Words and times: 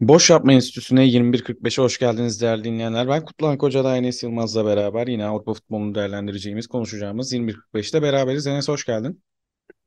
Boş 0.00 0.30
Yapma 0.30 0.52
Enstitüsü'ne 0.52 1.04
21.45'e 1.04 1.82
hoş 1.82 1.98
geldiniz 1.98 2.40
değerli 2.40 2.64
dinleyenler. 2.64 3.08
Ben 3.08 3.24
Kutluhan 3.24 3.58
Koca 3.58 3.84
da 3.84 3.96
Enes 3.96 4.22
Yılmaz'la 4.22 4.66
beraber 4.66 5.06
yine 5.06 5.24
Avrupa 5.24 5.54
futbolunu 5.54 5.94
değerlendireceğimiz, 5.94 6.66
konuşacağımız 6.66 7.32
21.45'te 7.32 8.02
beraberiz. 8.02 8.46
Enes 8.46 8.68
hoş 8.68 8.84
geldin. 8.84 9.22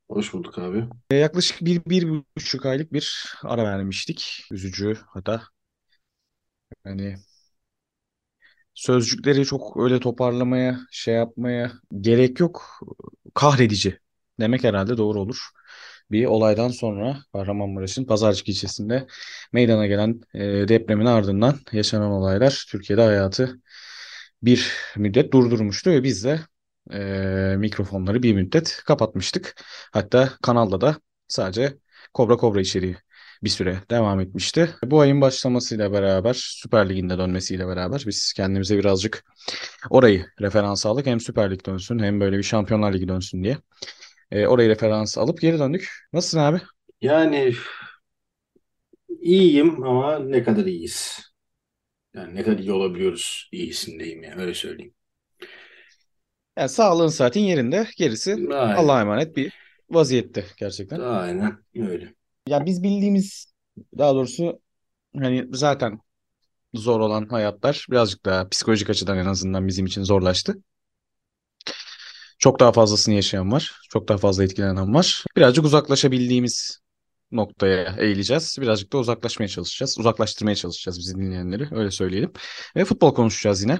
Hoş 0.07 0.33
bulduk 0.33 0.57
abi. 0.59 0.85
Ee, 1.11 1.15
yaklaşık 1.15 1.65
bir, 1.65 1.81
bir 1.85 2.09
buçuk 2.37 2.65
aylık 2.65 2.93
bir 2.93 3.33
ara 3.43 3.63
vermiştik. 3.63 4.47
Üzücü 4.51 4.97
hatta. 5.07 5.41
Hani 6.83 7.15
sözcükleri 8.73 9.45
çok 9.45 9.77
öyle 9.77 9.99
toparlamaya, 9.99 10.79
şey 10.91 11.15
yapmaya 11.15 11.71
gerek 12.01 12.39
yok. 12.39 12.79
Kahredici 13.33 13.99
demek 14.39 14.63
herhalde 14.63 14.97
doğru 14.97 15.19
olur 15.19 15.49
bir 16.11 16.25
olaydan 16.25 16.69
sonra 16.69 17.17
Kahramanmaraş'ın 17.33 18.05
Pazarcık 18.05 18.49
ilçesinde 18.49 19.07
meydana 19.53 19.87
gelen 19.87 20.21
e, 20.33 20.39
depremin 20.67 21.05
ardından 21.05 21.59
yaşanan 21.71 22.11
olaylar 22.11 22.65
Türkiye'de 22.71 23.01
hayatı 23.01 23.59
bir 24.43 24.71
müddet 24.97 25.33
durdurmuştu 25.33 25.89
ve 25.91 26.03
biz 26.03 26.23
de 26.23 26.39
e, 26.93 27.55
mikrofonları 27.57 28.23
bir 28.23 28.33
müddet 28.33 28.81
kapatmıştık. 28.85 29.55
Hatta 29.93 30.29
kanalda 30.41 30.81
da 30.81 30.97
sadece 31.27 31.77
Kobra 32.13 32.37
Kobra 32.37 32.61
içeriği 32.61 32.97
bir 33.43 33.49
süre 33.49 33.79
devam 33.91 34.19
etmişti. 34.19 34.69
Bu 34.83 34.99
ayın 34.99 35.21
başlamasıyla 35.21 35.91
beraber 35.91 36.33
Süper 36.33 36.89
Lig'in 36.89 37.09
de 37.09 37.17
dönmesiyle 37.17 37.67
beraber 37.67 38.03
biz 38.07 38.33
kendimize 38.33 38.77
birazcık 38.77 39.23
orayı 39.89 40.25
referans 40.41 40.85
aldık. 40.85 41.05
Hem 41.05 41.19
Süper 41.19 41.51
Lig 41.51 41.65
dönsün 41.65 41.99
hem 41.99 42.19
böyle 42.21 42.37
bir 42.37 42.43
Şampiyonlar 42.43 42.93
Ligi 42.93 43.07
dönsün 43.07 43.43
diye. 43.43 43.57
E, 44.31 44.47
orayı 44.47 44.69
referans 44.69 45.17
alıp 45.17 45.41
geri 45.41 45.59
döndük. 45.59 45.89
Nasılsın 46.13 46.39
abi? 46.39 46.61
Yani 47.01 47.53
iyiyim 49.21 49.83
ama 49.83 50.19
ne 50.19 50.43
kadar 50.43 50.65
iyiyiz? 50.65 51.19
Yani 52.13 52.35
ne 52.35 52.43
kadar 52.43 52.57
iyi 52.57 52.71
olabiliyoruz 52.71 53.49
iyisindeyim 53.51 54.23
yani 54.23 54.41
öyle 54.41 54.53
söyleyeyim. 54.53 54.93
Yani 56.57 56.69
sağlığın 56.69 57.07
saatin 57.07 57.41
yerinde. 57.41 57.87
Gerisi 57.97 58.31
Aynen. 58.33 58.75
Allah'a 58.75 59.01
emanet 59.01 59.35
bir 59.35 59.53
vaziyette 59.89 60.45
gerçekten. 60.57 60.99
Aynen 60.99 61.57
öyle. 61.75 62.13
Ya 62.47 62.65
biz 62.65 62.83
bildiğimiz 62.83 63.53
daha 63.97 64.15
doğrusu 64.15 64.61
hani 65.15 65.47
zaten 65.51 65.99
zor 66.73 66.99
olan 66.99 67.27
hayatlar 67.27 67.87
birazcık 67.91 68.25
daha 68.25 68.49
psikolojik 68.49 68.89
açıdan 68.89 69.17
en 69.17 69.25
azından 69.25 69.67
bizim 69.67 69.85
için 69.85 70.03
zorlaştı. 70.03 70.55
Çok 72.39 72.59
daha 72.59 72.71
fazlasını 72.71 73.15
yaşayan 73.15 73.51
var. 73.51 73.81
Çok 73.89 74.07
daha 74.07 74.17
fazla 74.17 74.43
etkilenen 74.43 74.93
var. 74.93 75.25
Birazcık 75.37 75.65
uzaklaşabildiğimiz 75.65 76.79
noktaya 77.31 77.95
eğileceğiz. 77.99 78.57
Birazcık 78.61 78.93
da 78.93 78.97
uzaklaşmaya 78.97 79.47
çalışacağız. 79.47 79.99
Uzaklaştırmaya 79.99 80.55
çalışacağız 80.55 80.99
bizi 80.99 81.15
dinleyenleri. 81.15 81.67
Öyle 81.71 81.91
söyleyelim. 81.91 82.31
Ve 82.75 82.85
futbol 82.85 83.13
konuşacağız 83.13 83.61
yine. 83.61 83.79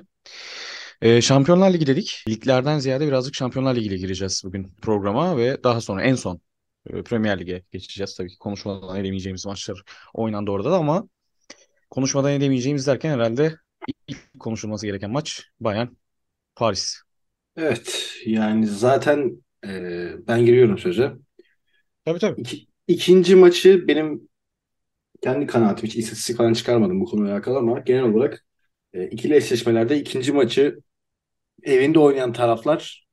Ee, 1.01 1.21
Şampiyonlar 1.21 1.73
Ligi 1.73 1.87
dedik. 1.87 2.23
Liglerden 2.29 2.79
ziyade 2.79 3.07
birazcık 3.07 3.35
Şampiyonlar 3.35 3.75
Ligi 3.75 3.87
ile 3.87 3.97
gireceğiz 3.97 4.41
bugün 4.45 4.73
programa 4.81 5.37
ve 5.37 5.63
daha 5.63 5.81
sonra 5.81 6.03
en 6.03 6.15
son 6.15 6.41
e, 6.89 7.03
Premier 7.03 7.39
Lig'e 7.39 7.63
geçeceğiz. 7.71 8.15
Tabii 8.15 8.29
ki 8.29 8.37
konuşmadan 8.39 8.95
edemeyeceğimiz 8.97 9.45
maçlar 9.45 9.83
oynandı 10.13 10.51
orada 10.51 10.71
da 10.71 10.77
ama 10.77 11.09
konuşmadan 11.89 12.31
edemeyeceğimiz 12.31 12.87
derken 12.87 13.11
herhalde 13.11 13.55
ilk 14.07 14.39
konuşulması 14.39 14.85
gereken 14.85 15.11
maç 15.11 15.43
Bayern 15.59 15.87
Paris. 16.55 17.08
Evet 17.59 18.13
yani 18.25 18.67
zaten 18.67 19.43
e, 19.65 20.27
ben 20.27 20.45
giriyorum 20.45 20.77
söze. 20.77 21.13
Tabii 22.05 22.19
tabii. 22.19 22.41
İki, 22.41 22.67
ikinci 22.87 23.35
maçı 23.35 23.87
benim 23.87 24.29
kendi 25.21 25.47
kanaatim 25.47 25.87
hiç 25.89 25.95
istatistik 25.97 26.37
falan 26.37 26.53
çıkarmadım 26.53 27.01
bu 27.01 27.05
konuyla 27.05 27.33
alakalı 27.35 27.57
ama 27.57 27.79
genel 27.79 28.03
olarak 28.03 28.45
e, 28.93 29.07
ikili 29.09 29.35
eşleşmelerde 29.35 29.97
ikinci 29.99 30.33
maçı 30.33 30.79
evinde 31.63 31.99
oynayan 31.99 32.33
taraflar 32.33 33.07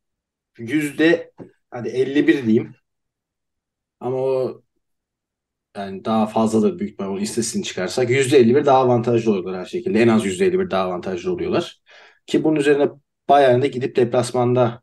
yüzde 0.58 1.32
hadi 1.70 1.88
51 1.88 2.46
diyeyim. 2.46 2.76
Ama 4.00 4.16
o 4.16 4.62
yani 5.76 6.04
daha 6.04 6.26
fazladır 6.26 6.78
büyük 6.78 6.92
ihtimalle 6.92 7.22
istatistiğini 7.22 7.66
çıkarsak 7.66 8.10
%51 8.10 8.66
daha 8.66 8.78
avantajlı 8.78 9.30
oluyorlar 9.30 9.60
her 9.60 9.64
şekilde. 9.64 10.00
En 10.02 10.08
az 10.08 10.26
%51 10.26 10.70
daha 10.70 10.82
avantajlı 10.84 11.32
oluyorlar. 11.32 11.80
Ki 12.26 12.44
bunun 12.44 12.56
üzerine 12.56 12.88
Bayern 13.28 13.62
de 13.62 13.68
gidip 13.68 13.96
deplasmanda 13.96 14.82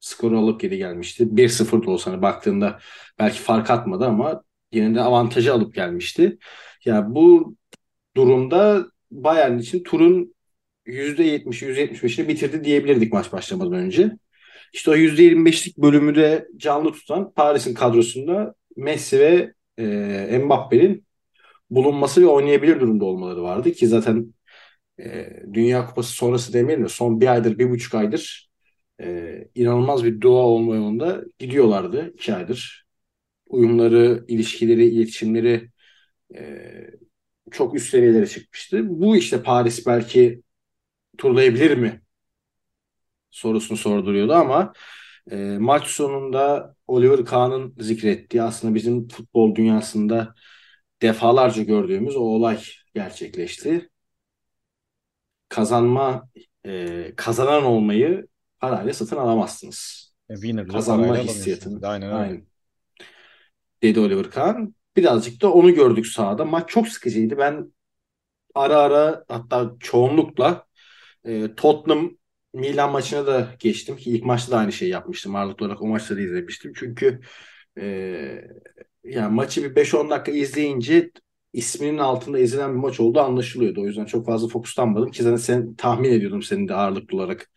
skoru 0.00 0.38
alıp 0.38 0.60
geri 0.60 0.78
gelmişti. 0.78 1.36
1-0 1.36 1.86
da 1.86 1.90
olsa 1.90 2.12
hani 2.12 2.22
baktığında 2.22 2.80
belki 3.18 3.38
fark 3.38 3.70
atmadı 3.70 4.06
ama 4.06 4.42
yine 4.72 4.94
de 4.94 5.00
avantajı 5.00 5.52
alıp 5.54 5.74
gelmişti. 5.74 6.38
Ya 6.84 6.94
yani 6.94 7.14
bu 7.14 7.56
durumda 8.16 8.86
Bayern 9.10 9.58
için 9.58 9.82
turun 9.82 10.34
%70, 10.86 11.62
%75'ini 11.62 12.28
bitirdi 12.28 12.64
diyebilirdik 12.64 13.12
maç 13.12 13.32
başlamadan 13.32 13.72
önce. 13.72 14.12
İşte 14.72 14.90
o 14.90 14.94
%25'lik 14.94 15.78
bölümü 15.78 16.14
de 16.14 16.48
canlı 16.56 16.92
tutan 16.92 17.32
Paris'in 17.32 17.74
kadrosunda 17.74 18.54
Messi 18.76 19.18
ve 19.18 19.54
e, 19.78 20.38
Mbappe'nin 20.38 21.06
bulunması 21.70 22.22
ve 22.22 22.26
oynayabilir 22.26 22.80
durumda 22.80 23.04
olmaları 23.04 23.42
vardı 23.42 23.72
ki 23.72 23.86
zaten 23.86 24.34
e, 25.00 25.28
Dünya 25.54 25.86
Kupası 25.86 26.12
sonrası 26.12 26.52
demeyelim 26.52 26.84
de 26.84 26.88
son 26.88 27.20
bir 27.20 27.26
aydır, 27.26 27.58
bir 27.58 27.70
buçuk 27.70 27.94
aydır 27.94 28.50
e, 29.00 29.48
inanılmaz 29.54 30.04
bir 30.04 30.20
dua 30.20 30.42
olma 30.42 30.76
yolunda 30.76 31.22
gidiyorlardı 31.38 32.12
iki 32.14 32.34
aydır. 32.34 32.86
Uyumları, 33.48 34.24
ilişkileri, 34.28 34.86
iletişimleri 34.86 35.70
e, 36.36 36.72
çok 37.50 37.74
üst 37.74 37.90
seviyelere 37.90 38.26
çıkmıştı. 38.26 38.82
Bu 38.88 39.16
işte 39.16 39.42
Paris 39.42 39.86
belki 39.86 40.42
turlayabilir 41.18 41.76
mi 41.76 42.02
sorusunu 43.30 43.78
sorduruyordu 43.78 44.32
ama 44.34 44.72
e, 45.30 45.36
maç 45.60 45.86
sonunda 45.86 46.74
Oliver 46.86 47.24
Kahn'ın 47.24 47.74
zikrettiği 47.78 48.42
aslında 48.42 48.74
bizim 48.74 49.08
futbol 49.08 49.54
dünyasında 49.54 50.34
defalarca 51.02 51.62
gördüğümüz 51.62 52.16
o 52.16 52.20
olay 52.20 52.60
gerçekleşti. 52.94 53.91
Kazanma 55.52 56.28
e, 56.66 57.12
kazanan 57.16 57.64
olmayı 57.64 58.26
parayla 58.60 58.92
satın 58.92 59.16
alamazsınız. 59.16 60.12
E, 60.30 60.34
winner 60.34 60.68
Kazanma 60.68 61.16
hissiyatını. 61.16 61.88
Aynen. 61.88 62.10
Aynen. 62.10 62.46
Dedi 63.82 64.00
Oliver 64.00 64.30
Kahn. 64.30 64.74
Birazcık 64.96 65.42
da 65.42 65.52
onu 65.52 65.74
gördük 65.74 66.06
sahada. 66.06 66.44
Maç 66.44 66.68
çok 66.68 66.88
sıkıcıydı. 66.88 67.38
Ben 67.38 67.72
ara 68.54 68.76
ara 68.76 69.24
hatta 69.28 69.72
çoğunlukla 69.80 70.66
e, 71.24 71.54
Tottenham 71.54 72.10
Milan 72.54 72.92
maçına 72.92 73.26
da 73.26 73.54
geçtim 73.58 73.96
ki 73.96 74.10
ilk 74.10 74.24
maçta 74.24 74.52
da 74.52 74.56
aynı 74.56 74.72
şeyi 74.72 74.90
yapmıştım. 74.90 75.36
Ağırlıklı 75.36 75.66
olarak 75.66 75.82
o 75.82 75.86
maçları 75.86 76.22
izlemiştim. 76.22 76.72
Çünkü 76.76 77.20
e, 77.80 77.84
yani 79.04 79.34
maçı 79.34 79.62
bir 79.64 79.74
5-10 79.74 80.10
dakika 80.10 80.32
izleyince 80.32 81.10
isminin 81.52 81.98
altında 81.98 82.38
ezilen 82.38 82.70
bir 82.70 82.78
maç 82.78 83.00
olduğu 83.00 83.20
anlaşılıyordu. 83.20 83.82
O 83.82 83.86
yüzden 83.86 84.04
çok 84.04 84.26
fazla 84.26 84.48
fokuslanmadım 84.48 85.10
ki 85.10 85.22
zaten 85.22 85.36
sen 85.36 85.74
tahmin 85.74 86.12
ediyordum 86.12 86.42
senin 86.42 86.68
de 86.68 86.74
ağırlıklı 86.74 87.16
olarak 87.16 87.50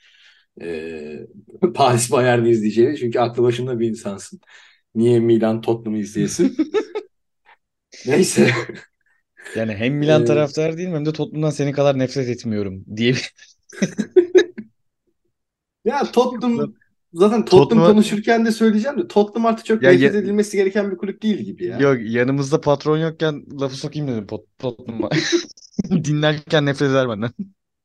e, 0.61 1.27
Paris 1.75 2.11
Bayern'i 2.11 2.49
izleyeceğini. 2.49 2.97
Çünkü 2.97 3.19
aklı 3.19 3.43
başında 3.43 3.79
bir 3.79 3.89
insansın. 3.89 4.39
Niye 4.95 5.19
Milan 5.19 5.61
Tottenham'ı 5.61 5.97
izleyesin? 5.97 6.57
Neyse. 8.05 8.51
Yani 9.55 9.75
hem 9.75 9.93
Milan 9.93 10.21
ee, 10.21 10.25
taraftarı 10.25 10.77
değilim 10.77 10.93
hem 10.93 11.05
de 11.05 11.13
Tottenham'dan 11.13 11.49
seni 11.49 11.71
kadar 11.71 11.99
nefret 11.99 12.29
etmiyorum 12.29 12.85
diye. 12.95 13.15
ya 15.85 16.11
Tottenham 16.11 16.73
zaten 17.15 17.45
Tottenham, 17.45 17.63
Tottenham 17.63 17.91
konuşurken 17.91 18.45
de 18.45 18.51
söyleyeceğim 18.51 18.97
de 18.97 19.07
Tottenham 19.07 19.45
artık 19.45 19.65
çok 19.65 19.83
ya, 19.83 19.91
nefret 19.91 20.15
edilmesi 20.15 20.57
gereken 20.57 20.91
bir 20.91 20.97
kulüp 20.97 21.21
değil 21.21 21.37
gibi 21.37 21.65
ya. 21.65 21.77
Yok 21.77 21.97
yanımızda 22.01 22.61
patron 22.61 22.97
yokken 22.97 23.45
lafı 23.61 23.75
sokayım 23.75 24.07
dedim 24.07 24.27
Tottenham'a. 24.59 25.09
Dinlerken 25.89 26.65
nefret 26.65 26.91
eder 26.91 27.09
benden. 27.09 27.29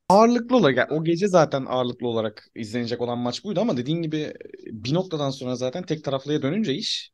Ağırlıklı 0.08 0.56
olarak 0.56 0.76
yani 0.76 1.00
o 1.00 1.04
gece 1.04 1.28
zaten 1.28 1.64
ağırlıklı 1.68 2.08
olarak 2.08 2.48
izlenecek 2.54 3.00
olan 3.00 3.18
maç 3.18 3.44
buydu 3.44 3.60
ama 3.60 3.76
dediğin 3.76 4.02
gibi 4.02 4.32
bir 4.66 4.94
noktadan 4.94 5.30
sonra 5.30 5.56
zaten 5.56 5.82
tek 5.82 6.04
taraflıya 6.04 6.42
dönünce 6.42 6.74
iş 6.74 7.12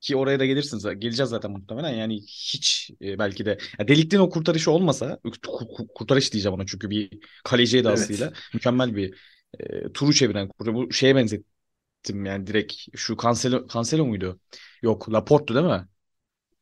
ki 0.00 0.16
oraya 0.16 0.40
da 0.40 0.46
gelirsiniz. 0.46 0.82
Geleceğiz 0.82 1.30
zaten 1.30 1.50
muhtemelen. 1.50 1.94
Yani 1.94 2.16
hiç 2.16 2.90
e, 3.02 3.18
belki 3.18 3.44
de 3.44 3.58
ya 3.78 3.88
Delik'ten 3.88 4.18
o 4.18 4.30
kurtarışı 4.30 4.70
olmasa 4.70 5.18
kurtarış 5.94 6.32
diyeceğim 6.32 6.54
ona 6.54 6.66
çünkü 6.66 6.90
bir 6.90 7.10
kaleci 7.44 7.78
edasıyla 7.78 8.26
evet. 8.26 8.36
mükemmel 8.54 8.96
bir 8.96 9.14
e, 9.60 9.92
turu 9.92 10.12
çeviren 10.12 10.50
bu 10.60 10.92
şeye 10.92 11.16
benzettim 11.16 12.26
yani 12.26 12.46
direkt 12.46 12.74
şu 12.96 13.16
Cancelo, 13.22 13.68
Cancelo 13.68 14.06
muydu? 14.06 14.40
Yok 14.82 15.12
Laporte'tu 15.12 15.54
değil 15.54 15.66
mi? 15.66 15.88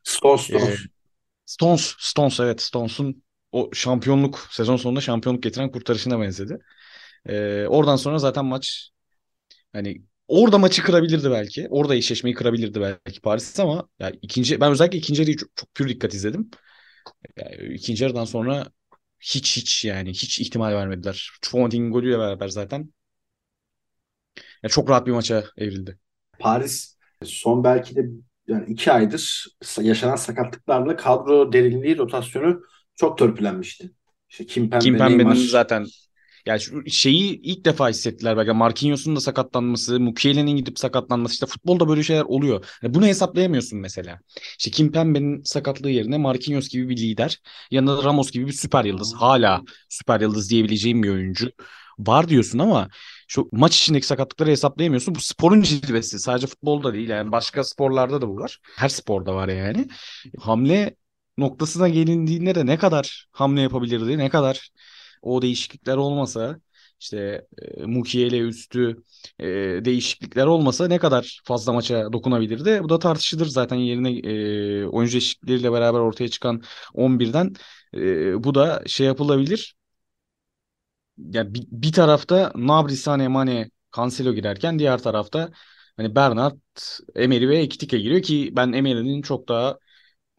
Stones. 0.05 0.41
Stones. 0.41 0.69
Ee, 0.69 0.77
Stones, 1.47 1.95
Stones 1.99 2.41
evet 2.41 2.63
Stones'un 2.63 3.23
o 3.53 3.71
şampiyonluk 3.75 4.49
sezon 4.51 4.77
sonunda 4.77 5.01
şampiyonluk 5.01 5.43
getiren 5.43 5.71
kurtarışına 5.71 6.21
benzedi. 6.21 6.59
Ee, 7.27 7.67
oradan 7.69 7.97
sonra 7.97 8.19
zaten 8.19 8.45
maç 8.45 8.91
hani 9.73 10.03
orada 10.29 10.59
maçı 10.59 10.83
kırabilirdi 10.83 11.31
belki. 11.31 11.69
Orada 11.71 11.95
eşleşmeyi 11.95 12.35
kırabilirdi 12.35 12.81
belki 12.81 13.21
Paris 13.21 13.61
ama 13.61 13.89
ya 13.99 14.13
ikinci 14.23 14.61
ben 14.61 14.73
özellikle 14.73 14.99
ikinci 14.99 15.23
yarıyı 15.23 15.37
çok, 15.37 15.57
çok 15.57 15.75
pür 15.75 15.89
dikkat 15.89 16.15
izledim. 16.15 16.51
Yani 17.37 17.75
ikinci 17.75 18.05
yarıdan 18.05 18.25
sonra 18.25 18.67
hiç 19.21 19.57
hiç 19.57 19.85
yani 19.85 20.11
hiç 20.11 20.41
ihtimal 20.41 20.73
vermediler. 20.73 21.31
Chouameni'nin 21.43 21.93
golüyle 21.93 22.19
beraber 22.19 22.49
zaten 22.49 22.91
yani 24.63 24.73
çok 24.73 24.91
rahat 24.91 25.07
bir 25.07 25.13
maça 25.13 25.45
evrildi. 25.57 25.99
Paris 26.39 26.99
son 27.25 27.65
belki 27.65 27.97
de 27.97 28.07
yani 28.47 28.65
iki 28.73 28.93
aydır 28.93 29.47
yaşanan 29.81 30.17
sakatlıklarla 30.17 30.97
kadro 30.97 31.53
derinliği, 31.53 31.99
rotasyonu 31.99 32.63
çok 32.97 33.19
törpülenmişti. 33.19 33.91
İşte 34.29 34.47
Kimpembe, 34.47 34.85
Kimpembe'nin 34.85 35.27
Neymar. 35.27 35.35
zaten 35.35 35.87
yani 36.47 36.61
şu 36.61 36.83
şeyi 36.91 37.41
ilk 37.43 37.65
defa 37.65 37.89
hissettiler 37.89 38.37
belki. 38.37 38.53
Marquinhos'un 38.53 39.17
da 39.17 39.21
sakatlanması, 39.21 40.01
Mukiele'nin 40.01 40.57
gidip 40.57 40.79
sakatlanması. 40.79 41.33
işte 41.35 41.47
futbolda 41.47 41.89
böyle 41.89 42.03
şeyler 42.03 42.23
oluyor. 42.23 42.67
Yani 42.83 42.95
bunu 42.95 43.07
hesaplayamıyorsun 43.07 43.79
mesela. 43.79 44.19
İşte 44.59 44.71
Kimpembe'nin 44.71 45.43
sakatlığı 45.45 45.91
yerine 45.91 46.19
Marquinhos 46.19 46.69
gibi 46.69 46.89
bir 46.89 46.97
lider, 46.97 47.41
yanında 47.71 47.99
da 47.99 48.05
Ramos 48.05 48.31
gibi 48.31 48.47
bir 48.47 48.53
süper 48.53 48.85
yıldız. 48.85 49.15
Hala 49.15 49.63
süper 49.89 50.21
yıldız 50.21 50.51
diyebileceğim 50.51 51.03
bir 51.03 51.09
oyuncu 51.09 51.51
var 51.99 52.29
diyorsun 52.29 52.59
ama 52.59 52.89
şu 53.29 53.49
maç 53.53 53.79
içindeki 53.79 54.07
sakatlıkları 54.07 54.51
hesaplayamıyorsun. 54.51 55.15
Bu 55.15 55.21
sporun 55.21 55.63
cilvesi. 55.63 56.19
Sadece 56.19 56.47
futbolda 56.47 56.95
değil 56.95 57.09
yani 57.09 57.33
başka 57.33 57.65
sporlarda 57.65 58.21
da 58.23 58.29
bu 58.29 58.37
var. 58.37 58.59
Her 58.77 58.89
sporda 58.89 59.35
var 59.35 59.49
yani. 59.49 59.89
Hamle 60.39 60.97
noktasına 61.39 61.89
gelindiğinde 61.89 62.55
de 62.55 62.67
ne 62.67 62.79
kadar 62.79 63.27
hamle 63.33 63.61
yapabilirdi, 63.61 64.19
ne 64.19 64.29
kadar 64.31 64.71
o 65.23 65.43
değişiklikler 65.43 65.97
olmasa 65.97 66.61
işte 67.01 67.47
e, 67.63 67.85
Mukiele 67.87 68.39
üstü 68.39 69.03
e, 69.39 69.47
değişiklikler 69.85 70.47
olmasa 70.47 70.89
ne 70.89 70.99
kadar 70.99 71.41
fazla 71.45 71.73
maça 71.73 72.13
dokunabilirdi? 72.13 72.81
Bu 72.83 72.89
da 72.89 72.99
tartışılır 72.99 73.47
zaten 73.47 73.77
yerine 73.77 74.11
e, 74.19 74.87
oyuncu 74.87 75.13
değişiklikleriyle 75.13 75.73
beraber 75.73 75.99
ortaya 76.01 76.29
çıkan 76.29 76.63
11'den 76.95 77.55
e, 77.95 78.45
bu 78.45 78.55
da 78.55 78.83
şey 78.87 79.07
yapılabilir. 79.07 79.75
Yani 81.19 81.55
bir, 81.55 81.67
bir 81.71 81.93
tarafta 81.93 82.53
Gnabry, 82.55 82.93
Sané, 82.97 83.29
Mane, 83.29 83.71
Cancelo 83.97 84.33
girerken 84.35 84.79
diğer 84.79 84.99
tarafta 85.03 85.51
hani 85.97 86.15
Bernat, 86.15 86.57
Emery 87.15 87.49
ve 87.49 87.59
Ekitike 87.59 87.99
giriyor 87.99 88.23
ki 88.23 88.53
ben 88.57 88.73
Emery'nin 88.73 89.23
çok 89.23 89.49
daha 89.49 89.79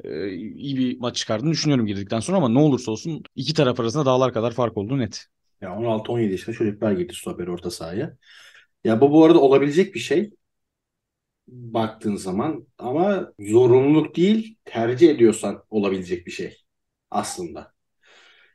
e, 0.04 0.30
iyi 0.34 0.78
bir 0.78 1.00
maç 1.00 1.16
çıkardığını 1.16 1.52
düşünüyorum 1.52 1.86
girdikten 1.88 2.20
sonra 2.20 2.38
ama 2.38 2.50
ne 2.50 2.60
olursa 2.60 2.92
olsun 2.92 3.24
iki 3.36 3.54
taraf 3.54 3.80
arasında 3.80 4.06
dağlar 4.06 4.34
kadar 4.34 4.52
fark 4.52 4.78
olduğu 4.78 5.00
net. 5.00 5.26
Ya 5.62 5.76
16-17 5.78 6.32
yaşında 6.32 6.56
çocuklar 6.56 6.92
girdi 6.92 7.14
stoper 7.14 7.48
orta 7.48 7.72
sahaya. 7.72 8.18
Ya 8.84 9.02
bu 9.02 9.12
bu 9.12 9.26
arada 9.26 9.40
olabilecek 9.42 9.96
bir 9.96 10.00
şey 10.00 10.32
baktığın 11.48 12.16
zaman 12.16 12.68
ama 12.78 13.34
zorunluluk 13.40 14.16
değil 14.16 14.58
tercih 14.66 15.10
ediyorsan 15.10 15.64
olabilecek 15.70 16.26
bir 16.28 16.32
şey 16.32 16.58
aslında. 17.12 17.74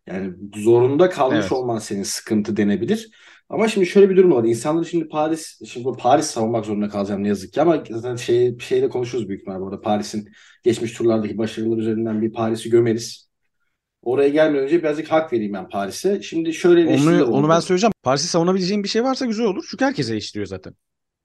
Yani 0.06 0.34
zorunda 0.56 1.10
kalmış 1.10 1.40
Evet. 1.42 1.52
olman 1.52 1.78
senin 1.78 2.02
sıkıntı 2.02 2.56
denebilir. 2.56 3.10
Ama 3.48 3.68
şimdi 3.68 3.86
şöyle 3.86 4.10
bir 4.10 4.16
durum 4.16 4.32
var. 4.32 4.44
İnsanlar 4.44 4.84
şimdi 4.84 5.08
Paris, 5.08 5.60
şimdi 5.66 5.88
Paris 5.98 6.26
savunmak 6.26 6.66
zorunda 6.66 6.88
kalacağım 6.88 7.22
ne 7.24 7.28
yazık 7.28 7.52
ki 7.52 7.62
ama 7.62 7.84
zaten 7.90 8.16
şey, 8.16 8.58
şeyde 8.58 8.88
konuşuruz 8.88 9.28
büyük 9.28 9.40
ihtimalle 9.40 9.60
burada. 9.60 9.80
Paris'in 9.80 10.28
geçmiş 10.62 10.92
turlardaki 10.92 11.38
başarıları 11.38 11.80
üzerinden 11.80 12.22
bir 12.22 12.32
Paris'i 12.32 12.70
gömeriz. 12.70 13.26
Oraya 14.02 14.28
gelmeden 14.28 14.64
önce 14.64 14.78
birazcık 14.78 15.12
hak 15.12 15.32
vereyim 15.32 15.52
ben 15.52 15.68
Paris'e. 15.68 16.22
Şimdi 16.22 16.52
şöyle 16.54 16.86
Onu, 16.86 17.24
onu 17.24 17.48
ben 17.48 17.60
söyleyeceğim. 17.60 17.92
Paris'i 18.02 18.28
savunabileceğim 18.28 18.82
bir 18.84 18.88
şey 18.88 19.04
varsa 19.04 19.26
güzel 19.26 19.46
olur. 19.46 19.66
Çünkü 19.70 19.84
herkes 19.84 20.10
eleştiriyor 20.10 20.46
zaten. 20.46 20.74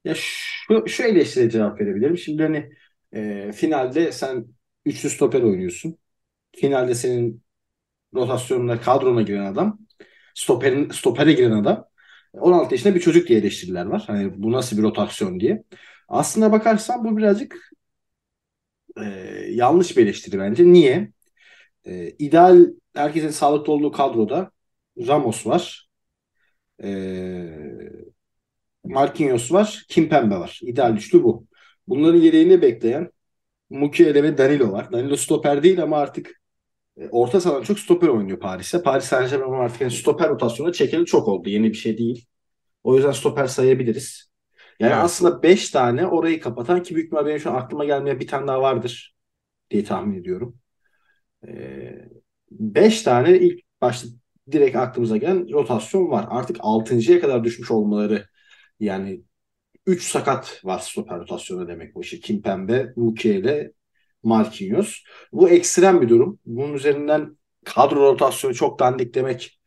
Ya 0.05 0.13
şu, 0.15 0.87
şu 0.87 1.03
eleştiriye 1.03 1.49
cevap 1.49 1.81
verebilirim. 1.81 2.17
Şimdi 2.17 2.43
hani 2.43 2.69
e, 3.13 3.51
finalde 3.51 4.11
sen 4.11 4.45
üçlü 4.85 5.09
stoper 5.09 5.41
oynuyorsun. 5.41 5.97
Finalde 6.55 6.95
senin 6.95 7.43
rotasyonuna, 8.15 8.81
kadrona 8.81 9.21
giren 9.21 9.45
adam, 9.45 9.79
stoperin, 10.35 10.89
stopere 10.89 11.33
giren 11.33 11.51
adam 11.51 11.85
16 12.33 12.73
yaşında 12.73 12.95
bir 12.95 12.99
çocuk 12.99 13.27
diye 13.27 13.39
eleştiriler 13.39 13.85
var. 13.85 14.03
Hani 14.07 14.43
bu 14.43 14.51
nasıl 14.51 14.77
bir 14.77 14.83
rotasyon 14.83 15.39
diye. 15.39 15.63
Aslına 16.07 16.51
bakarsan 16.51 17.05
bu 17.05 17.17
birazcık 17.17 17.71
e, 18.97 19.03
yanlış 19.49 19.97
bir 19.97 20.03
eleştiri 20.03 20.39
bence. 20.39 20.65
Niye? 20.65 21.11
E, 21.85 22.09
ideal 22.19 22.67
herkesin 22.95 23.29
sağlıklı 23.29 23.73
olduğu 23.73 23.91
kadroda 23.91 24.51
Ramos 25.07 25.47
var. 25.47 25.89
E, 26.83 26.89
Marquinhos 28.83 29.51
var. 29.51 29.85
Kimpembe 29.89 30.35
var. 30.35 30.59
İdeal 30.63 30.97
üçlü 30.97 31.23
bu. 31.23 31.47
Bunların 31.87 32.19
yedeğini 32.19 32.61
bekleyen 32.61 33.11
Mukiele 33.69 34.23
ve 34.23 34.37
Danilo 34.37 34.71
var. 34.71 34.91
Danilo 34.91 35.15
stoper 35.17 35.63
değil 35.63 35.83
ama 35.83 35.97
artık 35.97 36.40
orta 37.11 37.41
sahadan 37.41 37.61
çok 37.63 37.79
stoper 37.79 38.07
oynuyor 38.07 38.39
Paris'e. 38.39 38.83
Paris 38.83 39.05
Saint-Germain 39.05 39.59
artık 39.65 39.81
yani 39.81 39.91
stoper 39.91 40.29
rotasyona 40.29 40.73
çekeli 40.73 41.05
çok 41.05 41.27
oldu. 41.27 41.49
Yeni 41.49 41.69
bir 41.69 41.73
şey 41.73 41.97
değil. 41.97 42.25
O 42.83 42.95
yüzden 42.95 43.11
stoper 43.11 43.47
sayabiliriz. 43.47 44.31
Yani 44.79 44.93
Evet. 44.93 45.03
aslında 45.03 45.43
5 45.43 45.69
tane 45.69 46.07
orayı 46.07 46.41
kapatan 46.41 46.83
ki 46.83 46.95
büyük 46.95 47.07
ihtimal 47.07 47.25
benim 47.25 47.39
şu 47.39 47.51
an 47.51 47.55
aklıma 47.55 47.85
gelmeyen 47.85 48.19
bir 48.19 48.27
tane 48.27 48.47
daha 48.47 48.61
vardır 48.61 49.15
diye 49.71 49.83
tahmin 49.83 50.19
ediyorum. 50.19 50.59
5 52.51 53.01
tane 53.01 53.37
ilk 53.39 53.59
başta 53.81 54.07
direkt 54.51 54.75
aklımıza 54.75 55.17
gelen 55.17 55.51
rotasyon 55.53 56.09
var. 56.11 56.25
Artık 56.29 56.57
6.ya 56.59 57.19
kadar 57.21 57.43
düşmüş 57.43 57.71
olmaları 57.71 58.25
yani 58.79 59.23
3 59.87 60.03
sakat 60.03 60.61
var 60.65 60.79
stoper 60.79 61.19
rotasyonu 61.19 61.67
demek 61.67 61.95
bu. 61.95 62.01
İşte 62.01 62.19
Kimpembe, 62.19 62.93
Mukiele, 62.95 63.73
Marquinhos. 64.23 64.97
Bu 65.31 65.49
ekstrem 65.49 66.01
bir 66.01 66.09
durum. 66.09 66.39
Bunun 66.45 66.73
üzerinden 66.73 67.37
kadro 67.65 68.01
rotasyonu 68.01 68.55
çok 68.55 68.79
dandik 68.79 69.13
demek 69.15 69.59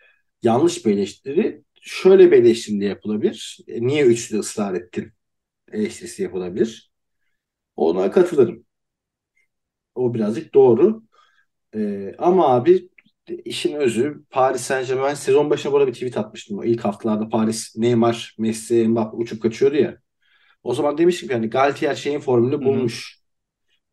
yanlış 0.42 0.86
bir 0.86 0.92
eleştiri. 0.92 1.64
Şöyle 1.82 2.32
bir 2.32 2.36
eleştiri 2.36 2.80
de 2.80 2.84
yapılabilir. 2.84 3.58
E, 3.68 3.86
niye 3.86 4.04
üçlü 4.04 4.38
ısrar 4.38 4.74
ettin? 4.74 5.12
Eleştirisi 5.72 6.22
yapılabilir. 6.22 6.90
Ona 7.76 8.10
katılırım. 8.10 8.64
O 9.94 10.14
birazcık 10.14 10.54
doğru. 10.54 11.02
Ee, 11.74 12.14
ama 12.18 12.48
abi 12.48 12.88
işin 13.44 13.74
özü 13.74 14.24
Paris 14.30 14.60
Saint-Germain 14.60 15.08
ben 15.10 15.14
sezon 15.14 15.50
başına 15.50 15.76
arada 15.76 15.86
bir 15.86 15.92
tweet 15.92 16.16
atmıştım. 16.16 16.58
O 16.58 16.64
ilk 16.64 16.84
haftalarda 16.84 17.28
Paris, 17.28 17.76
Neymar, 17.76 18.36
Messi, 18.38 18.88
Mbappe 18.88 19.16
uçup 19.16 19.42
kaçıyordu 19.42 19.76
ya. 19.76 19.98
O 20.62 20.74
zaman 20.74 20.98
demiştim 20.98 21.28
ki 21.28 21.34
yani 21.34 21.50
Galtier 21.50 21.94
şeyin 21.94 22.20
formülünü 22.20 22.64
bulmuş. 22.64 23.23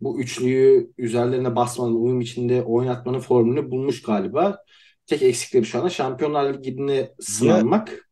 Bu 0.02 0.22
üçlüyü 0.22 0.92
üzerlerine 0.98 1.56
basmanın, 1.56 1.96
uyum 1.96 2.22
içinde 2.22 2.64
oynatmanın 2.64 3.20
formülünü 3.20 3.72
bulmuş 3.72 4.02
galiba. 4.02 4.58
Tek 5.06 5.22
eksikleri 5.22 5.66
şu 5.66 5.80
anda 5.80 5.90
Şampiyonlar 5.90 6.54
Ligi'ne 6.54 7.12
sınanmak. 7.20 8.12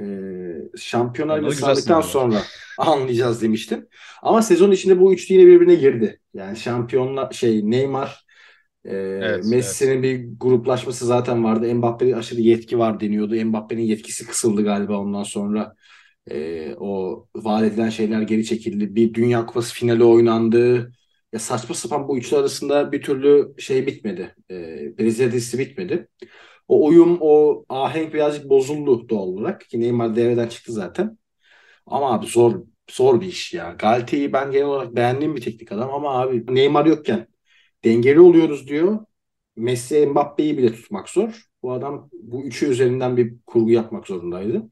Ee, 0.00 0.02
Şampiyonlar 0.76 1.38
Ligi'ne 1.38 1.52
sınandıktan 1.52 2.00
sonra 2.00 2.42
anlayacağız 2.78 3.42
demiştim. 3.42 3.88
Ama 4.22 4.42
sezon 4.42 4.70
içinde 4.70 5.00
bu 5.00 5.14
üçlü 5.14 5.34
yine 5.34 5.46
birbirine 5.46 5.74
girdi. 5.74 6.20
Yani 6.34 6.56
şampiyonlar 6.56 7.32
şey 7.32 7.70
Neymar 7.70 8.24
e, 8.84 8.92
Evet, 9.20 9.44
Messi'nin 9.44 10.02
bir 10.02 10.26
gruplaşması 10.40 11.06
zaten 11.06 11.44
vardı. 11.44 11.74
Mbappe'de 11.74 12.16
aşırı 12.16 12.40
yetki 12.40 12.78
var 12.78 13.00
deniyordu. 13.00 13.44
Mbappe'nin 13.44 13.82
yetkisi 13.82 14.26
kısıldı 14.26 14.64
galiba 14.64 14.98
ondan 14.98 15.22
sonra. 15.22 15.76
E, 16.30 16.74
o 16.80 17.26
vaat 17.36 17.64
edilen 17.64 17.88
şeyler 17.90 18.22
geri 18.22 18.44
çekildi. 18.44 18.94
Bir 18.94 19.14
Dünya 19.14 19.46
Kupası 19.46 19.74
finali 19.74 20.04
oynandı. 20.04 20.92
Ya 21.32 21.38
saçma 21.38 21.74
sapan 21.74 22.08
bu 22.08 22.18
üçlü 22.18 22.36
arasında 22.36 22.92
bir 22.92 23.02
türlü 23.02 23.54
şey 23.58 23.86
bitmedi. 23.86 24.36
E, 24.50 24.54
Brezilya 24.98 25.32
dizisi 25.32 25.58
bitmedi. 25.58 26.08
O 26.68 26.86
uyum, 26.88 27.18
o 27.20 27.64
ahenk 27.68 28.14
birazcık 28.14 28.48
bozuldu 28.50 29.08
doğal 29.08 29.28
olarak. 29.28 29.60
Ki 29.60 29.80
Neymar 29.80 30.16
devreden 30.16 30.48
çıktı 30.48 30.72
zaten. 30.72 31.18
Ama 31.86 32.14
abi 32.14 32.26
zor 32.26 32.62
zor 32.90 33.20
bir 33.20 33.26
iş 33.26 33.54
ya. 33.54 33.76
Galti'yi 33.78 34.32
ben 34.32 34.50
genel 34.50 34.66
olarak 34.66 34.96
beğendiğim 34.96 35.36
bir 35.36 35.40
teknik 35.40 35.72
adam 35.72 35.90
ama 35.94 36.20
abi 36.20 36.54
Neymar 36.54 36.86
yokken 36.86 37.26
dengeli 37.84 38.20
oluyoruz 38.20 38.68
diyor. 38.68 38.98
Messi, 39.56 40.06
Mbappe'yi 40.06 40.58
bile 40.58 40.72
tutmak 40.74 41.08
zor. 41.08 41.42
Bu 41.62 41.72
adam 41.72 42.10
bu 42.12 42.44
üçü 42.46 42.66
üzerinden 42.66 43.16
bir 43.16 43.36
kurgu 43.46 43.70
yapmak 43.70 44.06
zorundaydı. 44.06 44.70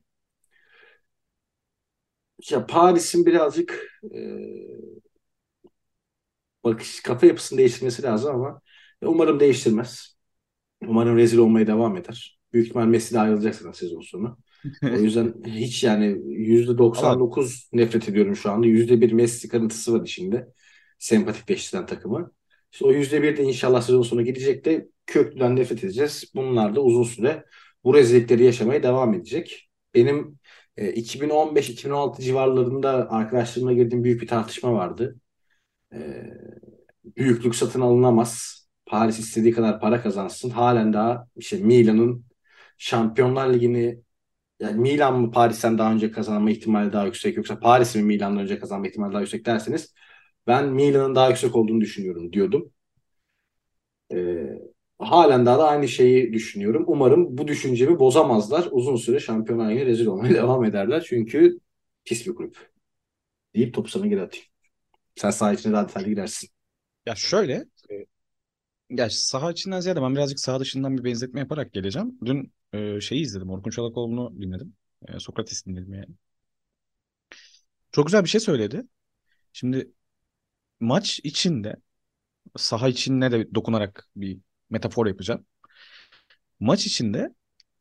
Ya 2.51 2.67
Paris'in 2.67 3.27
birazcık 3.27 3.89
e, 4.15 4.19
bakış 6.65 7.01
kafa 7.03 7.27
yapısını 7.27 7.59
değiştirmesi 7.59 8.03
lazım 8.03 8.35
ama 8.35 8.61
umarım 9.03 9.41
değiştirmez. 9.41 10.17
Umarım 10.89 11.17
rezil 11.19 11.39
olmaya 11.39 11.69
devam 11.69 11.97
eder. 11.97 12.41
Büyük 12.53 12.67
ihtimal 12.69 12.87
Messi 12.87 13.15
de 13.15 13.21
ayrılacak 13.21 13.55
zaten 13.55 13.73
sezon 13.73 14.01
sonu. 14.01 14.39
O 14.91 14.97
yüzden 14.99 15.35
hiç 15.47 15.85
yani 15.85 16.07
%99 16.27 17.69
nefret 17.73 18.09
ediyorum 18.09 18.37
şu 18.37 18.53
anda. 18.53 18.67
%1 18.67 19.13
Messi 19.13 19.49
kırıntısı 19.49 19.95
var 19.95 20.03
içinde. 20.03 20.49
Sempatikleştiren 20.99 21.87
takımı. 21.87 22.33
İşte 22.73 22.85
o 22.87 22.93
%1 22.93 23.37
de 23.37 23.45
inşallah 23.45 23.83
sezon 23.83 24.03
sonu 24.03 24.23
gidecek 24.25 24.65
de 24.65 24.89
köklüden 25.07 25.57
nefret 25.57 25.85
edeceğiz. 25.85 26.25
Bunlar 26.35 26.77
da 26.77 26.81
uzun 26.83 27.03
süre 27.05 27.45
bu 27.85 27.95
rezillikleri 27.95 28.45
yaşamaya 28.45 28.83
devam 28.83 29.15
edecek. 29.15 29.71
Benim 29.95 30.39
e, 30.77 30.93
2015-2016 30.93 32.23
civarlarında 32.23 33.11
arkadaşlarımla 33.11 33.73
girdiğim 33.73 34.05
büyük 34.05 34.23
bir 34.23 34.27
tartışma 34.27 34.73
vardı. 34.73 35.17
E, 35.95 35.99
büyüklük 37.17 37.55
satın 37.55 37.81
alınamaz. 37.81 38.63
Paris 38.87 39.19
istediği 39.19 39.53
kadar 39.53 39.81
para 39.81 40.03
kazansın. 40.03 40.51
Halen 40.51 40.93
daha 40.93 41.29
işte 41.37 41.57
Milan'ın 41.57 42.25
Şampiyonlar 42.79 43.55
Ligi'ni 43.55 44.03
yani 44.61 44.81
Milan 44.81 45.21
mı 45.21 45.31
Paris'ten 45.31 45.79
daha 45.79 45.93
önce 45.93 46.11
kazanma 46.13 46.51
ihtimali 46.51 46.93
daha 46.93 47.07
yüksek 47.07 47.37
yoksa 47.37 47.61
Paris 47.61 47.97
mi 47.97 48.03
Milan'dan 48.03 48.43
önce 48.43 48.59
kazanma 48.61 48.89
ihtimali 48.89 49.13
daha 49.13 49.21
yüksek 49.21 49.47
derseniz 49.47 49.95
ben 50.47 50.69
Milan'ın 50.69 51.15
daha 51.15 51.29
yüksek 51.29 51.57
olduğunu 51.57 51.81
düşünüyorum 51.81 52.33
diyordum. 52.33 52.73
Ee, 54.11 54.72
halen 55.11 55.47
daha 55.47 55.59
da 55.59 55.69
aynı 55.69 55.89
şeyi 55.89 56.33
düşünüyorum. 56.33 56.85
Umarım 56.87 57.39
bu 57.39 57.49
düşüncemi 57.49 57.99
bozamazlar. 57.99 58.69
Uzun 58.71 58.97
süre 58.97 59.21
Şampiyonlar 59.21 59.71
Ligi'ne 59.71 59.87
rezil 59.87 60.07
olmaya 60.07 60.35
devam 60.35 60.65
ederler. 60.65 61.05
Çünkü 61.09 61.59
pis 62.05 62.27
bir 62.27 62.35
kulüp. 62.35 62.71
Deyip 63.55 63.75
topu 63.75 63.91
sana 63.91 64.07
geri 64.07 64.23
atayım. 64.23 64.47
Sen 65.17 65.31
saha 65.31 65.53
içine 65.53 65.73
daha 65.73 65.89
detaylı 65.89 66.09
girersin. 66.09 66.51
Ya 67.07 67.15
şöyle, 67.15 67.65
e, 67.91 68.07
ya 68.91 69.11
saha 69.11 69.53
içinden 69.53 69.81
ziyade 69.81 70.03
ben 70.03 70.15
birazcık 70.15 70.41
saha 70.41 70.61
dışından 70.61 70.99
bir 70.99 71.05
benzetme 71.05 71.41
yaparak 71.41 71.73
geleceğim. 71.73 72.19
Dün 72.25 72.53
e, 72.73 73.01
şeyi 73.01 73.23
izledim, 73.23 73.51
Orkun 73.51 73.71
Çolakoğlu'nu 73.71 74.43
dinledim. 74.43 74.75
E, 75.09 75.19
Sokrates 75.21 75.67
dinledim 75.67 75.95
yani. 75.95 76.09
Çok 77.93 78.07
güzel 78.07 78.25
bir 78.25 78.29
şey 78.29 78.41
söyledi. 78.41 78.83
Şimdi 79.53 79.93
maç 80.81 81.21
içinde 81.25 81.77
saha 82.57 82.89
içine 82.89 83.33
de 83.33 83.55
dokunarak 83.57 84.09
bir 84.17 84.39
metafor 84.73 85.09
yapacağım. 85.09 85.47
Maç 86.61 86.87
içinde 86.87 87.35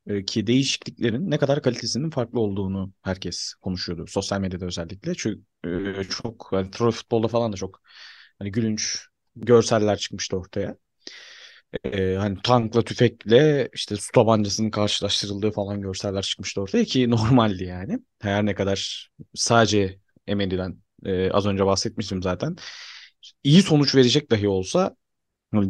e, 0.07 0.25
ki 0.25 0.47
değişikliklerin 0.47 1.31
ne 1.31 1.37
kadar 1.37 1.63
kalitesinin 1.63 2.09
farklı 2.11 2.39
olduğunu 2.39 2.93
herkes 3.03 3.55
konuşuyordu. 3.61 4.07
Sosyal 4.07 4.41
medyada 4.41 4.65
özellikle. 4.65 5.15
Çünkü 5.15 5.41
e, 5.99 6.05
çok 6.05 6.47
hani 6.51 6.71
troll 6.71 6.91
futbolda 6.91 7.29
falan 7.29 7.53
da 7.53 7.57
çok 7.57 7.81
hani 8.39 8.51
gülünç 8.53 8.99
görseller 9.35 9.97
çıkmıştı 9.97 10.37
ortaya. 10.37 10.77
E, 11.83 12.15
hani 12.15 12.37
tankla 12.43 12.81
tüfekle 12.83 13.69
işte 13.73 13.95
su 13.95 14.11
tabancasının 14.11 14.69
karşılaştırıldığı 14.71 15.51
falan 15.51 15.81
görseller 15.81 16.21
çıkmıştı 16.21 16.61
ortaya 16.61 16.85
ki 16.85 17.09
normaldi 17.09 17.63
yani. 17.63 17.99
Her 18.21 18.45
ne 18.45 18.55
kadar 18.55 19.09
sadece 19.35 19.99
Emery'den 20.27 20.77
e, 21.05 21.31
az 21.31 21.45
önce 21.45 21.65
bahsetmiştim 21.65 22.21
zaten. 22.23 22.55
İyi 23.43 23.61
sonuç 23.63 23.95
verecek 23.95 24.31
dahi 24.31 24.47
olsa 24.47 24.79
yani 24.81 24.95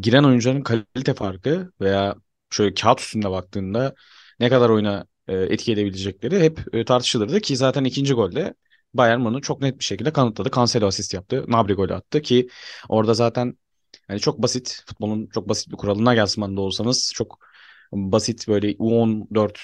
giren 0.01 0.23
oyuncuların 0.23 0.61
kalite 0.61 1.13
farkı 1.13 1.71
veya 1.81 2.15
şöyle 2.49 2.73
kağıt 2.73 2.99
üstünde 2.99 3.29
baktığında 3.31 3.95
ne 4.39 4.49
kadar 4.49 4.69
oyuna 4.69 5.05
e, 5.27 5.35
etki 5.37 5.71
edebilecekleri 5.71 6.39
hep 6.39 6.75
e, 6.75 6.85
tartışılırdı 6.85 7.39
ki 7.39 7.57
zaten 7.57 7.83
ikinci 7.83 8.13
golde 8.13 8.53
Bayern 8.93 9.25
bunu 9.25 9.41
çok 9.41 9.61
net 9.61 9.79
bir 9.79 9.83
şekilde 9.83 10.13
kanıtladı. 10.13 10.51
Cancelo 10.55 10.87
asist 10.87 11.13
yaptı. 11.13 11.45
Gnabry 11.47 11.73
golü 11.73 11.93
attı 11.93 12.21
ki 12.21 12.49
orada 12.89 13.13
zaten 13.13 13.57
yani 14.09 14.19
çok 14.19 14.41
basit 14.43 14.83
futbolun 14.87 15.27
çok 15.33 15.49
basit 15.49 15.71
bir 15.71 15.77
kuralına 15.77 16.13
gelsin 16.15 16.57
da 16.57 16.61
olsanız 16.61 17.11
çok 17.15 17.39
basit 17.91 18.47
böyle 18.47 18.71
U14 18.71 19.57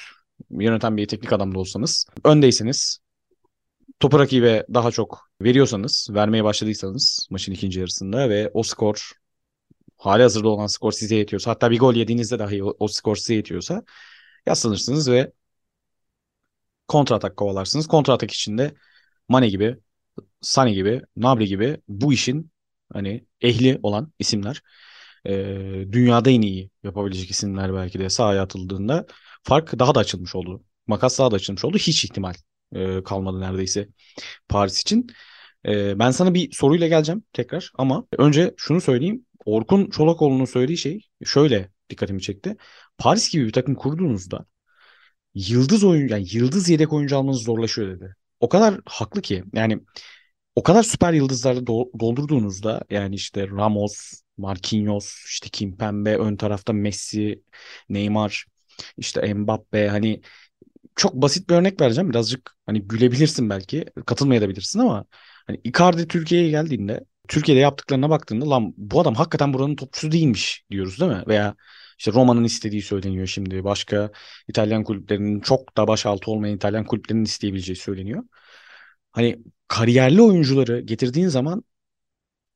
yöneten 0.49 0.97
bir 0.97 1.07
teknik 1.07 1.33
adam 1.33 1.55
da 1.55 1.59
olsanız 1.59 2.07
öndeyseniz 2.23 2.99
topu 3.99 4.19
rakibe 4.19 4.65
daha 4.73 4.91
çok 4.91 5.29
veriyorsanız 5.41 6.07
vermeye 6.11 6.43
başladıysanız 6.43 7.27
maçın 7.31 7.53
ikinci 7.53 7.79
yarısında 7.79 8.29
ve 8.29 8.51
o 8.53 8.63
skor 8.63 9.11
hali 9.97 10.23
hazırda 10.23 10.49
olan 10.49 10.67
skor 10.67 10.91
size 10.91 11.15
yetiyorsa 11.15 11.51
hatta 11.51 11.71
bir 11.71 11.79
gol 11.79 11.95
yediğinizde 11.95 12.39
dahi 12.39 12.63
o, 12.63 12.75
o 12.79 12.87
skor 12.87 13.15
size 13.15 13.33
yetiyorsa 13.35 13.83
yaslanırsınız 14.45 15.11
ve 15.11 15.31
kontra 16.87 17.15
atak 17.15 17.37
kovalarsınız. 17.37 17.87
Kontra 17.87 18.13
atak 18.13 18.31
içinde 18.31 18.73
Mane 19.29 19.49
gibi, 19.49 19.77
Sane 20.41 20.73
gibi, 20.73 21.01
Nabri 21.15 21.47
gibi 21.47 21.81
bu 21.87 22.13
işin 22.13 22.51
hani 22.93 23.25
ehli 23.41 23.79
olan 23.83 24.13
isimler 24.19 24.61
e, 25.25 25.33
dünyada 25.91 26.29
en 26.29 26.41
iyi 26.41 26.71
yapabilecek 26.83 27.31
isimler 27.31 27.73
belki 27.73 27.99
de 27.99 28.09
sahaya 28.09 28.43
atıldığında 28.43 29.05
fark 29.43 29.79
daha 29.79 29.95
da 29.95 29.99
açılmış 29.99 30.35
oldu. 30.35 30.63
Makas 30.87 31.19
daha 31.19 31.31
da 31.31 31.35
açılmış 31.35 31.65
oldu. 31.65 31.77
Hiç 31.77 32.05
ihtimal 32.05 32.33
e, 32.75 33.03
kalmadı 33.03 33.41
neredeyse 33.41 33.89
Paris 34.49 34.81
için. 34.81 35.07
E, 35.67 35.99
ben 35.99 36.11
sana 36.11 36.33
bir 36.33 36.51
soruyla 36.53 36.87
geleceğim 36.87 37.23
tekrar 37.33 37.71
ama 37.75 38.07
önce 38.17 38.55
şunu 38.57 38.81
söyleyeyim. 38.81 39.26
Orkun 39.47 39.89
Çolakoğlu'nun 39.89 40.45
söylediği 40.45 40.77
şey 40.77 41.07
şöyle 41.25 41.71
dikkatimi 41.89 42.21
çekti. 42.21 42.57
Paris 42.97 43.29
gibi 43.31 43.45
bir 43.47 43.53
takım 43.53 43.75
kurduğunuzda 43.75 44.45
yıldız 45.35 45.83
oyun 45.83 46.07
yani 46.07 46.25
yıldız 46.31 46.69
yedek 46.69 46.93
oyuncu 46.93 47.17
almanız 47.17 47.43
zorlaşıyor 47.43 47.95
dedi. 47.97 48.15
O 48.39 48.49
kadar 48.49 48.79
haklı 48.85 49.21
ki. 49.21 49.43
Yani 49.53 49.79
o 50.55 50.63
kadar 50.63 50.83
süper 50.83 51.13
yıldızlarla 51.13 51.61
do- 51.61 51.99
doldurduğunuzda 51.99 52.81
yani 52.89 53.15
işte 53.15 53.47
Ramos, 53.47 54.13
Marquinhos, 54.37 55.25
işte 55.27 55.49
Kimpembe, 55.49 56.17
ön 56.17 56.35
tarafta 56.37 56.73
Messi, 56.73 57.43
Neymar, 57.89 58.45
işte 58.97 59.33
Mbappe 59.33 59.87
hani 59.87 60.21
çok 60.95 61.13
basit 61.15 61.49
bir 61.49 61.55
örnek 61.55 61.81
vereceğim. 61.81 62.09
Birazcık 62.09 62.57
hani 62.65 62.81
gülebilirsin 62.81 63.49
belki, 63.49 63.85
katılmayabilirsin 64.05 64.79
ama 64.79 65.05
hani 65.47 65.61
Icardi 65.63 66.07
Türkiye'ye 66.07 66.49
geldiğinde 66.49 67.05
Türkiye'de 67.27 67.61
yaptıklarına 67.61 68.09
baktığında 68.09 68.49
lan 68.49 68.73
bu 68.77 69.01
adam 69.01 69.15
hakikaten 69.15 69.53
buranın 69.53 69.75
topçusu 69.75 70.11
değilmiş 70.11 70.65
diyoruz 70.71 70.99
değil 70.99 71.11
mi? 71.11 71.23
Veya 71.27 71.55
işte 71.99 72.11
Roma'nın 72.11 72.43
istediği 72.43 72.81
söyleniyor 72.81 73.27
şimdi. 73.27 73.63
Başka 73.63 74.11
İtalyan 74.47 74.83
kulüplerinin 74.83 75.39
çok 75.39 75.77
da 75.77 75.87
başaltı 75.87 76.31
olmayan 76.31 76.55
İtalyan 76.55 76.85
kulüplerinin 76.85 77.25
isteyebileceği 77.25 77.75
söyleniyor. 77.75 78.23
Hani 79.11 79.39
kariyerli 79.67 80.21
oyuncuları 80.21 80.79
getirdiğin 80.81 81.27
zaman 81.27 81.63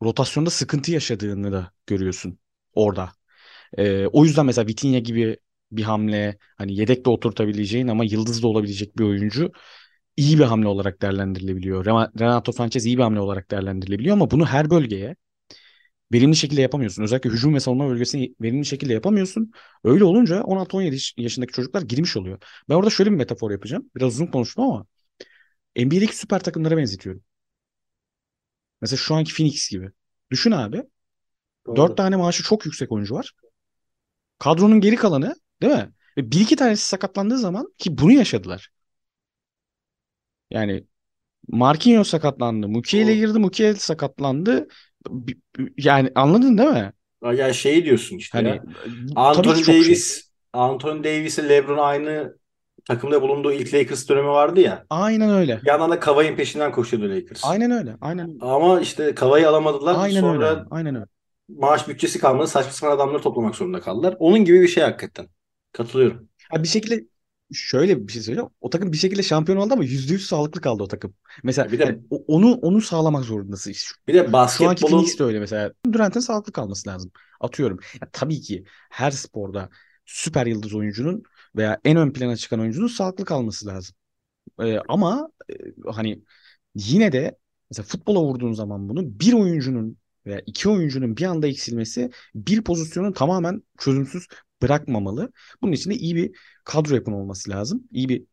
rotasyonda 0.03 0.49
sıkıntı 0.49 0.91
yaşadığını 0.91 1.51
da 1.51 1.71
görüyorsun 1.87 2.39
orada. 2.73 3.11
Ee, 3.77 4.07
o 4.07 4.25
yüzden 4.25 4.45
mesela 4.45 4.67
Vitinha 4.67 4.99
gibi 4.99 5.37
bir 5.71 5.83
hamle 5.83 6.37
hani 6.57 6.75
yedekte 6.75 7.09
oturtabileceğin 7.09 7.87
ama 7.87 8.03
yıldız 8.03 8.43
da 8.43 8.47
olabilecek 8.47 8.97
bir 8.97 9.03
oyuncu 9.03 9.51
iyi 10.21 10.39
bir 10.39 10.43
hamle 10.43 10.67
olarak 10.67 11.01
değerlendirilebiliyor. 11.01 11.85
Renato 12.19 12.51
Sanchez 12.51 12.85
iyi 12.85 12.97
bir 12.97 13.03
hamle 13.03 13.19
olarak 13.19 13.51
değerlendirilebiliyor 13.51 14.13
ama 14.15 14.31
bunu 14.31 14.45
her 14.45 14.69
bölgeye 14.69 15.15
verimli 16.13 16.35
şekilde 16.35 16.61
yapamıyorsun. 16.61 17.03
Özellikle 17.03 17.29
hücum 17.29 17.55
ve 17.55 17.59
savunma 17.59 17.89
bölgesini 17.89 18.35
verimli 18.41 18.65
şekilde 18.65 18.93
yapamıyorsun. 18.93 19.51
Öyle 19.83 20.03
olunca 20.03 20.41
16-17 20.43 20.97
yaşındaki 21.17 21.53
çocuklar 21.53 21.81
girmiş 21.81 22.17
oluyor. 22.17 22.39
Ben 22.69 22.75
orada 22.75 22.89
şöyle 22.89 23.11
bir 23.11 23.15
metafor 23.15 23.51
yapacağım. 23.51 23.89
Biraz 23.95 24.13
uzun 24.13 24.27
konuştum 24.27 24.63
ama 24.63 24.85
NBA'deki 25.75 26.17
süper 26.17 26.39
takımlara 26.43 26.77
benzetiyorum. 26.77 27.23
Mesela 28.81 28.97
şu 28.97 29.15
anki 29.15 29.33
Phoenix 29.33 29.69
gibi. 29.69 29.91
Düşün 30.31 30.51
abi. 30.51 30.83
Doğru. 31.67 31.77
Dört 31.77 31.97
tane 31.97 32.15
maaşı 32.15 32.43
çok 32.43 32.65
yüksek 32.65 32.91
oyuncu 32.91 33.15
var. 33.15 33.33
Kadronun 34.39 34.81
geri 34.81 34.95
kalanı 34.95 35.35
değil 35.61 35.73
mi? 35.73 35.93
Ve 36.17 36.31
bir 36.31 36.39
iki 36.41 36.55
tanesi 36.55 36.85
sakatlandığı 36.85 37.37
zaman 37.37 37.73
ki 37.77 37.97
bunu 37.97 38.11
yaşadılar. 38.11 38.69
Yani 40.51 40.83
Marquinhos 41.47 42.09
sakatlandı. 42.09 42.67
Mukiele 42.69 43.15
girdi. 43.15 43.39
Mukiele 43.39 43.75
sakatlandı. 43.75 44.67
Yani 45.77 46.11
anladın 46.15 46.57
değil 46.57 46.69
mi? 46.69 46.93
Ya 47.33 47.53
şey 47.53 47.85
diyorsun 47.85 48.17
işte 48.17 48.37
Hani 48.37 48.47
ya. 48.47 48.63
Anthony 49.15 49.63
şey. 49.63 49.75
Davis, 49.81 50.31
Anthony 50.53 51.03
Davis 51.03 51.37
ile 51.39 51.49
LeBron 51.49 51.77
aynı 51.77 52.37
takımda 52.85 53.21
bulunduğu 53.21 53.51
ilk 53.51 53.73
Lakers 53.73 54.09
dönemi 54.09 54.27
vardı 54.27 54.59
ya. 54.59 54.85
Aynen 54.89 55.29
öyle. 55.29 55.61
Bir 55.63 55.67
yandan 55.67 55.91
da 55.91 55.99
Kavai'nin 55.99 56.35
peşinden 56.35 56.71
koşuyordu 56.71 57.15
Lakers. 57.15 57.45
Aynen 57.45 57.71
öyle. 57.71 57.95
Aynen. 58.01 58.37
Ama 58.41 58.81
işte 58.81 59.15
Kavai'yi 59.15 59.47
alamadılar. 59.47 59.95
Aynen 59.99 60.21
Sonra 60.21 60.49
öyle. 60.49 60.63
Aynen 60.71 60.95
öyle. 60.95 61.05
maaş 61.49 61.87
bütçesi 61.87 62.19
kalmadı. 62.19 62.47
Saçma 62.47 62.71
sapan 62.71 62.95
adamları 62.95 63.21
toplamak 63.21 63.55
zorunda 63.55 63.79
kaldılar. 63.81 64.15
Onun 64.19 64.45
gibi 64.45 64.61
bir 64.61 64.67
şey 64.67 64.83
hakikaten. 64.83 65.27
Katılıyorum. 65.71 66.29
Ha 66.49 66.63
bir 66.63 66.67
şekilde 66.67 67.05
şöyle 67.53 68.07
bir 68.07 68.13
şey 68.13 68.21
söyleyeceğim. 68.21 68.49
O 68.61 68.69
takım 68.69 68.91
bir 68.91 68.97
şekilde 68.97 69.23
şampiyon 69.23 69.57
oldu 69.57 69.73
ama 69.73 69.83
yüzde 69.83 70.13
yüz 70.13 70.25
sağlıklı 70.25 70.61
kaldı 70.61 70.83
o 70.83 70.87
takım. 70.87 71.13
Mesela 71.43 71.71
Bir 71.71 71.79
de- 71.79 71.83
yani 71.83 71.99
onu 72.27 72.53
onu 72.53 72.81
sağlamak 72.81 73.23
zorundasın. 73.23 73.73
Bir 74.07 74.13
de 74.13 74.19
şu 74.19 74.25
anki 74.25 74.33
basketbolun 74.33 74.91
Phoenix 74.91 75.19
de 75.19 75.23
öyle 75.23 75.39
mesela. 75.39 75.71
Durant'in 75.91 76.19
sağlıklı 76.19 76.51
kalması 76.51 76.89
lazım. 76.89 77.11
Atıyorum. 77.39 77.79
Ya 78.01 78.09
tabii 78.13 78.41
ki 78.41 78.63
her 78.89 79.11
sporda 79.11 79.69
süper 80.05 80.45
yıldız 80.45 80.73
oyuncunun 80.73 81.23
veya 81.55 81.79
en 81.85 81.97
ön 81.97 82.13
plana 82.13 82.35
çıkan 82.35 82.59
oyuncunun 82.59 82.87
sağlıklı 82.87 83.25
kalması 83.25 83.67
lazım. 83.67 83.95
Ee, 84.61 84.79
ama 84.87 85.29
e, 85.49 85.53
hani 85.91 86.23
yine 86.75 87.11
de 87.11 87.37
mesela 87.71 87.85
futbola 87.85 88.21
vurduğun 88.23 88.53
zaman 88.53 88.89
bunu 88.89 89.19
bir 89.19 89.33
oyuncunun 89.33 89.97
veya 90.25 90.41
iki 90.45 90.69
oyuncunun 90.69 91.17
bir 91.17 91.25
anda 91.25 91.47
eksilmesi 91.47 92.11
bir 92.35 92.61
pozisyonu 92.63 93.13
tamamen 93.13 93.63
çözümsüz 93.79 94.27
bırakmamalı. 94.61 95.31
Bunun 95.61 95.71
için 95.71 95.91
de 95.91 95.95
iyi 95.95 96.15
bir 96.15 96.37
kadro 96.63 96.95
yapın 96.95 97.11
olması 97.11 97.49
lazım. 97.49 97.83
İyi 97.91 98.09
bir 98.09 98.23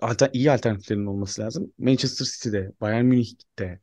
alter, 0.00 0.30
iyi 0.32 0.52
alternatiflerin 0.52 1.06
olması 1.06 1.42
lazım. 1.42 1.72
Manchester 1.78 2.26
City'de, 2.26 2.72
Bayern 2.80 3.04
Münih'te, 3.04 3.80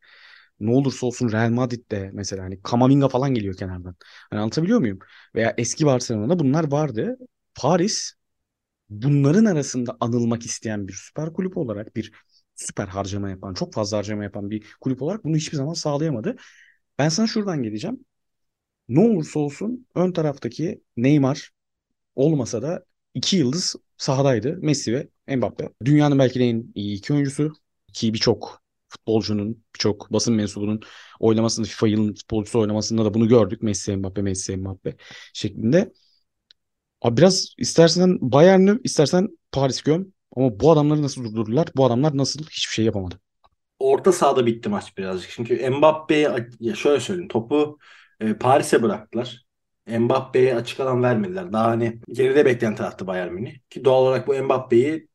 ne 0.60 0.72
olursa 0.72 1.06
olsun 1.08 1.32
Real 1.32 1.50
Madrid'de 1.52 2.12
mesela 2.14 2.44
hani 2.44 2.62
Kamavinga 2.64 3.10
falan 3.10 3.34
geliyor 3.34 3.56
kenardan. 3.58 3.96
Hani 4.32 4.42
anlatabiliyor 4.42 4.80
muyum? 4.80 5.00
Veya 5.36 5.56
eski 5.58 5.86
Barcelona'da 5.86 6.40
bunlar 6.40 6.72
vardı. 6.72 7.18
Paris 7.56 8.14
bunların 8.90 9.46
arasında 9.46 9.98
anılmak 10.00 10.44
isteyen 10.46 10.88
bir 10.88 10.94
süper 10.94 11.34
kulüp 11.34 11.58
olarak 11.58 11.96
bir 11.96 12.14
süper 12.56 12.88
harcama 12.88 13.30
yapan, 13.30 13.54
çok 13.54 13.74
fazla 13.74 13.98
harcama 13.98 14.24
yapan 14.24 14.50
bir 14.50 14.66
kulüp 14.82 15.02
olarak 15.02 15.24
bunu 15.26 15.36
hiçbir 15.36 15.58
zaman 15.58 15.74
sağlayamadı. 15.74 16.36
Ben 17.00 17.10
sana 17.10 17.28
şuradan 17.28 17.64
geleceğim. 17.64 18.06
Ne 18.89 19.00
olursa 19.00 19.39
olsun 19.39 19.88
ön 19.96 20.12
taraftaki 20.12 20.84
Neymar 20.98 21.51
olmasa 22.15 22.62
da 22.62 22.86
iki 23.13 23.38
yıldız 23.38 23.75
sahadaydı. 23.98 24.58
Messi 24.62 24.94
ve 24.94 25.36
Mbappe. 25.38 25.70
Dünyanın 25.86 26.20
belki 26.20 26.39
de 26.39 26.46
en 26.50 26.72
iyi 26.75 26.98
iki 26.98 27.13
oyuncusu 27.13 27.53
ki 27.94 28.13
birçok 28.13 28.62
futbolcunun, 28.89 29.63
birçok 29.75 30.13
basın 30.13 30.34
mensubunun 30.36 30.82
oynamasında, 31.20 31.67
FIFA 31.67 31.88
yılın 31.88 32.13
futbolcusu 32.13 32.60
oynamasında 32.60 33.06
da 33.06 33.13
bunu 33.13 33.27
gördük. 33.27 33.62
Messi, 33.63 33.98
Mbappe, 33.98 34.22
Messi, 34.22 34.58
Mbappe 34.58 34.96
şeklinde. 35.34 35.94
Abi 37.01 37.17
biraz 37.17 37.56
istersen 37.58 38.17
Bayern'i, 38.22 38.79
istersen 38.84 39.27
Paris 39.51 39.82
göm. 39.82 40.13
Ama 40.36 40.60
bu 40.60 40.72
adamları 40.72 41.01
nasıl 41.01 41.24
durdurdular? 41.24 41.67
Bu 41.75 41.86
adamlar 41.86 42.17
nasıl 42.17 42.39
hiçbir 42.39 42.74
şey 42.74 42.86
yapamadı? 42.86 43.20
Orta 43.79 44.12
sahada 44.12 44.46
bitti 44.46 44.70
maç 44.70 44.98
birazcık. 44.98 45.29
Çünkü 45.29 45.70
Mbappe'ye 45.70 46.50
ya 46.60 46.75
şöyle 46.75 47.00
söyleyeyim 47.00 47.27
topu 47.27 47.77
e, 48.20 48.34
Paris'e 48.34 48.84
bıraktılar. 48.84 49.48
Mbappe'ye 49.88 50.56
açık 50.56 50.80
alan 50.80 51.04
vermediler. 51.04 51.54
Daha 51.54 51.68
hani 51.68 52.02
geride 52.10 52.46
bekleyen 52.46 52.76
taraftı 52.76 53.08
Bayern 53.08 53.34
Münih. 53.34 53.60
Ki 53.70 53.86
doğal 53.86 54.02
olarak 54.04 54.28
bu 54.28 54.34
Mbappe'yi 54.44 55.08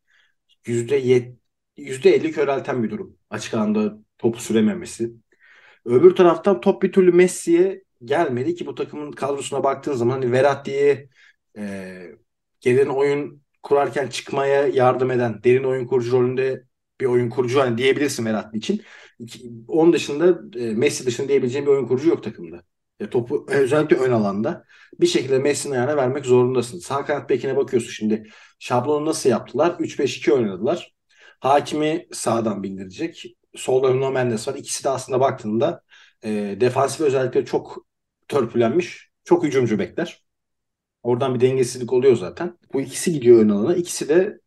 %50 0.67 1.37
%50 1.77 2.33
körelten 2.33 2.83
bir 2.83 2.91
durum. 2.91 3.19
Açık 3.31 3.55
alanda 3.55 3.99
topu 4.19 4.41
sürememesi. 4.41 5.13
Öbür 5.85 6.17
taraftan 6.17 6.61
top 6.61 6.83
bir 6.83 6.93
türlü 6.93 7.13
Messi'ye 7.13 7.85
gelmedi 8.05 8.55
ki 8.55 8.67
bu 8.67 8.75
takımın 8.75 9.13
kadrosuna 9.13 9.65
baktığın 9.65 9.93
zaman 9.95 10.13
hani 10.15 10.33
Verratti'ye 10.33 11.09
e, 11.59 11.63
geriden 12.61 12.89
oyun 12.89 13.43
kurarken 13.63 14.09
çıkmaya 14.09 14.67
yardım 14.67 15.11
eden 15.11 15.43
derin 15.45 15.65
oyun 15.65 15.87
kurucu 15.87 16.13
rolünde 16.13 16.65
bir 17.01 17.07
oyun 17.07 17.31
kurucu 17.31 17.61
hani 17.61 17.79
diyebilirsin 17.79 18.25
Verratti 18.25 18.59
için. 18.59 18.83
Onun 19.69 19.93
dışında 19.93 20.59
e, 20.59 20.75
Messi 20.75 21.07
dışında 21.07 21.29
diyebileceğim 21.29 21.67
bir 21.67 21.73
oyun 21.73 21.87
kurucu 21.87 22.09
yok 22.09 22.23
takımda. 22.25 22.63
E, 23.03 23.11
topu 23.11 23.47
özellikle 23.49 23.97
ön 23.97 24.13
alanda 24.13 24.65
bir 25.01 25.07
şekilde 25.07 25.39
Messi'nin 25.39 25.75
ayağına 25.75 25.97
vermek 25.97 26.27
zorundasın. 26.27 26.79
Sağ 26.79 27.05
kanat 27.05 27.31
bekine 27.31 27.57
bakıyorsun 27.57 27.91
şimdi. 27.91 28.31
Şablonu 28.59 29.07
nasıl 29.07 29.31
yaptılar? 29.31 29.77
3-5-2 29.79 30.33
oynadılar. 30.33 30.95
Hakimi 31.41 32.09
sağdan 32.13 32.63
bindirecek. 32.63 33.37
Solda 33.57 33.91
Nuno 33.91 34.11
Mendes 34.11 34.49
var. 34.49 34.55
İkisi 34.55 34.85
de 34.85 34.89
aslında 34.89 35.21
baktığında 35.21 35.83
e, 36.25 36.57
defansif 36.61 37.01
özellikleri 37.01 37.47
çok 37.47 37.87
törpülenmiş. 38.29 39.11
Çok 39.25 39.45
hücumcu 39.45 39.79
bekler. 39.79 40.25
Oradan 41.03 41.35
bir 41.35 41.41
dengesizlik 41.41 41.93
oluyor 41.93 42.17
zaten. 42.17 42.59
Bu 42.73 42.81
ikisi 42.81 43.13
gidiyor 43.13 43.41
ön 43.41 43.49
alana. 43.49 43.75
İkisi 43.75 44.09
de 44.09 44.41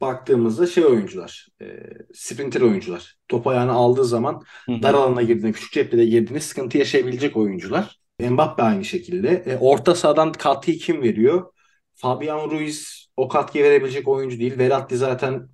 baktığımızda 0.00 0.66
şey 0.66 0.84
oyuncular, 0.84 1.48
e, 1.62 1.66
sprinter 2.14 2.60
oyuncular. 2.60 3.16
Top 3.28 3.46
ayağını 3.46 3.72
aldığı 3.72 4.04
zaman 4.04 4.42
Hı-hı. 4.66 4.82
dar 4.82 4.94
alana 4.94 5.22
girdiğinde, 5.22 5.52
küçük 5.52 5.72
cephede 5.72 6.04
girdiğinde 6.04 6.40
sıkıntı 6.40 6.78
yaşayabilecek 6.78 7.36
oyuncular. 7.36 8.00
Mbappe 8.20 8.62
aynı 8.62 8.84
şekilde. 8.84 9.28
E, 9.46 9.56
orta 9.56 9.94
sahadan 9.94 10.32
katkıyı 10.32 10.78
kim 10.78 11.02
veriyor? 11.02 11.52
Fabian 11.94 12.50
Ruiz 12.50 13.06
o 13.16 13.28
katkıyı 13.28 13.64
verebilecek 13.64 14.08
oyuncu 14.08 14.38
değil. 14.38 14.58
Verratti 14.58 14.96
zaten 14.96 15.48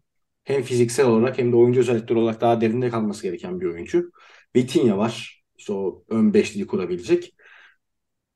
hem 0.45 0.63
fiziksel 0.63 1.07
olarak 1.07 1.39
hem 1.39 1.53
de 1.53 1.57
oyuncu 1.57 1.81
özellikleri 1.81 2.19
olarak 2.19 2.41
daha 2.41 2.61
derinde 2.61 2.91
kalması 2.91 3.23
gereken 3.23 3.61
bir 3.61 3.67
oyuncu. 3.67 4.11
Vitinha 4.57 4.99
var. 4.99 5.43
İşte 5.59 5.73
o 5.73 6.05
ön 6.09 6.35
beşliği 6.35 6.67
kurabilecek. 6.67 7.35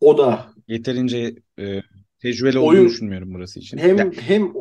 O 0.00 0.18
da 0.18 0.52
yeterince 0.68 1.34
e, 1.58 1.82
tecrübeli 2.18 2.58
oyun, 2.58 2.68
olduğunu 2.68 2.88
düşünmüyorum 2.88 3.34
burası 3.34 3.60
için. 3.60 3.78
Hem 3.78 3.96
ya. 3.96 4.10
hem 4.20 4.52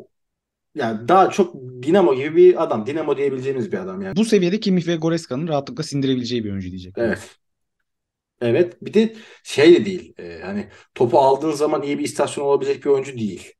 yani 0.75 1.07
daha 1.07 1.29
çok 1.29 1.55
Dinamo 1.83 2.15
gibi 2.15 2.35
bir 2.35 2.63
adam. 2.63 2.85
Dinamo 2.85 3.17
diyebileceğimiz 3.17 3.71
bir 3.71 3.77
adam 3.77 4.01
yani. 4.01 4.15
Bu 4.15 4.25
seviyede 4.25 4.59
Kimmich 4.59 4.87
ve 4.87 4.95
Goreska'nın 4.95 5.47
rahatlıkla 5.47 5.83
sindirebileceği 5.83 6.43
bir 6.43 6.49
oyuncu 6.49 6.69
diyecek. 6.69 6.93
Evet. 6.97 7.37
Evet. 8.41 8.77
Bir 8.81 8.93
de 8.93 9.15
şey 9.43 9.75
de 9.75 9.85
değil. 9.85 10.13
E, 10.17 10.39
hani 10.43 10.69
topu 10.95 11.19
aldığın 11.19 11.51
zaman 11.51 11.83
iyi 11.83 11.99
bir 11.99 12.03
istasyon 12.03 12.45
olabilecek 12.45 12.85
bir 12.85 12.89
oyuncu 12.89 13.17
değil. 13.17 13.53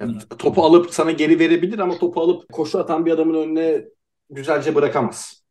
Yani 0.00 0.18
topu 0.38 0.64
alıp 0.64 0.94
sana 0.94 1.10
geri 1.10 1.38
verebilir 1.38 1.78
ama 1.78 1.98
topu 1.98 2.20
alıp 2.20 2.52
koşu 2.52 2.78
atan 2.78 3.06
bir 3.06 3.12
adamın 3.12 3.34
önüne 3.34 3.84
güzelce 4.30 4.74
bırakamaz. 4.74 5.42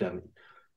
Yani 0.00 0.20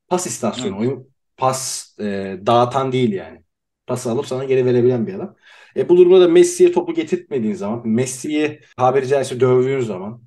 pas 0.07 0.27
istasyonu, 0.27 0.79
oyun 0.79 1.13
pas 1.37 1.95
e, 1.99 2.39
dağıtan 2.45 2.91
değil 2.91 3.11
yani. 3.11 3.43
Pası 3.87 4.11
alıp 4.11 4.27
sana 4.27 4.43
geri 4.43 4.65
verebilen 4.65 5.07
bir 5.07 5.13
adam. 5.13 5.35
E 5.75 5.89
bu 5.89 5.97
durumda 5.97 6.21
da 6.21 6.27
Messi'ye 6.27 6.71
topu 6.71 6.93
getirtmediğin 6.93 7.53
zaman, 7.53 7.87
Messi'yi 7.87 8.61
tabiri 8.77 9.07
caizse 9.07 9.39
dövdüğün 9.39 9.79
zaman 9.79 10.23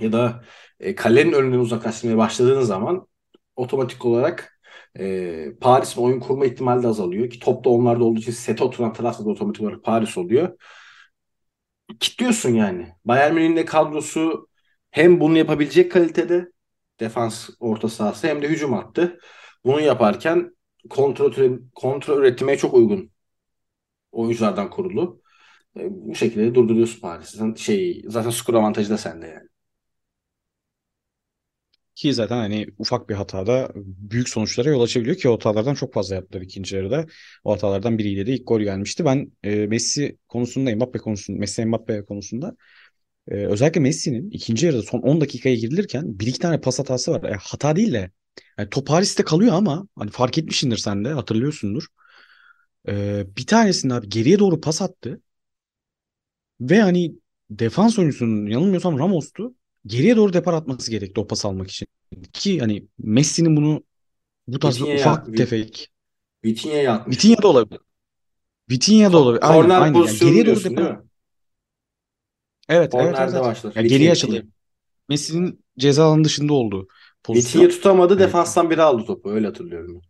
ya 0.00 0.12
da 0.12 0.44
e, 0.80 0.94
kalenin 0.94 1.32
önünden 1.32 1.58
uzaklaştırmaya 1.58 2.18
başladığın 2.18 2.60
zaman 2.60 3.06
otomatik 3.56 4.04
olarak 4.04 4.60
e, 4.98 5.56
Paris'in 5.60 6.00
oyun 6.02 6.20
kurma 6.20 6.46
ihtimali 6.46 6.82
de 6.82 6.88
azalıyor. 6.88 7.30
Ki 7.30 7.38
top 7.40 7.64
da 7.64 7.68
onlarda 7.70 8.04
olduğu 8.04 8.20
için 8.20 8.32
sete 8.32 8.64
oturan 8.64 8.92
taraf 8.92 9.18
da 9.18 9.30
otomatik 9.30 9.62
olarak 9.62 9.84
Paris 9.84 10.18
oluyor. 10.18 10.58
Kitliyorsun 12.00 12.50
yani. 12.54 12.88
Bayern 13.04 13.34
Münih'in 13.34 13.66
kadrosu 13.66 14.48
hem 14.90 15.20
bunu 15.20 15.38
yapabilecek 15.38 15.92
kalitede 15.92 16.52
defans 17.00 17.50
orta 17.60 17.88
sahası 17.88 18.28
hem 18.28 18.42
de 18.42 18.48
hücum 18.48 18.72
hattı. 18.72 19.18
Bunu 19.64 19.80
yaparken 19.80 20.56
kontrol, 20.90 21.58
kontrol 21.74 22.18
üretmeye 22.18 22.58
çok 22.58 22.74
uygun 22.74 23.13
oyunculardan 24.14 24.70
kurulu. 24.70 25.22
E, 25.78 25.82
bu 25.90 26.14
şekilde 26.14 26.54
durduruyorsun 26.56 27.00
Paris'i. 27.00 27.54
Şey, 27.58 28.04
zaten 28.08 28.30
skor 28.30 28.54
avantajı 28.54 28.90
da 28.90 28.98
sende 28.98 29.28
yani. 29.28 29.48
Ki 31.94 32.14
zaten 32.14 32.36
hani 32.36 32.66
ufak 32.78 33.08
bir 33.08 33.14
hatada 33.14 33.70
büyük 33.76 34.28
sonuçlara 34.28 34.68
yol 34.70 34.80
açabiliyor 34.82 35.16
ki 35.16 35.28
o 35.28 35.32
hatalardan 35.34 35.74
çok 35.74 35.94
fazla 35.94 36.14
yaptılar 36.14 36.42
ikinci 36.42 36.76
yarıda. 36.76 37.06
O 37.44 37.52
hatalardan 37.52 37.98
biriyle 37.98 38.26
de 38.26 38.32
ilk 38.34 38.48
gol 38.48 38.60
gelmişti. 38.60 39.04
Ben 39.04 39.32
e, 39.42 39.66
Messi 39.66 40.18
konusunda, 40.28 40.76
Mbappe 40.76 40.98
konusunda, 40.98 41.38
Messi 41.38 41.64
Mbappe 41.66 42.04
konusunda 42.04 42.56
e, 43.28 43.34
özellikle 43.34 43.80
Messi'nin 43.80 44.30
ikinci 44.30 44.66
yarıda 44.66 44.82
son 44.82 45.00
10 45.00 45.20
dakikaya 45.22 45.56
girilirken 45.56 46.20
bir 46.20 46.26
iki 46.28 46.38
tane 46.40 46.60
pas 46.60 46.78
hatası 46.78 47.12
var. 47.12 47.24
E, 47.30 47.34
hata 47.42 47.76
değil 47.76 47.92
de 47.92 48.10
yani 48.58 48.70
top 48.70 48.86
Paris'te 48.88 49.24
kalıyor 49.24 49.54
ama 49.54 49.88
hani 49.98 50.10
fark 50.10 50.38
etmişsindir 50.38 50.76
sen 50.78 51.04
de 51.04 51.08
hatırlıyorsundur. 51.10 51.84
E, 52.88 53.24
bir 53.36 53.46
tanesinde 53.46 53.94
abi 53.94 54.08
geriye 54.08 54.38
doğru 54.38 54.60
pas 54.60 54.82
attı. 54.82 55.20
Ve 56.60 56.80
hani 56.80 57.14
defans 57.50 57.98
oyuncusunun 57.98 58.46
yanılmıyorsam 58.46 58.98
Ramos'tu 58.98 59.54
geriye 59.86 60.16
doğru 60.16 60.32
depar 60.32 60.54
atması 60.54 60.90
gerekti 60.90 61.20
o 61.20 61.26
pas 61.26 61.44
almak 61.44 61.70
için. 61.70 61.88
Ki 62.32 62.60
hani 62.60 62.86
Messi'nin 62.98 63.56
bunu 63.56 63.84
bu 64.48 64.58
tarz 64.58 64.80
Vitinha 64.80 64.96
ufak 64.96 65.28
ya, 65.28 65.34
tefek. 65.34 65.90
Vitinha'ya 66.44 66.92
atmış. 66.92 67.16
Vitinha 67.16 67.42
da 67.42 67.48
olabilir. 67.48 67.80
Vitinha 68.70 69.12
da 69.12 69.18
olabilir. 69.18 69.42
Aynen, 69.42 69.62
Korner 69.62 69.80
aynen. 69.80 69.94
Yani 69.94 70.18
geriye 70.18 70.46
doğru 70.46 70.64
depar. 70.64 71.00
Evet, 72.68 72.92
Korner'de 72.92 73.22
evet, 73.22 73.32
evet. 73.32 73.44
başlar. 73.44 73.72
Yani 73.76 73.88
geriye 73.88 74.10
açıldı. 74.10 74.46
Messi'nin 75.08 75.64
ceza 75.78 76.04
alanı 76.04 76.24
dışında 76.24 76.52
olduğu 76.52 76.88
pozisyon. 77.22 77.62
Vitinha 77.62 77.76
tutamadı, 77.76 78.18
defanstan 78.18 78.70
biri 78.70 78.82
aldı 78.82 79.04
topu. 79.04 79.30
Öyle 79.30 79.46
hatırlıyorum. 79.46 80.02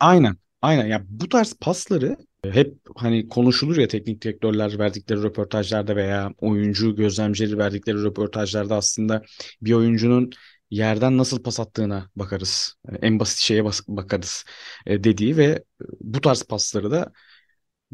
Aynen. 0.00 0.36
Aynen. 0.62 0.82
Ya 0.82 0.88
yani 0.88 1.06
bu 1.08 1.28
tarz 1.28 1.54
pasları 1.60 2.16
hep 2.44 2.74
hani 2.96 3.28
konuşulur 3.28 3.76
ya 3.76 3.88
teknik 3.88 4.22
direktörler 4.22 4.78
verdikleri 4.78 5.22
röportajlarda 5.22 5.96
veya 5.96 6.32
oyuncu 6.38 6.96
gözlemcileri 6.96 7.58
verdikleri 7.58 8.04
röportajlarda 8.04 8.76
aslında 8.76 9.22
bir 9.62 9.72
oyuncunun 9.72 10.30
yerden 10.70 11.18
nasıl 11.18 11.42
pas 11.42 11.60
attığına 11.60 12.10
bakarız. 12.16 12.74
En 13.02 13.20
basit 13.20 13.38
şeye 13.38 13.64
bakarız 13.88 14.44
e, 14.86 15.04
dediği 15.04 15.36
ve 15.36 15.64
bu 16.00 16.20
tarz 16.20 16.42
pasları 16.42 16.90
da 16.90 17.12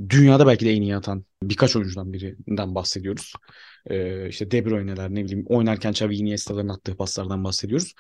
dünyada 0.09 0.47
belki 0.47 0.67
de 0.67 0.71
en 0.73 0.83
iyi 0.83 0.97
atan 0.97 1.25
birkaç 1.43 1.77
oyuncudan 1.77 2.13
birinden 2.13 2.75
bahsediyoruz. 2.75 3.33
Ee, 3.87 4.29
işte 4.29 4.51
De 4.51 4.65
Bruyne'ler 4.65 5.11
ne 5.11 5.25
bileyim 5.25 5.45
oynarken 5.49 5.91
Xavi 5.91 6.17
Iniesta'ların 6.17 6.69
attığı 6.69 6.97
paslardan 6.97 7.45
bahsediyoruz. 7.45 7.95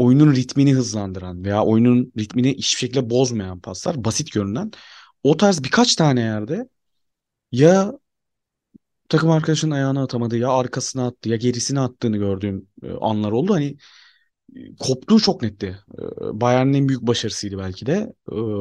Oyunun 0.00 0.34
ritmini 0.34 0.74
hızlandıran 0.74 1.44
veya 1.44 1.64
oyunun 1.64 2.12
ritmini 2.18 2.48
hiçbir 2.48 2.78
şekilde 2.78 3.10
bozmayan 3.10 3.60
paslar 3.60 4.04
basit 4.04 4.32
görünen 4.32 4.70
o 5.22 5.36
tarz 5.36 5.64
birkaç 5.64 5.96
tane 5.96 6.20
yerde 6.20 6.68
ya 7.52 7.92
takım 9.08 9.30
arkadaşının 9.30 9.74
ayağına 9.74 10.02
atamadı 10.02 10.38
ya 10.38 10.50
arkasına 10.50 11.06
attı 11.06 11.28
ya 11.28 11.36
gerisine 11.36 11.80
attığını 11.80 12.16
gördüğüm 12.16 12.68
e, 12.82 12.90
anlar 12.90 13.32
oldu. 13.32 13.54
Hani 13.54 13.76
e, 14.56 14.76
koptuğu 14.80 15.20
çok 15.20 15.42
netti. 15.42 15.78
E, 15.98 16.02
Bayern'in 16.40 16.74
en 16.74 16.88
büyük 16.88 17.02
başarısıydı 17.02 17.58
belki 17.58 17.86
de. 17.86 18.12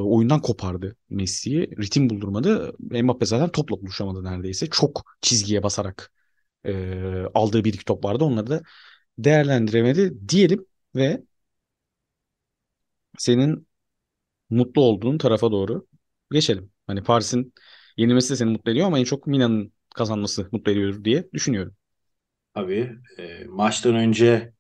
Oyundan 0.06 0.42
kopardı 0.42 0.96
Messi'yi. 1.10 1.70
Ritim 1.82 2.10
buldurmadı. 2.10 2.74
Mbappe 2.80 3.26
zaten 3.26 3.50
topla 3.50 3.82
buluşamadı 3.82 4.24
neredeyse. 4.24 4.68
Çok 4.70 5.04
çizgiye 5.22 5.64
basarak 5.64 6.12
aldığı 7.34 7.64
bir 7.66 7.74
iki 7.74 7.86
top 7.86 8.06
vardı. 8.06 8.24
Onları 8.24 8.48
da 8.50 8.62
değerlendiremedi 9.18 10.30
diyelim 10.30 10.66
ve 10.96 11.24
senin 13.18 13.68
mutlu 14.50 14.82
olduğun 14.84 15.18
tarafa 15.18 15.52
doğru 15.52 15.88
geçelim. 16.34 16.72
Hani 16.88 17.04
Paris'in 17.04 17.54
yenilmesi 17.98 18.32
de 18.34 18.36
seni 18.38 18.52
mutlu 18.52 18.72
ediyor 18.72 18.88
ama 18.88 19.00
en 19.00 19.06
çok 19.06 19.28
Milan'ın 19.28 19.74
kazanması 19.96 20.50
mutlu 20.52 20.72
ediyor 20.74 21.06
diye 21.06 21.30
düşünüyorum. 21.34 21.76
Tabii. 22.54 22.92
E, 23.18 23.46
maçtan 23.46 23.96
önce 23.96 24.54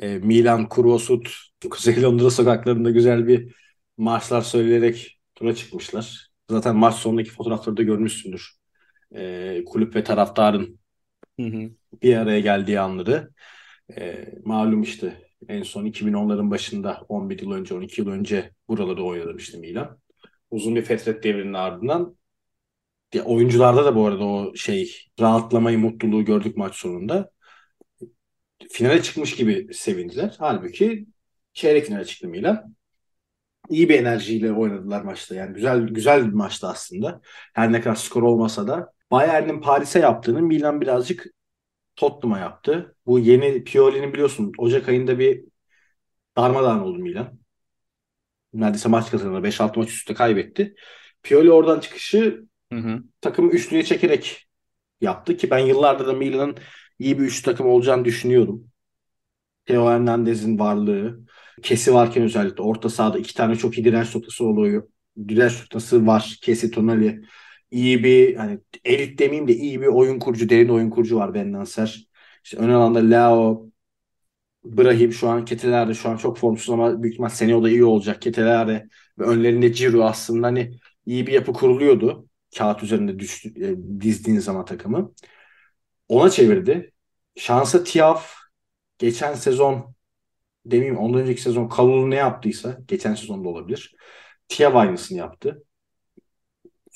e, 0.00 0.18
Milan 0.18 0.68
Kurosut 0.70 1.30
Kuzey 1.70 2.02
Londra 2.02 2.30
sokaklarında 2.30 2.90
güzel 2.90 3.28
bir 3.28 3.56
Marşlar 3.98 4.42
söyleyerek 4.42 5.20
tura 5.34 5.54
çıkmışlar. 5.56 6.30
Zaten 6.50 6.76
maç 6.76 6.94
sonundaki 6.96 7.30
fotoğrafları 7.30 7.78
da 7.78 7.82
görmüşsündür. 7.82 8.52
Ee, 9.16 9.64
kulüp 9.66 9.96
ve 9.96 10.04
taraftarın 10.04 10.80
Hı 11.38 11.42
hı. 11.42 11.70
bir 12.02 12.16
araya 12.16 12.40
geldiği 12.40 12.80
anları. 12.80 13.30
Ee, 13.98 14.34
malum 14.44 14.82
işte 14.82 15.27
en 15.48 15.62
son 15.62 15.86
2010'ların 15.86 16.50
başında 16.50 17.04
11 17.08 17.38
yıl 17.42 17.52
önce 17.52 17.74
12 17.74 18.00
yıl 18.00 18.08
önce 18.08 18.50
buraları 18.68 19.04
oynadı 19.04 19.34
işte 19.38 19.58
Milan. 19.58 19.98
Uzun 20.50 20.76
bir 20.76 20.82
fetret 20.82 21.24
devrinin 21.24 21.52
ardından 21.52 22.16
ya 23.14 23.24
oyuncularda 23.24 23.84
da 23.84 23.96
bu 23.96 24.06
arada 24.06 24.24
o 24.24 24.54
şey 24.54 24.96
rahatlamayı, 25.20 25.78
mutluluğu 25.78 26.24
gördük 26.24 26.56
maç 26.56 26.74
sonunda. 26.74 27.30
Finale 28.70 29.02
çıkmış 29.02 29.36
gibi 29.36 29.74
sevindiler. 29.74 30.36
Halbuki 30.38 31.06
çeyrek 31.52 31.86
finale 31.86 32.04
çıktı 32.04 32.28
Milan. 32.28 32.74
İyi 33.70 33.88
bir 33.88 34.00
enerjiyle 34.00 34.52
oynadılar 34.52 35.02
maçta. 35.02 35.34
Yani 35.34 35.54
güzel 35.54 35.80
güzel 35.80 36.26
bir 36.26 36.32
maçtı 36.32 36.68
aslında. 36.68 37.20
Her 37.54 37.72
ne 37.72 37.80
kadar 37.80 37.94
skor 37.94 38.22
olmasa 38.22 38.66
da 38.66 38.92
Bayern'in 39.10 39.60
Paris'e 39.60 39.98
yaptığını 39.98 40.42
Milan 40.42 40.80
birazcık 40.80 41.26
Tottenham'a 41.98 42.38
yaptı. 42.40 42.96
Bu 43.06 43.18
yeni 43.18 43.64
Pioli'nin 43.64 44.12
biliyorsun 44.12 44.52
Ocak 44.58 44.88
ayında 44.88 45.18
bir 45.20 45.44
darmadağın 46.36 46.80
oldu 46.80 46.98
Milan. 46.98 47.40
Neredeyse 48.52 48.88
maç 48.88 49.10
kazandı. 49.10 49.42
5-6 49.42 49.80
maç 49.80 49.90
üstte 49.90 50.14
kaybetti. 50.14 50.74
Pioli 51.22 51.52
oradan 51.52 51.80
çıkışı 51.80 52.44
Hı 52.72 52.76
hı. 52.78 53.02
takımı 53.22 53.52
üçlüye 53.52 53.84
çekerek 53.84 54.48
yaptı 55.00 55.38
ki 55.38 55.50
ben 55.50 55.58
yıllardır 55.58 56.08
da 56.08 56.12
Milan'ın 56.12 56.56
iyi 56.98 57.18
bir 57.20 57.24
üçlü 57.24 57.44
takım 57.44 57.66
olacağını 57.68 58.06
düşünüyorum. 58.06 58.70
Theo 59.66 59.86
Hernandez'in 59.90 60.58
varlığı, 60.58 61.20
Kesi 61.62 61.94
varken 61.94 62.22
özellikle 62.22 62.62
orta 62.62 62.88
sahada 62.90 63.18
iki 63.18 63.34
tane 63.34 63.56
çok 63.56 63.78
iyi 63.78 63.84
direnç 63.84 64.14
noktası 64.14 64.44
oluyor. 64.44 64.88
Direnç 65.28 65.60
noktası 65.60 66.06
var. 66.06 66.38
Kesi, 66.42 66.70
Tonali. 66.70 67.22
İyi 67.70 68.04
bir 68.04 68.36
hani 68.36 68.60
elit 68.84 69.18
demeyeyim 69.18 69.48
de 69.48 69.54
iyi 69.54 69.80
bir 69.80 69.86
oyun 69.86 70.18
kurucu, 70.18 70.48
derin 70.48 70.68
oyun 70.68 70.90
kurucu 70.90 71.16
var 71.16 71.34
Ben 71.34 71.52
Nasser. 71.52 72.08
İşte 72.44 72.56
ön 72.56 72.68
alanda 72.70 72.98
Leo, 72.98 73.68
Brahim 74.64 75.12
şu 75.12 75.28
an 75.28 75.44
Ketelerde 75.44 75.94
şu 75.94 76.08
an 76.08 76.16
çok 76.16 76.38
formsuz 76.38 76.70
ama 76.70 77.02
büyük 77.02 77.14
ihtimal 77.14 77.28
seneye 77.28 77.56
o 77.56 77.62
da 77.62 77.70
iyi 77.70 77.84
olacak. 77.84 78.22
Ketelerde 78.22 78.88
ve 79.18 79.24
önlerinde 79.24 79.72
Ciro 79.72 80.04
aslında 80.04 80.46
hani 80.46 80.78
iyi 81.06 81.26
bir 81.26 81.32
yapı 81.32 81.52
kuruluyordu. 81.52 82.28
Kağıt 82.58 82.82
üzerinde 82.82 83.18
düştü, 83.18 83.48
e, 83.64 84.00
dizdiğin 84.00 84.38
zaman 84.38 84.64
takımı. 84.64 85.12
Ona 86.08 86.30
çevirdi. 86.30 86.92
Şansa 87.36 87.84
Tiaf 87.84 88.34
geçen 88.98 89.34
sezon 89.34 89.94
demeyeyim 90.66 90.98
ondan 90.98 91.20
önceki 91.22 91.42
sezon 91.42 91.68
Kalulu 91.68 92.10
ne 92.10 92.16
yaptıysa 92.16 92.78
geçen 92.88 93.14
sezonda 93.14 93.48
olabilir. 93.48 93.96
Tiav 94.48 94.74
aynısını 94.74 95.18
yaptı. 95.18 95.64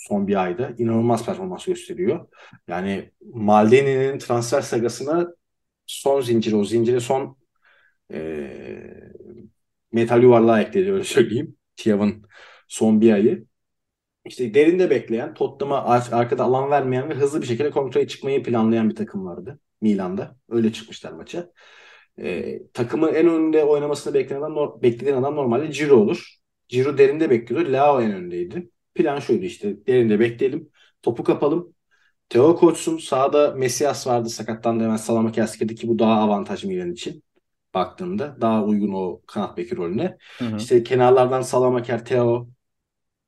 Son 0.08 0.26
bir 0.28 0.42
ayda. 0.42 0.74
inanılmaz 0.78 1.26
performans 1.26 1.64
gösteriyor. 1.64 2.28
Yani 2.68 3.10
Maldini'nin 3.34 4.18
transfer 4.18 4.60
sagasına 4.60 5.28
son 5.86 6.20
zinciri, 6.20 6.56
o 6.56 6.64
zincire 6.64 7.00
son 7.00 7.36
e, 8.12 8.20
metal 9.92 10.22
yuvarlağı 10.22 10.62
ekledi 10.62 10.92
öyle 10.92 11.04
söyleyeyim. 11.04 11.56
Tiav'ın 11.76 12.22
son 12.68 13.00
bir 13.00 13.12
ayı. 13.12 13.46
İşte 14.26 14.54
derinde 14.54 14.90
bekleyen, 14.90 15.34
Tottenham'a 15.34 15.84
arkada 16.12 16.44
alan 16.44 16.70
vermeyen 16.70 17.10
ve 17.10 17.14
hızlı 17.14 17.42
bir 17.42 17.46
şekilde 17.46 17.70
kontraya 17.70 18.08
çıkmayı 18.08 18.42
planlayan 18.42 18.90
bir 18.90 18.94
takım 18.94 19.26
vardı 19.26 19.60
Milan'da. 19.80 20.36
Öyle 20.50 20.72
çıkmışlar 20.72 21.12
maça. 21.12 21.52
E, 22.18 22.58
takımın 22.74 23.14
en 23.14 23.28
önünde 23.28 23.64
oynamasını 23.64 24.14
beklenen, 24.14 24.56
beklediğin 24.82 25.16
adam 25.16 25.36
normalde 25.36 25.72
Ciro 25.72 25.96
olur. 25.96 26.36
Ciro 26.68 26.98
derinde 26.98 27.30
bekliyordu. 27.30 27.72
Lao 27.72 28.00
en 28.02 28.12
öndeydi. 28.12 28.71
Plan 28.94 29.18
şuydu 29.18 29.44
işte 29.44 29.86
derinde 29.86 30.20
bekleyelim. 30.20 30.70
Topu 31.02 31.24
kapalım. 31.24 31.74
Teo 32.28 32.56
koçsun. 32.56 32.98
Sağda 32.98 33.50
Mesias 33.50 34.06
vardı 34.06 34.28
sakatlandı 34.28 34.84
hemen 34.84 34.96
Salamakers 34.96 35.58
girdi 35.58 35.74
ki 35.74 35.88
bu 35.88 35.98
daha 35.98 36.20
avantaj 36.20 36.64
Milan 36.64 36.92
için 36.92 37.24
baktığımda. 37.74 38.36
Daha 38.40 38.64
uygun 38.64 38.92
o 38.92 39.20
kanat 39.26 39.56
beki 39.56 39.76
rolüne. 39.76 40.16
Hı 40.38 40.44
hı. 40.44 40.56
İşte 40.56 40.82
kenarlardan 40.82 41.42
Salamaker, 41.42 42.04
Teo 42.04 42.48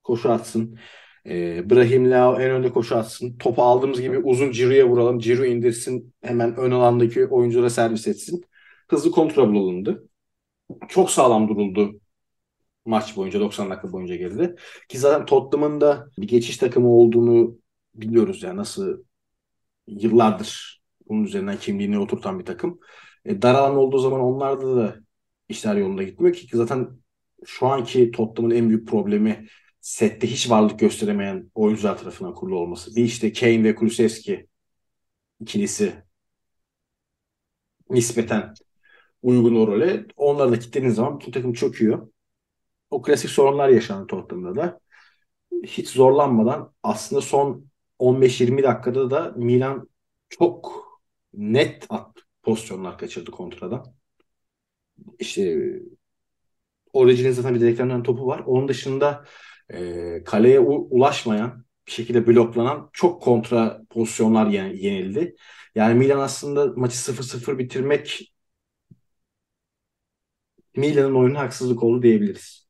koşu 0.02 0.30
atsın. 0.30 0.78
E, 1.26 1.70
Brahim 1.70 2.10
Lao 2.10 2.40
en 2.40 2.50
önde 2.50 2.72
koşu 2.72 2.96
atsın. 2.96 3.38
Topu 3.38 3.62
aldığımız 3.62 4.00
gibi 4.00 4.18
uzun 4.18 4.50
Ciro'ya 4.52 4.88
vuralım. 4.88 5.18
Ciro 5.18 5.44
indirsin. 5.44 6.14
Hemen 6.22 6.56
ön 6.56 6.70
alandaki 6.70 7.26
oyunculara 7.26 7.70
servis 7.70 8.06
etsin. 8.06 8.44
Hızlı 8.90 9.10
kontrol 9.10 9.56
alındı. 9.56 10.08
Çok 10.88 11.10
sağlam 11.10 11.48
duruldu 11.48 12.00
maç 12.84 13.16
boyunca 13.16 13.40
90 13.40 13.70
dakika 13.70 13.92
boyunca 13.92 14.16
geride. 14.16 14.56
Ki 14.88 14.98
zaten 14.98 15.26
Tottenham'ın 15.26 15.80
da 15.80 16.10
bir 16.18 16.28
geçiş 16.28 16.56
takımı 16.56 16.88
olduğunu 16.88 17.58
biliyoruz 17.94 18.42
yani 18.42 18.56
nasıl 18.56 19.04
yıllardır 19.86 20.82
bunun 21.08 21.24
üzerinden 21.24 21.58
kimliğini 21.58 21.98
oturtan 21.98 22.38
bir 22.38 22.44
takım. 22.44 22.80
E, 23.24 23.42
dar 23.42 23.54
alan 23.54 23.76
olduğu 23.76 23.98
zaman 23.98 24.20
onlarda 24.20 24.76
da 24.76 24.96
işler 25.48 25.76
yolunda 25.76 26.02
gitmiyor 26.02 26.34
ki, 26.34 26.56
zaten 26.56 26.88
şu 27.46 27.66
anki 27.66 28.10
Tottenham'ın 28.10 28.54
en 28.56 28.68
büyük 28.68 28.88
problemi 28.88 29.46
sette 29.80 30.26
hiç 30.30 30.50
varlık 30.50 30.78
gösteremeyen 30.78 31.50
oyuncular 31.54 31.98
tarafından 31.98 32.34
kurulu 32.34 32.58
olması. 32.58 32.96
Bir 32.96 33.04
işte 33.04 33.32
Kane 33.32 33.64
ve 33.64 33.74
Kulusevski 33.74 34.46
ikilisi 35.40 36.04
nispeten 37.90 38.54
uygun 39.22 39.56
o 39.56 39.66
role. 39.66 40.06
Onları 40.16 40.52
da 40.52 40.58
kilitlediğiniz 40.58 40.96
zaman 40.96 41.20
bütün 41.20 41.32
takım 41.32 41.52
çöküyor. 41.52 42.08
O 42.94 43.02
klasik 43.02 43.30
sorunlar 43.30 43.68
yaşandı 43.68 44.06
Tottenham'da 44.06 44.56
da. 44.62 44.80
Hiç 45.64 45.88
zorlanmadan 45.90 46.74
aslında 46.82 47.22
son 47.22 47.66
15-20 47.98 48.62
dakikada 48.62 49.10
da 49.10 49.32
Milan 49.36 49.90
çok 50.28 50.84
net 51.34 51.86
at 51.90 52.16
pozisyonlar 52.42 52.98
kaçırdı 52.98 53.30
kontradan. 53.30 53.94
İşte 55.18 55.58
Origin'in 56.92 57.30
zaten 57.32 57.54
bir 57.54 57.60
direkten 57.60 58.02
topu 58.02 58.26
var. 58.26 58.38
Onun 58.46 58.68
dışında 58.68 59.24
e, 59.72 60.24
kaleye 60.24 60.60
u- 60.60 60.88
ulaşmayan 60.90 61.64
bir 61.86 61.92
şekilde 61.92 62.26
bloklanan 62.26 62.90
çok 62.92 63.22
kontra 63.22 63.80
pozisyonlar 63.90 64.46
yenildi. 64.46 65.36
Yani 65.74 65.94
Milan 65.94 66.18
aslında 66.20 66.66
maçı 66.76 66.98
0-0 66.98 67.58
bitirmek 67.58 68.34
Milan'ın 70.76 71.14
oyunu 71.14 71.38
haksızlık 71.38 71.82
oldu 71.82 72.02
diyebiliriz. 72.02 72.63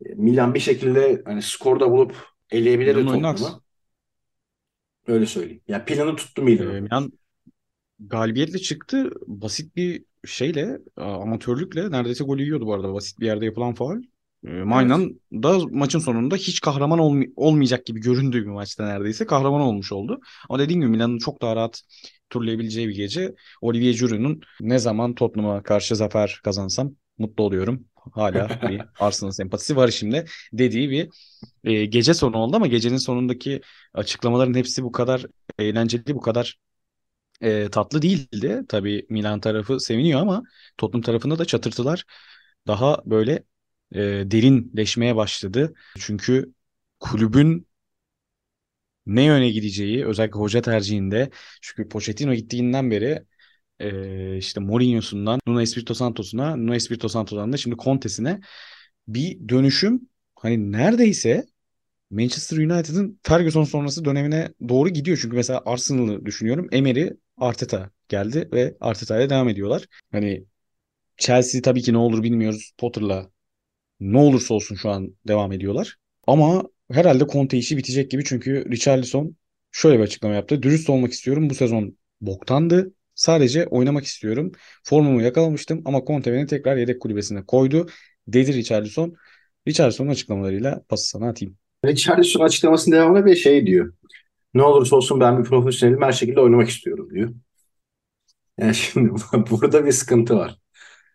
Milan 0.00 0.54
bir 0.54 0.60
şekilde 0.60 1.22
hani 1.24 1.42
skorda 1.42 1.90
bulup 1.90 2.16
eleyebilir 2.50 2.94
Tottenham'ı. 2.94 3.60
Öyle 5.06 5.26
söyleyeyim. 5.26 5.62
Ya 5.68 5.76
yani 5.76 5.84
planı 5.84 6.16
tuttu 6.16 6.42
Milan. 6.42 6.76
Ee, 6.76 6.80
Milan 6.80 7.12
galibiyetle 8.00 8.58
çıktı. 8.58 9.10
Basit 9.26 9.76
bir 9.76 10.04
şeyle, 10.26 10.78
amatörlükle 10.96 11.90
neredeyse 11.90 12.24
gol 12.24 12.38
yiyordu 12.38 12.66
bu 12.66 12.74
arada. 12.74 12.94
Basit 12.94 13.20
bir 13.20 13.26
yerde 13.26 13.44
yapılan 13.44 13.74
faul. 13.74 14.02
Ee, 14.46 14.50
Maynan 14.50 15.02
evet. 15.02 15.42
da 15.44 15.58
maçın 15.70 15.98
sonunda 15.98 16.36
hiç 16.36 16.60
kahraman 16.60 16.98
olmay- 16.98 17.32
olmayacak 17.36 17.86
gibi 17.86 18.00
göründüğü 18.00 18.42
bir 18.42 18.50
maçta 18.50 18.86
neredeyse 18.86 19.26
kahraman 19.26 19.60
olmuş 19.60 19.92
oldu. 19.92 20.20
Ama 20.48 20.58
dediğim 20.58 20.80
gibi 20.80 20.90
Milan'ın 20.90 21.18
çok 21.18 21.42
daha 21.42 21.56
rahat 21.56 21.82
turlayabileceği 22.30 22.88
bir 22.88 22.96
gece. 22.96 23.34
Olivier 23.62 23.94
Giroud'un 23.94 24.40
ne 24.60 24.78
zaman 24.78 25.14
Tottenham'a 25.14 25.62
karşı 25.62 25.96
zafer 25.96 26.40
kazansam 26.44 26.92
mutlu 27.18 27.44
oluyorum. 27.44 27.86
Hala 28.12 28.52
bir 28.62 28.88
Arsenal 28.98 29.30
sempatisi 29.30 29.76
var 29.76 29.88
şimdi 29.88 30.24
dediği 30.52 30.90
bir 30.90 31.08
e, 31.64 31.84
gece 31.86 32.14
sonu 32.14 32.36
oldu 32.38 32.56
ama 32.56 32.66
gecenin 32.66 32.96
sonundaki 32.96 33.60
açıklamaların 33.94 34.54
hepsi 34.54 34.82
bu 34.84 34.92
kadar 34.92 35.26
eğlenceli, 35.58 36.14
bu 36.14 36.20
kadar 36.20 36.58
e, 37.42 37.68
tatlı 37.70 38.02
değildi. 38.02 38.62
Tabii 38.68 39.06
Milan 39.10 39.40
tarafı 39.40 39.80
seviniyor 39.80 40.20
ama 40.20 40.42
Tottenham 40.78 41.02
tarafında 41.02 41.38
da 41.38 41.44
çatırtılar 41.44 42.04
daha 42.66 43.02
böyle 43.06 43.32
e, 43.92 44.00
derinleşmeye 44.30 45.16
başladı. 45.16 45.74
Çünkü 45.98 46.54
kulübün 47.00 47.68
ne 49.06 49.22
yöne 49.24 49.50
gideceği 49.50 50.06
özellikle 50.06 50.38
hoca 50.40 50.62
tercihinde 50.62 51.30
çünkü 51.62 51.88
Pochettino 51.88 52.34
gittiğinden 52.34 52.90
beri 52.90 53.24
e, 53.80 54.36
işte 54.38 54.60
Mourinho'sundan 54.60 55.40
Nuno 55.46 55.60
Espirito 55.60 55.94
Santos'una 55.94 56.56
Nuno 56.56 56.74
Espirito 56.74 57.08
Santos'dan 57.08 57.52
da 57.52 57.56
şimdi 57.56 57.76
Conte'sine 57.76 58.40
bir 59.08 59.48
dönüşüm 59.48 60.08
hani 60.36 60.72
neredeyse 60.72 61.46
Manchester 62.10 62.56
United'ın 62.58 63.20
Ferguson 63.22 63.64
sonrası 63.64 64.04
dönemine 64.04 64.54
doğru 64.68 64.88
gidiyor. 64.88 65.18
Çünkü 65.22 65.36
mesela 65.36 65.62
Arsenal'ı 65.66 66.26
düşünüyorum. 66.26 66.68
Emery 66.72 67.10
Arteta 67.36 67.90
geldi 68.08 68.48
ve 68.52 68.76
Arteta 68.80 69.20
ile 69.20 69.30
devam 69.30 69.48
ediyorlar. 69.48 69.86
Hani 70.12 70.44
Chelsea 71.16 71.62
tabii 71.62 71.82
ki 71.82 71.92
ne 71.92 71.98
olur 71.98 72.22
bilmiyoruz. 72.22 72.72
Potter'la 72.78 73.30
ne 74.00 74.18
olursa 74.18 74.54
olsun 74.54 74.76
şu 74.76 74.90
an 74.90 75.16
devam 75.28 75.52
ediyorlar. 75.52 75.96
Ama 76.26 76.64
herhalde 76.92 77.26
Conte 77.26 77.58
işi 77.58 77.76
bitecek 77.76 78.10
gibi 78.10 78.24
çünkü 78.24 78.70
Richarlison 78.70 79.36
şöyle 79.72 79.98
bir 79.98 80.04
açıklama 80.04 80.34
yaptı. 80.34 80.62
Dürüst 80.62 80.90
olmak 80.90 81.12
istiyorum. 81.12 81.50
Bu 81.50 81.54
sezon 81.54 81.98
boktandı. 82.20 82.94
Sadece 83.20 83.66
oynamak 83.66 84.04
istiyorum. 84.04 84.52
Formumu 84.84 85.22
yakalamıştım 85.22 85.82
ama 85.84 86.00
Conte 86.06 86.32
beni 86.32 86.46
tekrar 86.46 86.76
yedek 86.76 87.00
kulübesine 87.00 87.46
koydu. 87.46 87.86
Dedi 88.28 88.54
Richarlison. 88.54 89.14
Richarlison'un 89.68 90.10
açıklamalarıyla 90.10 90.82
pası 90.88 91.08
sana 91.08 91.28
atayım. 91.28 91.56
Richarlison 91.86 92.44
açıklamasının 92.44 92.96
devamında 92.96 93.26
bir 93.26 93.36
şey 93.36 93.66
diyor. 93.66 93.94
Ne 94.54 94.62
olursa 94.62 94.96
olsun 94.96 95.20
ben 95.20 95.38
bir 95.38 95.44
profesyonelim 95.44 96.02
her 96.02 96.12
şekilde 96.12 96.40
oynamak 96.40 96.68
istiyorum 96.68 97.10
diyor. 97.10 97.34
Yani 98.58 98.74
şimdi 98.92 99.10
burada 99.50 99.86
bir 99.86 99.92
sıkıntı 99.92 100.36
var. 100.36 100.58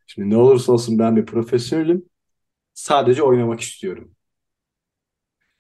Şimdi 0.07 0.29
ne 0.29 0.37
olursa 0.37 0.73
olsun 0.73 0.99
ben 0.99 1.15
bir 1.15 1.25
profesyonelim 1.25 2.05
sadece 2.73 3.23
oynamak 3.23 3.61
istiyorum. 3.61 4.11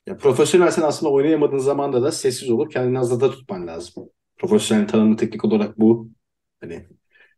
Ya 0.07 0.17
profesyonel 0.17 0.71
sen 0.71 0.81
aslında 0.81 1.11
oynayamadığın 1.11 1.57
zamanda 1.57 2.03
da 2.03 2.11
sessiz 2.11 2.49
olup 2.49 2.71
kendini 2.71 2.97
hazırda 2.97 3.31
tutman 3.31 3.67
lazım. 3.67 4.09
Profesyonel 4.37 4.87
tanımı 4.87 5.17
teknik 5.17 5.45
olarak 5.45 5.79
bu. 5.79 6.14
Hani 6.65 6.87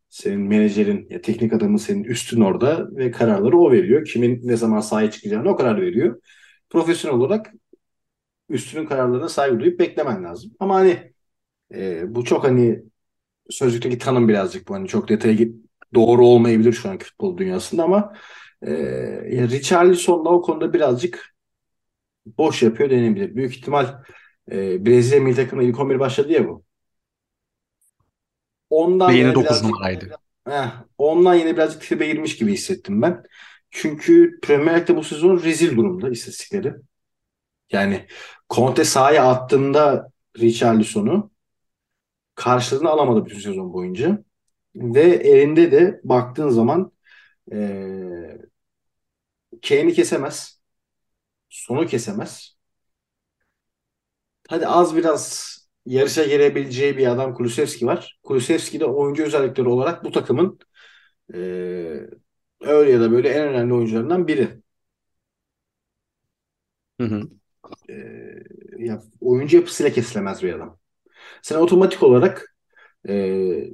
senin 0.09 0.39
menajerin 0.39 1.07
ya 1.09 1.21
teknik 1.21 1.53
adamın 1.53 1.77
senin 1.77 2.03
üstün 2.03 2.41
orada 2.41 2.95
ve 2.97 3.11
kararları 3.11 3.57
o 3.59 3.71
veriyor. 3.71 4.05
Kimin 4.05 4.41
ne 4.47 4.57
zaman 4.57 4.79
sahaya 4.79 5.11
çıkacağını 5.11 5.49
o 5.49 5.55
karar 5.55 5.81
veriyor. 5.81 6.21
Profesyonel 6.69 7.19
olarak 7.19 7.53
üstünün 8.49 8.85
kararlarına 8.85 9.29
saygı 9.29 9.59
duyup 9.59 9.79
beklemen 9.79 10.23
lazım. 10.23 10.51
Ama 10.59 10.75
hani 10.75 11.13
e, 11.75 12.15
bu 12.15 12.25
çok 12.25 12.43
hani 12.43 12.83
sözlükteki 13.49 13.97
tanım 13.97 14.29
birazcık 14.29 14.67
bu. 14.69 14.73
Hani 14.75 14.87
çok 14.87 15.09
detaya 15.09 15.33
git 15.33 15.55
doğru 15.95 16.27
olmayabilir 16.27 16.73
şu 16.73 16.89
anki 16.89 17.05
futbol 17.05 17.37
dünyasında 17.37 17.83
ama 17.83 18.13
e, 18.61 18.71
ya 19.31 19.49
Richarlison 19.49 20.25
da 20.25 20.29
o 20.29 20.41
konuda 20.41 20.73
birazcık 20.73 21.35
boş 22.25 22.63
yapıyor 22.63 22.89
denebilir. 22.89 23.35
Büyük 23.35 23.57
ihtimal 23.57 24.03
e, 24.51 24.85
Brezilya 24.85 25.21
milli 25.21 25.35
takımına 25.35 25.67
ilk 25.67 25.79
11 25.79 25.99
başladı 25.99 26.31
ya 26.31 26.47
bu. 26.47 26.66
Ondan 28.69 29.11
Ve 29.11 29.13
yine 29.13 29.33
yine 29.33 29.35
9 29.35 29.63
birazcık 29.63 29.63
numaraydı. 29.63 30.13
heh, 30.47 30.71
ondan 30.97 31.35
yine 31.35 31.53
birazcık 31.57 31.81
tribe 31.81 32.07
girmiş 32.07 32.37
gibi 32.37 32.53
hissettim 32.53 33.01
ben. 33.01 33.23
Çünkü 33.71 34.39
Premier 34.43 34.81
Lig'de 34.81 34.95
bu 34.95 35.03
sezon 35.03 35.43
rezil 35.43 35.77
durumda 35.77 36.09
istatistikleri. 36.09 36.73
Yani 37.71 38.07
Conte 38.49 38.85
sahaya 38.85 39.25
attığında 39.31 40.11
Richarlison'u 40.39 41.31
karşılığını 42.35 42.89
alamadı 42.89 43.25
bütün 43.25 43.39
sezon 43.39 43.73
boyunca. 43.73 44.23
Ve 44.75 45.01
elinde 45.03 45.71
de 45.71 46.01
baktığın 46.03 46.49
zaman 46.49 46.91
eee 47.51 48.39
Kane'i 49.61 49.93
kesemez. 49.93 50.61
Sonu 51.49 51.87
kesemez. 51.87 52.57
Hadi 54.49 54.67
az 54.67 54.95
biraz 54.95 55.56
yarışa 55.87 56.25
girebileceği 56.25 56.97
bir 56.97 57.07
adam 57.07 57.35
Kulusevski 57.35 57.85
var. 57.87 58.19
Kulusevski 58.23 58.81
de 58.81 58.85
oyuncu 58.85 59.23
özellikleri 59.23 59.69
olarak 59.69 60.03
bu 60.05 60.11
takımın 60.11 60.59
eee, 61.35 62.09
öyle 62.61 62.91
ya 62.91 63.01
da 63.01 63.11
böyle 63.13 63.29
en 63.29 63.47
önemli 63.47 63.73
oyuncularından 63.73 64.27
biri. 64.27 64.61
Hı 66.99 67.03
hı. 67.07 67.21
Eee, 67.89 68.43
ya, 68.79 69.01
oyuncu 69.21 69.57
yapısıyla 69.57 69.93
kesilemez 69.93 70.43
bir 70.43 70.53
adam. 70.53 70.79
Sen 71.41 71.57
otomatik 71.59 72.03
olarak 72.03 72.55
eee, 73.07 73.73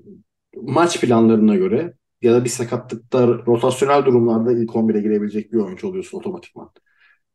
maç 0.57 1.01
planlarına 1.01 1.55
göre 1.55 1.93
ya 2.21 2.33
da 2.33 2.45
bir 2.45 2.49
sakatlıkta 2.49 3.27
rotasyonel 3.27 4.05
durumlarda 4.05 4.53
ilk 4.53 4.77
11'e 4.77 5.01
girebilecek 5.01 5.53
bir 5.53 5.57
oyuncu 5.59 5.87
oluyorsun 5.89 6.19
otomatikman. 6.19 6.71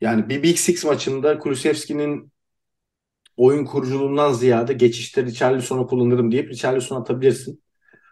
Yani 0.03 0.29
bir 0.29 0.45
Big 0.45 0.57
Six 0.59 0.85
maçında 0.85 1.39
Kulusevski'nin 1.39 2.33
oyun 3.39 3.65
kuruculuğundan 3.65 4.33
ziyade 4.33 4.73
geçişte 4.73 5.25
Richarlison'u 5.25 5.87
kullanırım 5.87 6.33
deyip 6.33 6.51
Richarlison'u 6.51 7.01
atabilirsin. 7.01 7.63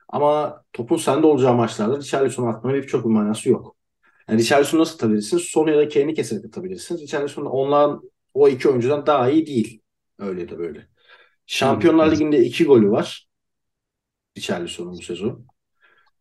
Ama 0.08 0.62
topun 0.72 0.96
sende 0.96 1.26
olacağı 1.26 1.54
maçlarda 1.54 1.98
Richarlison'u 1.98 2.48
atmanın 2.48 2.82
çok 2.82 3.04
bir 3.04 3.10
manası 3.10 3.48
yok. 3.48 3.76
Yani 4.28 4.40
Richarlison'u 4.40 4.80
nasıl 4.80 4.94
atabilirsin? 4.94 5.38
Son 5.38 5.68
ya 5.68 5.78
da 5.78 5.88
Kane'i 5.88 6.14
keserek 6.14 6.44
atabilirsin. 6.44 6.98
Richarlison 6.98 7.44
onların 7.44 8.10
o 8.34 8.48
iki 8.48 8.68
oyuncudan 8.68 9.06
daha 9.06 9.30
iyi 9.30 9.46
değil. 9.46 9.82
Öyle 10.18 10.48
de 10.48 10.58
böyle. 10.58 10.88
Şampiyonlar 11.46 12.12
Ligi'nde 12.12 12.44
iki 12.44 12.64
golü 12.64 12.90
var. 12.90 13.28
Richarlison'un 14.38 14.92
bu 14.92 15.02
sezon. 15.02 15.46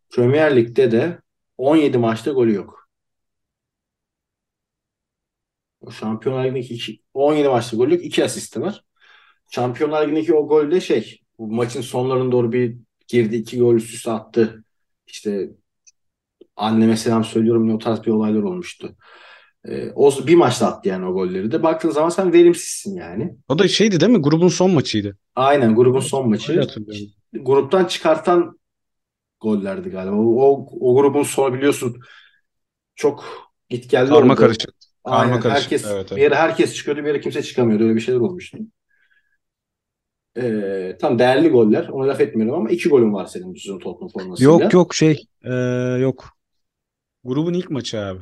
Premier 0.09 0.55
Lig'de 0.55 0.91
de 0.91 1.21
17 1.57 1.97
maçta 1.97 2.31
golü 2.31 2.53
yok. 2.53 2.89
O 5.81 5.91
Şampiyonlar 5.91 6.45
Ligi'ndeki 6.45 6.73
iki, 6.73 7.01
17 7.13 7.49
maçta 7.49 7.77
golü 7.77 7.93
yok. 7.93 8.05
2 8.05 8.25
asisti 8.25 8.61
var. 8.61 8.85
Şampiyonlar 9.51 10.03
Ligi'ndeki 10.07 10.33
o 10.33 10.47
gol 10.47 10.71
de 10.71 10.81
şey 10.81 11.21
bu 11.39 11.47
maçın 11.47 11.81
sonlarına 11.81 12.31
doğru 12.31 12.51
bir 12.51 12.77
girdi. 13.07 13.35
iki 13.35 13.59
gol 13.59 13.75
üst 13.75 13.93
üste 13.93 14.11
attı. 14.11 14.63
İşte 15.07 15.49
anneme 16.55 16.97
selam 16.97 17.23
söylüyorum 17.23 17.67
ne 17.67 17.73
o 17.73 17.77
tarz 17.77 18.03
bir 18.03 18.11
olaylar 18.11 18.41
olmuştu. 18.43 18.95
Ee, 19.65 19.91
o 19.95 20.27
bir 20.27 20.35
maçta 20.35 20.67
attı 20.67 20.89
yani 20.89 21.05
o 21.05 21.13
golleri 21.13 21.51
de. 21.51 21.63
Baktığın 21.63 21.89
zaman 21.89 22.09
sen 22.09 22.33
verimsizsin 22.33 22.95
yani. 22.95 23.35
O 23.49 23.59
da 23.59 23.67
şeydi 23.67 23.99
değil 23.99 24.11
mi? 24.11 24.21
Grubun 24.21 24.47
son 24.47 24.71
maçıydı. 24.71 25.17
Aynen 25.35 25.75
grubun 25.75 25.99
son 25.99 26.29
maçı. 26.29 26.59
hatırlıyorum. 26.59 27.07
Gruptan 27.33 27.85
çıkartan 27.85 28.59
gollerdi 29.41 29.89
galiba. 29.89 30.15
O, 30.15 30.67
o, 30.79 30.95
grubun 30.95 31.23
sonu 31.23 31.53
biliyorsun 31.53 31.97
çok 32.95 33.25
git 33.69 33.89
geldi 33.89 34.09
Karma 34.09 34.35
karışık. 34.35 34.69
Karma 35.05 35.17
Aynen 35.19 35.39
karışık. 35.39 35.63
herkes 35.63 35.85
Evet, 35.85 36.05
bir 36.05 36.11
evet. 36.11 36.23
yere 36.23 36.35
herkes 36.35 36.73
çıkıyordu 36.75 37.01
bir 37.01 37.07
yere 37.07 37.21
kimse 37.21 37.43
çıkamıyordu. 37.43 37.83
Öyle 37.83 37.95
bir 37.95 38.01
şeyler 38.01 38.19
olmuştu. 38.19 38.57
Ee, 40.37 40.97
tam 41.01 41.19
değerli 41.19 41.49
goller. 41.49 41.87
Ona 41.87 42.07
laf 42.07 42.21
etmiyorum 42.21 42.55
ama 42.55 42.69
iki 42.69 42.89
golün 42.89 43.13
var 43.13 43.25
senin 43.25 43.53
bu 43.53 43.59
sezon 43.59 43.79
Tottenham 43.79 44.09
formasıyla. 44.09 44.51
Yok 44.51 44.73
yok 44.73 44.95
şey 44.95 45.25
ee, 45.43 45.53
yok. 45.99 46.29
Grubun 47.23 47.53
ilk 47.53 47.69
maçı 47.69 47.99
abi. 47.99 48.19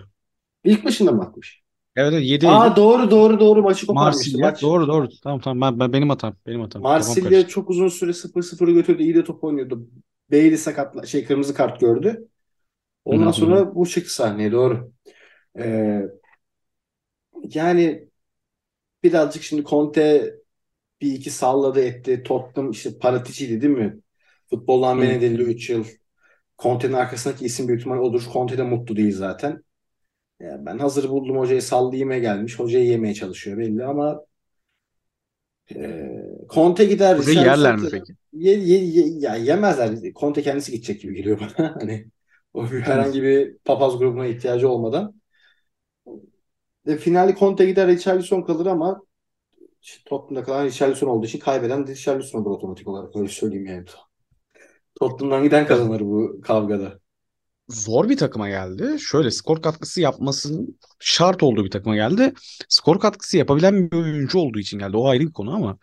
İlk 0.63 0.83
maçında 0.83 1.11
mı 1.11 1.23
atmış? 1.23 1.63
Evet 1.95 2.13
evet 2.13 2.25
7 2.25 2.47
Aa 2.47 2.75
doğru 2.75 3.11
doğru 3.11 3.39
doğru 3.39 3.61
maçı 3.61 3.87
koparmıştı. 3.87 4.17
Marsilya. 4.17 4.49
Maç 4.49 4.61
Doğru 4.61 4.87
doğru. 4.87 5.07
Tamam 5.23 5.39
tamam 5.39 5.61
ben, 5.61 5.79
ben 5.79 5.93
benim 5.93 6.09
hatam. 6.09 6.35
Benim 6.47 6.61
hatam. 6.61 6.81
Marsilya 6.81 7.29
karıştı. 7.29 7.49
çok 7.49 7.69
uzun 7.69 7.87
süre 7.87 8.13
0-0'ı 8.13 8.71
götürdü. 8.71 9.03
İyi 9.03 9.15
de 9.15 9.23
top 9.23 9.43
oynuyordu. 9.43 9.87
Bailey 10.31 10.57
sakatla 10.57 11.05
şey 11.05 11.25
kırmızı 11.25 11.53
kart 11.53 11.79
gördü. 11.79 12.27
Ondan 13.05 13.25
hı 13.25 13.29
hı. 13.29 13.33
sonra 13.33 13.75
bu 13.75 13.85
çıktı 13.87 14.13
sahneye 14.13 14.51
doğru. 14.51 14.91
Ee, 15.59 16.01
yani 17.53 18.07
birazcık 19.03 19.43
şimdi 19.43 19.63
Conte 19.63 20.35
bir 21.03 21.13
iki 21.13 21.31
salladı 21.31 21.81
etti. 21.85 22.23
Tottenham 22.23 22.71
işte 22.71 22.99
Paraticiydi 22.99 23.61
değil 23.63 23.73
mi? 23.73 23.99
Futboldan 24.49 24.97
men 24.99 25.09
edildi 25.09 25.41
3 25.43 25.69
yıl. 25.71 25.85
Conte'nin 26.59 26.93
arkasındaki 26.93 27.45
isim 27.45 27.69
büyük 27.69 27.81
ihtimal 27.81 27.99
odur. 27.99 28.23
Conte 28.33 28.59
de 28.59 28.63
mutlu 28.63 28.97
değil 28.97 29.13
zaten. 29.17 29.63
Ya 30.41 30.65
ben 30.65 30.79
hazır 30.79 31.09
buldum 31.09 31.37
hocayı 31.37 31.61
sallayayım 31.61 32.11
gelmiş. 32.21 32.59
Hocayı 32.59 32.85
yemeye 32.85 33.13
çalışıyor 33.13 33.57
belli 33.57 33.85
ama 33.85 34.21
e, 35.75 36.09
Conte 36.49 36.85
gider. 36.85 37.17
Richarlison 37.17 37.45
yerler 37.45 37.75
mi 37.77 37.87
peki? 37.91 38.15
ye, 38.33 38.53
ye, 38.59 38.77
ye- 38.85 39.19
ya 39.19 39.35
yemezler. 39.35 40.13
Conte 40.13 40.41
kendisi 40.41 40.71
gidecek 40.71 41.01
gibi 41.01 41.15
geliyor 41.15 41.39
bana. 41.39 41.75
Hani 41.79 42.05
o 42.53 42.67
herhangi 42.67 43.23
bir 43.23 43.57
papaz 43.57 43.99
grubuna 43.99 44.27
ihtiyacı 44.27 44.69
olmadan. 44.69 45.21
E, 46.85 46.97
finali 46.97 47.35
Conte 47.35 47.65
gider 47.65 47.87
Richarlison 47.87 48.41
kalır 48.41 48.65
ama 48.65 49.01
işte 49.83 50.03
Tottenham'da 50.05 50.43
kalan 50.45 50.65
Richarlison 50.65 51.07
olduğu 51.07 51.25
için 51.25 51.39
kaybeden 51.39 51.87
Richarlison 51.87 52.39
olur 52.41 52.51
otomatik 52.51 52.87
olarak. 52.87 53.15
Öyle 53.15 53.27
söyleyeyim 53.29 53.65
yani. 53.65 53.85
Tottenham'dan 54.95 55.43
giden 55.43 55.67
kazanır 55.67 56.01
bu 56.01 56.41
kavgada. 56.43 56.99
zor 57.69 58.09
bir 58.09 58.17
takıma 58.17 58.49
geldi. 58.49 58.99
Şöyle 58.99 59.31
skor 59.31 59.61
katkısı 59.61 60.01
yapmasının 60.01 60.79
şart 60.99 61.43
olduğu 61.43 61.65
bir 61.65 61.71
takıma 61.71 61.95
geldi. 61.95 62.33
Skor 62.69 62.99
katkısı 62.99 63.37
yapabilen 63.37 63.91
bir 63.91 63.97
oyuncu 63.97 64.39
olduğu 64.39 64.59
için 64.59 64.79
geldi. 64.79 64.97
O 64.97 65.07
ayrı 65.07 65.27
bir 65.27 65.33
konu 65.33 65.55
ama 65.55 65.77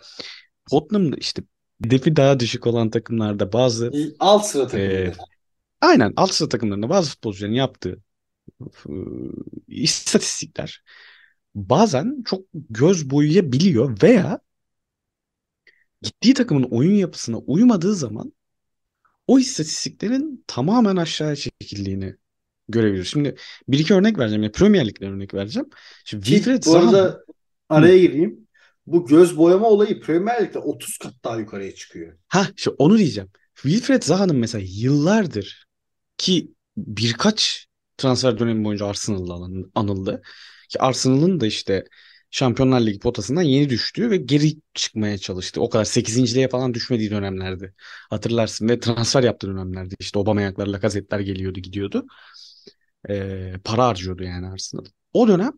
Tottenham'da 0.71 1.17
işte 1.17 1.43
hedefi 1.85 2.17
daha 2.17 2.41
düşük 2.41 2.67
olan 2.67 2.91
takımlarda 2.91 3.53
bazı 3.53 3.95
Alt 4.19 4.47
sıra 4.47 4.63
e, 4.63 4.67
takımları. 4.69 5.15
aynen 5.81 6.13
alt 6.17 6.33
sıra 6.33 6.49
takımlarında 6.49 6.89
bazı 6.89 7.11
futbolcuların 7.11 7.53
yaptığı 7.55 7.99
e, 8.89 8.93
istatistikler 9.69 10.83
bazen 11.55 12.23
çok 12.27 12.45
göz 12.71 13.11
boyayabiliyor 13.11 14.03
veya 14.03 14.41
gittiği 16.03 16.35
takımın 16.35 16.63
oyun 16.63 16.95
yapısına 16.95 17.39
uymadığı 17.39 17.95
zaman 17.95 18.33
o 19.27 19.39
istatistiklerin 19.39 20.45
tamamen 20.47 20.97
aşağıya 20.97 21.37
çekildiğini 21.37 22.17
görebiliyoruz. 22.69 23.11
Şimdi 23.11 23.35
bir 23.69 23.79
iki 23.79 23.95
örnek 23.95 24.19
vereceğim. 24.19 24.43
Ya 24.43 24.53
Premier 24.53 24.89
Lig'den 24.89 25.13
örnek 25.13 25.35
vereceğim. 25.35 25.69
Şimdi 26.05 26.25
Ki 26.25 26.31
Wilfried 26.31 26.63
bu 26.67 26.71
Zaha 26.71 26.89
arada 26.89 27.25
araya 27.69 27.99
gireyim. 27.99 28.49
Bu 28.87 29.07
göz 29.07 29.37
boyama 29.37 29.69
olayı 29.69 30.01
Premier 30.01 30.45
Lig'de 30.45 30.59
30 30.59 30.99
kat 30.99 31.15
daha 31.25 31.37
yukarıya 31.37 31.75
çıkıyor. 31.75 32.19
ha 32.29 32.47
işte 32.57 32.71
onu 32.71 32.99
diyeceğim. 32.99 33.31
Wilfried 33.55 34.03
Zaha'nın 34.03 34.37
mesela 34.37 34.65
yıllardır 34.69 35.67
ki 36.19 36.51
birkaç 36.77 37.67
transfer 37.97 38.39
dönemi 38.39 38.65
boyunca 38.65 38.87
Arsenal'la 38.87 39.35
anı- 39.35 39.71
anıldı. 39.75 40.23
Ki 40.71 40.81
Arsenal'ın 40.81 41.41
da 41.41 41.47
işte 41.47 41.85
Şampiyonlar 42.31 42.81
Ligi 42.81 42.99
potasından 42.99 43.43
yeni 43.43 43.71
düştüğü 43.71 44.11
ve 44.11 44.17
geri 44.17 44.53
çıkmaya 44.75 45.19
çalıştı. 45.19 45.61
O 45.63 45.71
kadar 45.71 45.85
8.liğe 45.85 46.49
falan 46.49 46.75
düşmediği 46.75 47.11
dönemlerdi. 47.11 47.75
Hatırlarsın 48.11 48.69
ve 48.69 48.81
transfer 48.81 49.23
yaptığı 49.25 49.49
dönemlerdi. 49.49 49.95
İşte 50.01 50.19
Aubameyang'lar, 50.19 50.67
Lacazette'ler 50.67 51.21
geliyordu, 51.21 51.61
gidiyordu. 51.61 52.07
Ee, 53.11 53.55
para 53.65 53.87
harcıyordu 53.87 54.23
yani 54.25 54.47
Arsenal. 54.47 54.85
O 55.13 55.29
dönem 55.29 55.53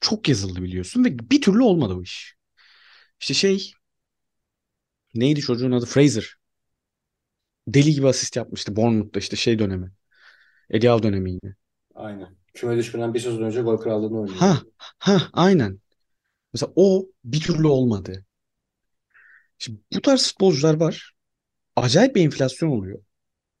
Çok 0.00 0.28
yazıldı 0.30 0.62
biliyorsun 0.62 1.04
ve 1.06 1.18
bir 1.18 1.42
türlü 1.42 1.62
olmadı 1.62 1.96
bu 1.96 2.02
iş. 2.02 2.36
İşte 3.20 3.34
şey 3.34 3.72
neydi 5.14 5.40
çocuğun 5.40 5.72
adı 5.72 5.86
Fraser. 5.86 6.36
Deli 7.68 7.94
gibi 7.94 8.08
asist 8.08 8.36
yapmıştı 8.36 8.76
Bournemouth'ta 8.76 9.18
işte 9.20 9.36
şey 9.36 9.58
dönemi. 9.58 9.92
Eddie 10.70 10.90
Howe 10.90 11.02
dönemi 11.08 11.30
yine. 11.32 11.56
Aynen. 11.94 12.36
Küme 12.56 12.76
düşmeden 12.76 13.14
bir 13.14 13.20
sezon 13.20 13.42
önce 13.42 13.62
gol 13.62 13.76
krallığını 13.76 14.20
oynuyordu. 14.20 14.40
Ha 14.40 14.62
ha 14.98 15.22
aynen. 15.32 15.80
Mesela 16.52 16.72
o 16.76 17.06
bir 17.24 17.40
türlü 17.40 17.66
olmadı. 17.66 18.24
Şimdi 19.58 19.80
bu 19.94 20.02
tarz 20.02 20.28
futbolcular 20.28 20.80
var. 20.80 21.12
Acayip 21.76 22.16
bir 22.16 22.24
enflasyon 22.24 22.68
oluyor. 22.68 23.04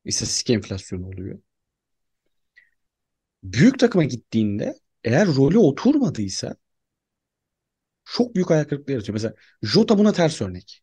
İstatistik 0.04 0.50
enflasyonu 0.50 1.06
oluyor. 1.06 1.38
Büyük 3.42 3.78
takıma 3.78 4.04
gittiğinde 4.04 4.74
eğer 5.04 5.26
rolü 5.26 5.58
oturmadıysa 5.58 6.56
çok 8.04 8.34
büyük 8.34 8.50
ayak 8.50 8.70
kırıklığı 8.70 8.92
yaratıyor. 8.92 9.14
Mesela 9.14 9.34
Jota 9.62 9.98
buna 9.98 10.12
ters 10.12 10.42
örnek. 10.42 10.82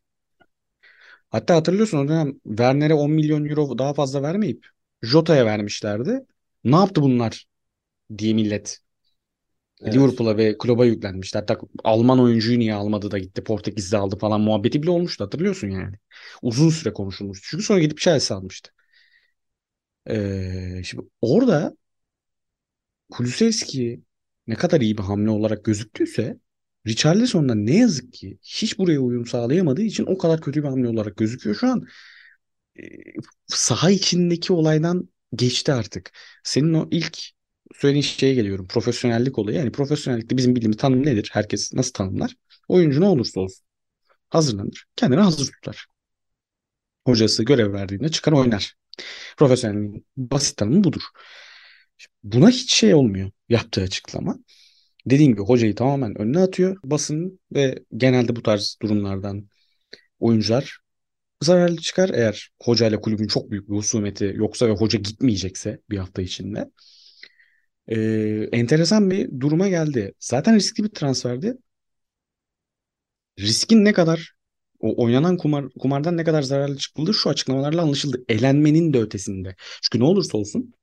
Hatta 1.30 1.56
hatırlıyorsun 1.56 1.98
o 1.98 2.08
dönem 2.08 2.40
Werner'e 2.44 2.94
10 2.94 3.10
milyon 3.10 3.44
euro 3.44 3.78
daha 3.78 3.94
fazla 3.94 4.22
vermeyip 4.22 4.66
Jota'ya 5.02 5.46
vermişlerdi. 5.46 6.26
Ne 6.64 6.76
yaptı 6.76 7.02
bunlar 7.02 7.46
diye 8.18 8.34
millet 8.34 8.80
Evet. 9.82 9.94
Liverpool'a 9.94 10.36
ve 10.36 10.58
kulübe 10.58 10.86
yüklenmişti. 10.86 11.38
Hatta 11.38 11.58
Alman 11.84 12.20
oyuncuyu 12.20 12.58
niye 12.58 12.74
almadı 12.74 13.10
da 13.10 13.18
gitti 13.18 13.44
Portekiz'de 13.44 13.96
aldı 13.98 14.18
falan 14.18 14.40
muhabbeti 14.40 14.82
bile 14.82 14.90
olmuştu 14.90 15.24
hatırlıyorsun 15.24 15.68
yani. 15.68 15.96
Uzun 16.42 16.70
süre 16.70 16.92
konuşulmuştu. 16.92 17.46
Çünkü 17.50 17.64
sonra 17.64 17.78
gidip 17.80 17.98
Chelsea 17.98 18.36
almıştı. 18.38 18.70
Ee, 20.06 20.82
şimdi 20.84 21.02
orada 21.20 21.76
Kulusevski 23.10 24.02
ne 24.46 24.54
kadar 24.54 24.80
iyi 24.80 24.98
bir 24.98 25.02
hamle 25.02 25.30
olarak 25.30 25.64
gözüktüyse 25.64 26.38
Richarlison 26.86 27.48
da 27.48 27.54
ne 27.54 27.76
yazık 27.76 28.12
ki 28.12 28.38
hiç 28.42 28.78
buraya 28.78 29.00
uyum 29.00 29.26
sağlayamadığı 29.26 29.82
için 29.82 30.06
o 30.06 30.18
kadar 30.18 30.40
kötü 30.40 30.62
bir 30.62 30.68
hamle 30.68 30.88
olarak 30.88 31.16
gözüküyor. 31.16 31.56
Şu 31.56 31.66
an 31.68 31.86
e, 32.80 32.82
saha 33.46 33.90
içindeki 33.90 34.52
olaydan 34.52 35.08
geçti 35.34 35.72
artık. 35.72 36.12
Senin 36.44 36.74
o 36.74 36.88
ilk 36.90 37.18
söylediğin 37.74 38.02
şeye 38.02 38.34
geliyorum. 38.34 38.66
Profesyonellik 38.68 39.38
olayı. 39.38 39.56
Yani 39.58 39.72
profesyonellikte 39.72 40.36
bizim 40.36 40.54
bildiğimiz 40.56 40.76
tanım 40.76 41.06
nedir? 41.06 41.30
Herkes 41.32 41.74
nasıl 41.74 41.92
tanımlar? 41.92 42.34
Oyuncu 42.68 43.00
ne 43.00 43.06
olursa 43.06 43.40
olsun 43.40 43.66
hazırlanır. 44.30 44.86
Kendini 44.96 45.20
hazır 45.20 45.46
tutar. 45.52 45.86
Hocası 47.06 47.44
görev 47.44 47.72
verdiğinde 47.72 48.08
çıkar 48.08 48.32
oynar. 48.32 48.74
Profesyonelliğin 49.38 50.06
basit 50.16 50.56
tanımı 50.56 50.84
budur. 50.84 51.02
Buna 52.22 52.50
hiç 52.50 52.74
şey 52.74 52.94
olmuyor 52.94 53.30
yaptığı 53.48 53.82
açıklama. 53.82 54.38
Dediğim 55.06 55.32
gibi 55.32 55.42
hocayı 55.42 55.74
tamamen 55.74 56.18
önüne 56.20 56.38
atıyor 56.40 56.76
basın 56.84 57.40
ve 57.54 57.84
genelde 57.96 58.36
bu 58.36 58.42
tarz 58.42 58.78
durumlardan 58.82 59.48
oyuncular 60.20 60.78
zararlı 61.42 61.76
çıkar. 61.76 62.10
Eğer 62.10 62.52
hocayla 62.62 63.00
kulübün 63.00 63.26
çok 63.28 63.50
büyük 63.50 63.70
bir 63.70 63.74
husumeti 63.76 64.32
yoksa 64.36 64.68
ve 64.68 64.72
hoca 64.72 64.98
gitmeyecekse 64.98 65.80
bir 65.90 65.98
hafta 65.98 66.22
içinde. 66.22 66.70
Ee, 67.88 68.48
enteresan 68.52 69.10
bir 69.10 69.40
duruma 69.40 69.68
geldi. 69.68 70.14
Zaten 70.20 70.56
riskli 70.56 70.84
bir 70.84 70.88
transferdi. 70.88 71.56
Riskin 73.38 73.84
ne 73.84 73.92
kadar 73.92 74.34
o 74.80 75.02
oynanan 75.04 75.36
kumar, 75.36 75.68
kumardan 75.80 76.16
ne 76.16 76.24
kadar 76.24 76.42
zararlı 76.42 76.76
çıkıldı 76.76 77.14
şu 77.14 77.30
açıklamalarla 77.30 77.82
anlaşıldı. 77.82 78.24
Elenmenin 78.28 78.92
de 78.92 79.00
ötesinde. 79.00 79.56
Çünkü 79.82 80.00
ne 80.00 80.04
olursa 80.04 80.38
olsun 80.38 80.74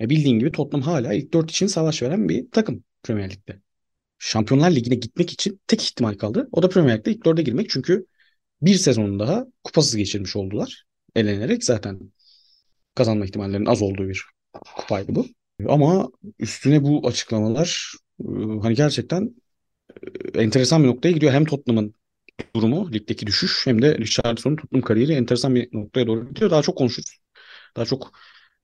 e, 0.00 0.10
bildiğin 0.10 0.38
gibi 0.38 0.52
Tottenham 0.52 0.82
hala 0.82 1.14
ilk 1.14 1.32
dört 1.32 1.50
için 1.50 1.66
savaş 1.66 2.02
veren 2.02 2.28
bir 2.28 2.50
takım 2.50 2.84
Premier 3.02 3.30
Lig'de. 3.30 3.60
Şampiyonlar 4.18 4.70
Ligi'ne 4.70 4.94
gitmek 4.94 5.32
için 5.32 5.60
tek 5.66 5.82
ihtimal 5.82 6.14
kaldı. 6.14 6.48
O 6.52 6.62
da 6.62 6.68
Premier 6.68 6.98
Lig'de 6.98 7.10
ilk 7.12 7.24
dörde 7.24 7.42
girmek. 7.42 7.70
Çünkü 7.70 8.06
bir 8.62 8.74
sezon 8.74 9.18
daha 9.20 9.46
kupasız 9.64 9.96
geçirmiş 9.96 10.36
oldular. 10.36 10.84
Elenerek 11.16 11.64
zaten 11.64 12.00
kazanma 12.94 13.24
ihtimallerinin 13.24 13.66
az 13.66 13.82
olduğu 13.82 14.08
bir 14.08 14.24
kupaydı 14.76 15.14
bu. 15.14 15.26
Ama 15.68 16.10
üstüne 16.38 16.82
bu 16.84 17.08
açıklamalar 17.08 17.92
e, 18.20 18.24
hani 18.62 18.74
gerçekten 18.74 19.34
e, 20.34 20.42
enteresan 20.42 20.82
bir 20.82 20.88
noktaya 20.88 21.12
gidiyor. 21.12 21.32
Hem 21.32 21.44
Tottenham'ın 21.44 21.94
durumu, 22.56 22.92
ligdeki 22.92 23.26
düşüş 23.28 23.66
hem 23.66 23.82
de 23.82 23.98
Richardson'un 23.98 24.56
Tottenham 24.56 24.82
kariyeri 24.84 25.12
enteresan 25.12 25.54
bir 25.54 25.68
noktaya 25.72 26.06
doğru 26.06 26.28
gidiyor. 26.28 26.50
Daha 26.52 26.62
çok 26.62 26.78
konuşuruz. 26.78 27.18
Daha 27.76 27.84
çok 27.86 28.12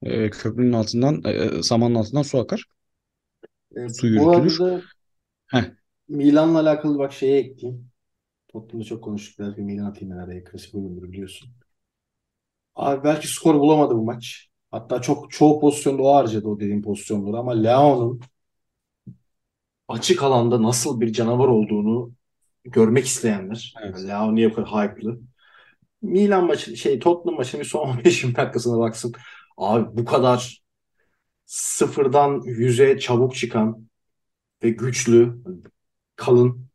e, 0.02 0.30
köprünün 0.30 0.72
altından, 0.72 1.22
e, 1.26 1.64
samanın 1.64 1.94
altından 1.94 2.22
su 2.22 2.38
akar. 2.40 2.64
E, 3.76 3.80
Su 3.87 4.06
yürütülür. 4.06 4.62
Heh. 5.46 5.64
Milan'la 6.09 6.59
alakalı 6.61 6.98
bak 6.98 7.12
şeye 7.12 7.38
ekleyeyim. 7.40 7.90
Tottenham'da 8.48 8.85
çok 8.85 9.04
konuştuk. 9.04 9.59
Bir 9.59 9.62
Milan 9.62 9.87
atayım 9.87 10.11
ben 10.14 10.18
araya. 10.18 10.44
Klasik 10.44 10.74
oyundur 10.74 11.02
biliyorsun. 11.12 11.50
Abi 12.74 13.04
belki 13.04 13.28
skor 13.28 13.54
bulamadı 13.54 13.94
bu 13.96 14.04
maç. 14.04 14.48
Hatta 14.70 15.02
çok 15.02 15.31
çoğu 15.31 15.61
pozisyonda 15.61 16.02
o 16.02 16.14
harcadı 16.14 16.48
o 16.48 16.61
dediğim 16.61 16.83
pozisyonları 16.83 17.37
ama 17.38 17.52
Leao'nun 17.52 18.20
açık 19.88 20.22
alanda 20.22 20.62
nasıl 20.62 21.00
bir 21.00 21.12
canavar 21.12 21.48
olduğunu 21.48 22.12
görmek 22.64 23.07
isteyenler. 23.07 23.74
Evet. 23.83 23.94
Yani 23.98 24.09
Leao 24.09 24.35
niye 24.35 24.50
bu 24.50 24.55
kadar 24.55 24.68
hype'lı? 24.68 25.20
Milan 26.02 26.46
maçı 26.46 26.76
şey 26.76 26.98
Tottenham 26.98 27.37
maçının 27.37 27.62
son 27.62 27.88
15-20 27.98 28.37
dakikasına 28.37 28.79
baksın. 28.79 29.14
Abi 29.57 29.96
bu 29.98 30.05
kadar 30.05 30.62
sıfırdan 31.46 32.42
yüze 32.44 32.98
çabuk 32.98 33.35
çıkan 33.37 33.88
ve 34.62 34.70
güçlü, 34.70 35.38
kalın 36.16 36.68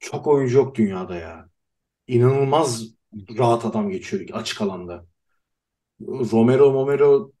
çok 0.00 0.26
oyuncu 0.26 0.56
yok 0.58 0.74
dünyada 0.74 1.16
ya. 1.16 1.48
İnanılmaz 2.08 2.84
rahat 3.38 3.64
adam 3.64 3.90
geçiyor 3.90 4.28
açık 4.32 4.62
alanda. 4.62 5.06
Romero 6.06 6.72
Momero 6.72 7.32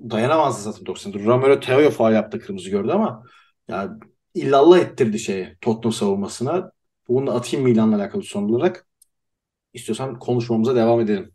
dayanamazdı 0.00 0.62
zaten 0.62 0.84
90'da. 0.86 1.18
Romero 1.24 1.60
Teo'ya 1.60 1.90
faul 1.90 2.12
yaptı 2.12 2.40
kırmızı 2.40 2.70
gördü 2.70 2.90
ama 2.92 3.24
ya 3.68 3.98
illallah 4.34 4.78
ettirdi 4.78 5.18
şeye 5.18 5.56
Tottenham 5.60 5.92
savunmasına. 5.92 6.72
Bunu 7.08 7.26
da 7.26 7.34
atayım 7.34 7.64
Milan'la 7.64 7.96
alakalı 7.96 8.22
son 8.22 8.48
olarak. 8.48 8.86
İstiyorsan 9.72 10.18
konuşmamıza 10.18 10.76
devam 10.76 11.00
edelim. 11.00 11.32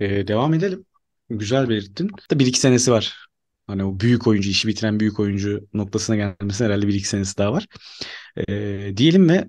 E, 0.00 0.28
devam 0.28 0.54
edelim. 0.54 0.86
Güzel 1.30 1.68
belirttin. 1.68 2.10
Da 2.30 2.38
bir 2.38 2.46
iki 2.46 2.60
senesi 2.60 2.92
var. 2.92 3.26
Hani 3.66 3.84
o 3.84 4.00
büyük 4.00 4.26
oyuncu, 4.26 4.50
işi 4.50 4.68
bitiren 4.68 5.00
büyük 5.00 5.20
oyuncu 5.20 5.68
noktasına 5.74 6.16
gelmesine 6.16 6.66
herhalde 6.66 6.88
bir 6.88 6.94
iki 6.94 7.08
senesi 7.08 7.38
daha 7.38 7.52
var. 7.52 7.66
E, 8.48 8.96
diyelim 8.96 9.28
ve 9.28 9.48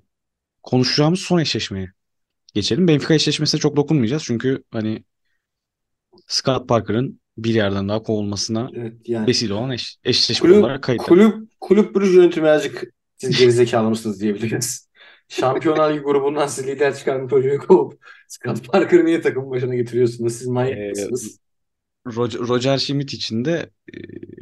konuşacağımız 0.62 1.20
son 1.20 1.38
eşleşmeye 1.38 1.92
geçelim. 2.56 2.88
Benfica 2.88 3.14
eşleşmesine 3.14 3.60
çok 3.60 3.76
dokunmayacağız. 3.76 4.24
Çünkü 4.24 4.64
hani 4.72 5.04
Scott 6.26 6.68
Parker'ın 6.68 7.20
bir 7.38 7.54
yerden 7.54 7.88
daha 7.88 8.02
kovulmasına 8.02 8.70
Evet 8.76 9.08
yani 9.08 9.28
vesile 9.28 9.54
olan 9.54 9.70
eş, 9.70 9.98
eşleşme 10.04 10.42
kulüp 10.42 10.56
olarak 10.56 10.82
kayıtlı. 10.82 11.04
kulüp 11.06 11.50
kulüp 11.60 11.96
Brüj 11.96 12.16
yönetimi 12.16 12.44
birazcık 12.44 12.84
siz 13.16 13.36
gerizekalı 13.38 13.90
mısınız 13.90 14.20
diyebiliriz. 14.20 14.88
Şampiyonlar 15.28 15.90
Ligi 15.94 16.00
grubundan 16.02 16.46
siz 16.46 16.66
lider 16.66 16.94
çıkan 16.94 17.28
çocuğu 17.28 17.58
kovup 17.58 18.04
Scott 18.28 18.72
Parker'ı 18.72 19.04
niye 19.04 19.20
takım 19.20 19.50
başına 19.50 19.74
getiriyorsunuz? 19.74 20.32
Siz 20.32 20.46
manyak 20.46 20.78
Ee, 20.78 20.90
mısınız? 20.90 21.38
Roger, 22.06 22.40
Roger 22.40 22.78
Schmidt 22.78 23.12
için 23.14 23.44
de 23.44 23.70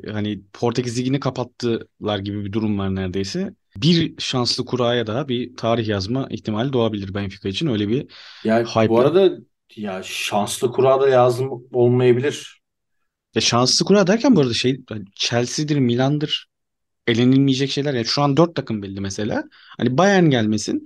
e, 0.07 0.11
hani 0.13 0.43
Portekiz 0.53 0.99
Ligi'ni 0.99 1.21
kapattılar 1.21 2.19
gibi 2.19 2.45
bir 2.45 2.53
durum 2.53 2.79
var 2.79 2.95
neredeyse. 2.95 3.55
Bir 3.77 4.15
şanslı 4.19 4.65
kuraya 4.65 5.07
daha 5.07 5.29
bir 5.29 5.57
tarih 5.57 5.89
yazma 5.89 6.27
ihtimali 6.31 6.73
doğabilir 6.73 7.15
Benfica 7.15 7.49
için. 7.49 7.67
Öyle 7.67 7.89
bir 7.89 8.07
Ya 8.43 8.65
hype'la. 8.65 8.89
bu 8.89 9.01
arada 9.01 9.39
ya 9.77 10.03
şanslı 10.03 10.73
kura 10.73 11.01
da 11.01 11.05
lazım 11.11 11.51
olmayabilir. 11.73 12.63
Ya 13.35 13.41
şanslı 13.41 13.85
kura 13.87 14.07
derken 14.07 14.37
bu 14.37 14.41
arada 14.41 14.55
şey 14.55 14.81
Chelsea'dir, 15.15 15.77
Milan'dır 15.79 16.49
elenilmeyecek 17.09 17.71
şeyler. 17.71 17.95
Ya 17.95 18.05
şu 18.05 18.23
an 18.23 18.37
dört 18.37 18.57
takım 18.57 18.83
belli 18.83 19.01
mesela. 19.01 19.45
Hani 19.79 19.99
Bayern 19.99 20.25
gelmesin. 20.31 20.85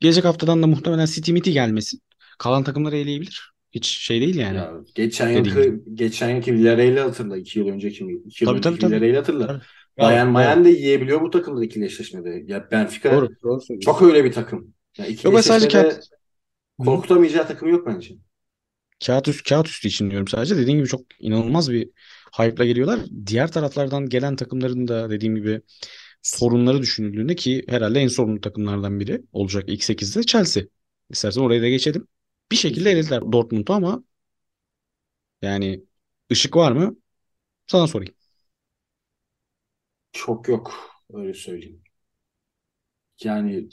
Gelecek 0.00 0.24
haftadan 0.26 0.62
da 0.64 0.68
muhtemelen 0.68 1.06
City 1.06 1.32
Miti 1.32 1.52
gelmesin. 1.52 2.02
Kalan 2.38 2.64
takımları 2.64 2.96
eleyebilir. 2.96 3.52
Hiç 3.72 3.86
şey 3.86 4.20
değil 4.20 4.36
yani. 4.36 4.64
Ya 4.64 4.72
geçen 4.94 5.30
yılki 5.30 5.82
geçen 5.94 6.30
yılki 6.36 6.54
Villarreal'i 6.54 7.00
hatırla. 7.00 7.36
iki 7.36 7.58
yıl 7.58 7.68
önceki 7.68 8.04
mi? 8.04 8.14
İki 8.26 8.44
yıl 8.44 8.52
Tabii 8.52 8.60
önceki. 8.60 8.78
Villarreal'i 8.78 9.16
hatırla. 9.16 9.46
Tabii. 9.46 9.62
Bayern 9.98 10.26
Doğru, 10.28 10.34
Bayern 10.34 10.64
de 10.64 10.70
yiyebiliyor 10.70 11.20
bu 11.20 11.30
takımda 11.30 11.64
ikili 11.64 11.84
eşleşmede. 11.84 12.42
Ya 12.46 12.70
Benfica 12.70 13.10
Doğru. 13.10 13.28
Doğru 13.42 13.60
çok 13.80 14.02
öyle 14.02 14.24
bir 14.24 14.32
takım. 14.32 14.74
Ya 14.98 15.06
ikili 15.06 15.32
Yok 15.32 15.44
sadece 15.44 15.68
kağıt, 15.68 16.00
korkutamayacağı 16.78 17.46
takım 17.48 17.68
yok 17.68 17.86
bence. 17.86 18.14
kağıt, 19.06 19.28
üst, 19.28 19.48
kağıt 19.48 19.68
üstü 19.68 19.88
için 19.88 20.10
diyorum 20.10 20.28
sadece. 20.28 20.56
Dediğim 20.56 20.78
gibi 20.78 20.88
çok 20.88 21.00
inanılmaz 21.18 21.72
bir 21.72 21.90
hype'la 22.38 22.64
geliyorlar. 22.64 23.00
Diğer 23.26 23.52
taraflardan 23.52 24.08
gelen 24.08 24.36
takımların 24.36 24.88
da 24.88 25.10
dediğim 25.10 25.36
gibi 25.36 25.60
sorunları 26.22 26.82
düşünüldüğünde 26.82 27.36
ki 27.36 27.64
herhalde 27.68 28.00
en 28.00 28.08
sorunlu 28.08 28.40
takımlardan 28.40 29.00
biri 29.00 29.22
olacak 29.32 29.64
ilk 29.68 29.84
8'de 29.84 30.22
Chelsea. 30.22 30.64
İstersen 31.10 31.40
oraya 31.42 31.62
da 31.62 31.68
geçelim. 31.68 32.08
Bir 32.52 32.56
şekilde 32.56 32.90
elediler 32.90 33.32
Dortmund'u 33.32 33.72
ama 33.72 34.04
yani 35.42 35.84
ışık 36.32 36.56
var 36.56 36.72
mı? 36.72 36.96
Sana 37.66 37.88
sorayım. 37.88 38.14
Çok 40.12 40.48
yok 40.48 40.74
öyle 41.12 41.34
söyleyeyim. 41.34 41.82
Yani 43.24 43.68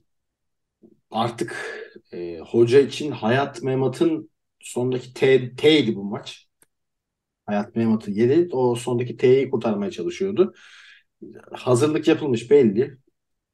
artık 1.12 1.56
e, 2.14 2.40
hoca 2.40 2.80
için 2.80 3.12
Hayat 3.12 3.64
Memat'ın 3.64 4.30
sondaki 4.60 5.14
T, 5.14 5.56
T'ydi 5.56 5.96
bu 5.96 6.04
maç. 6.04 6.48
Hayat 7.46 7.76
Memat'ı 7.76 8.12
yedi. 8.12 8.50
O 8.56 8.76
sondaki 8.76 9.18
T'yi 9.18 9.50
kurtarmaya 9.50 9.92
çalışıyordu. 9.92 10.54
Hazırlık 11.52 12.08
yapılmış 12.08 12.52
belli. 12.52 12.98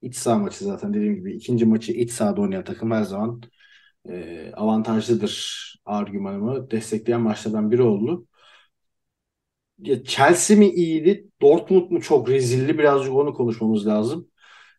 İç 0.02 0.16
saha 0.16 0.40
maçı 0.40 0.66
zaten 0.66 0.94
dediğim 0.96 1.16
gibi 1.16 1.34
ikinci 1.36 1.66
maçı 1.66 1.92
iç 1.94 2.12
sahada 2.12 2.42
oynayan 2.42 2.64
takım 2.64 2.92
her 2.92 3.04
zaman 3.04 3.42
e, 4.10 4.52
avantajlıdır 4.54 5.60
argümanımı 5.86 6.72
destekleyen 6.72 7.22
maçlardan 7.22 7.72
biri 7.72 7.84
oldu. 7.84 8.28
Ya 9.80 10.04
Chelsea 10.04 10.58
mi 10.58 10.68
iyiydi, 10.70 11.28
Dortmund 11.42 11.92
mu 11.92 12.02
çok 12.02 12.30
rezilli 12.30 12.78
birazcık 12.78 13.14
onu 13.14 13.34
konuşmamız 13.34 13.88
lazım. 13.88 14.28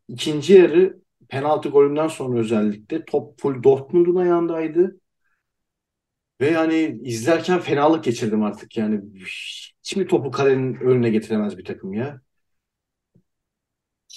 İkinci 0.09 0.53
yarı 0.55 1.01
penaltı 1.28 1.68
golünden 1.68 2.09
sonra 2.09 2.40
özellikle 2.40 3.05
top 3.05 3.40
full 3.40 3.62
Dortmund'un 3.62 4.16
ayağındaydı. 4.16 5.01
Ve 6.40 6.51
yani 6.51 6.99
izlerken 7.03 7.61
fenalık 7.61 8.05
geçirdim 8.05 8.42
artık 8.42 8.76
yani. 8.76 9.01
Hiç 9.84 9.97
mi 9.97 10.07
topu 10.07 10.30
kalenin 10.30 10.74
önüne 10.74 11.11
getiremez 11.11 11.59
bir 11.59 11.64
takım 11.64 11.92
ya? 11.92 12.20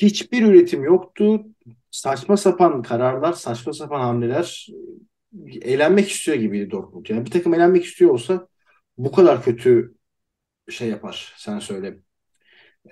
Hiçbir 0.01 0.41
üretim 0.43 0.84
yoktu. 0.84 1.43
Saçma 1.91 2.38
sapan 2.38 2.82
kararlar, 2.82 3.34
saçma 3.34 3.73
sapan 3.73 3.99
hamleler. 4.01 4.67
Eğlenmek 5.61 6.11
istiyor 6.11 6.38
gibiydi 6.38 6.71
Dortmund. 6.71 7.05
Yani 7.09 7.25
bir 7.25 7.32
takım 7.32 7.53
eğlenmek 7.53 7.86
istiyor 7.86 8.11
olsa 8.11 8.47
bu 8.97 9.11
kadar 9.11 9.43
kötü 9.43 9.95
şey 10.70 10.89
yapar. 10.89 11.34
Sen 11.38 11.59
söyle. 11.59 11.99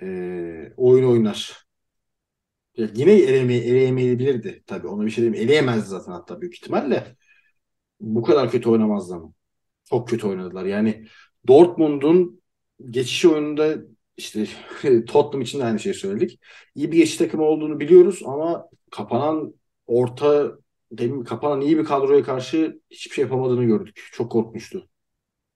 Ee, 0.02 0.72
oyun 0.76 1.04
oynar. 1.10 1.66
Ya 2.76 2.88
yine 2.94 3.12
eleme, 3.12 3.54
eleyemeyebilirdi 3.56 4.62
tabii. 4.66 4.86
Ona 4.88 5.06
bir 5.06 5.10
şey 5.10 5.24
diyeyim. 5.24 5.48
Eleyemezdi 5.48 5.88
zaten 5.88 6.12
hatta 6.12 6.40
büyük 6.40 6.54
ihtimalle. 6.54 7.16
Bu 8.00 8.22
kadar 8.22 8.50
kötü 8.50 8.70
oynamazdı 8.70 9.14
ama. 9.14 9.32
Çok 9.84 10.08
kötü 10.08 10.26
oynadılar. 10.26 10.64
Yani 10.66 11.06
Dortmund'un 11.48 12.42
geçiş 12.90 13.24
oyununda 13.24 13.76
işte 14.16 14.46
Tottenham 15.06 15.40
için 15.42 15.60
de 15.60 15.64
aynı 15.64 15.78
şeyi 15.80 15.94
söyledik. 15.94 16.40
İyi 16.74 16.92
bir 16.92 16.96
geçiş 16.96 17.16
takımı 17.16 17.44
olduğunu 17.44 17.80
biliyoruz 17.80 18.22
ama 18.26 18.68
kapanan 18.90 19.54
orta 19.86 20.52
demin 20.92 21.24
kapanan 21.24 21.60
iyi 21.60 21.78
bir 21.78 21.84
kadroya 21.84 22.22
karşı 22.24 22.80
hiçbir 22.90 23.14
şey 23.14 23.22
yapamadığını 23.24 23.64
gördük. 23.64 24.10
Çok 24.12 24.32
korkmuştu. 24.32 24.88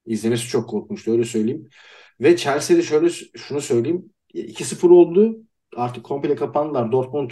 İzlemesi 0.07 0.49
çok 0.49 0.71
korkmuştu 0.71 1.13
öyle 1.13 1.25
söyleyeyim. 1.25 1.69
Ve 2.21 2.37
Chelsea'de 2.37 2.83
şöyle 2.83 3.11
şunu 3.37 3.61
söyleyeyim. 3.61 4.13
2-0 4.35 4.91
oldu. 4.91 5.37
Artık 5.77 6.05
komple 6.05 6.35
kapandılar. 6.35 6.93
Dortmund 6.93 7.31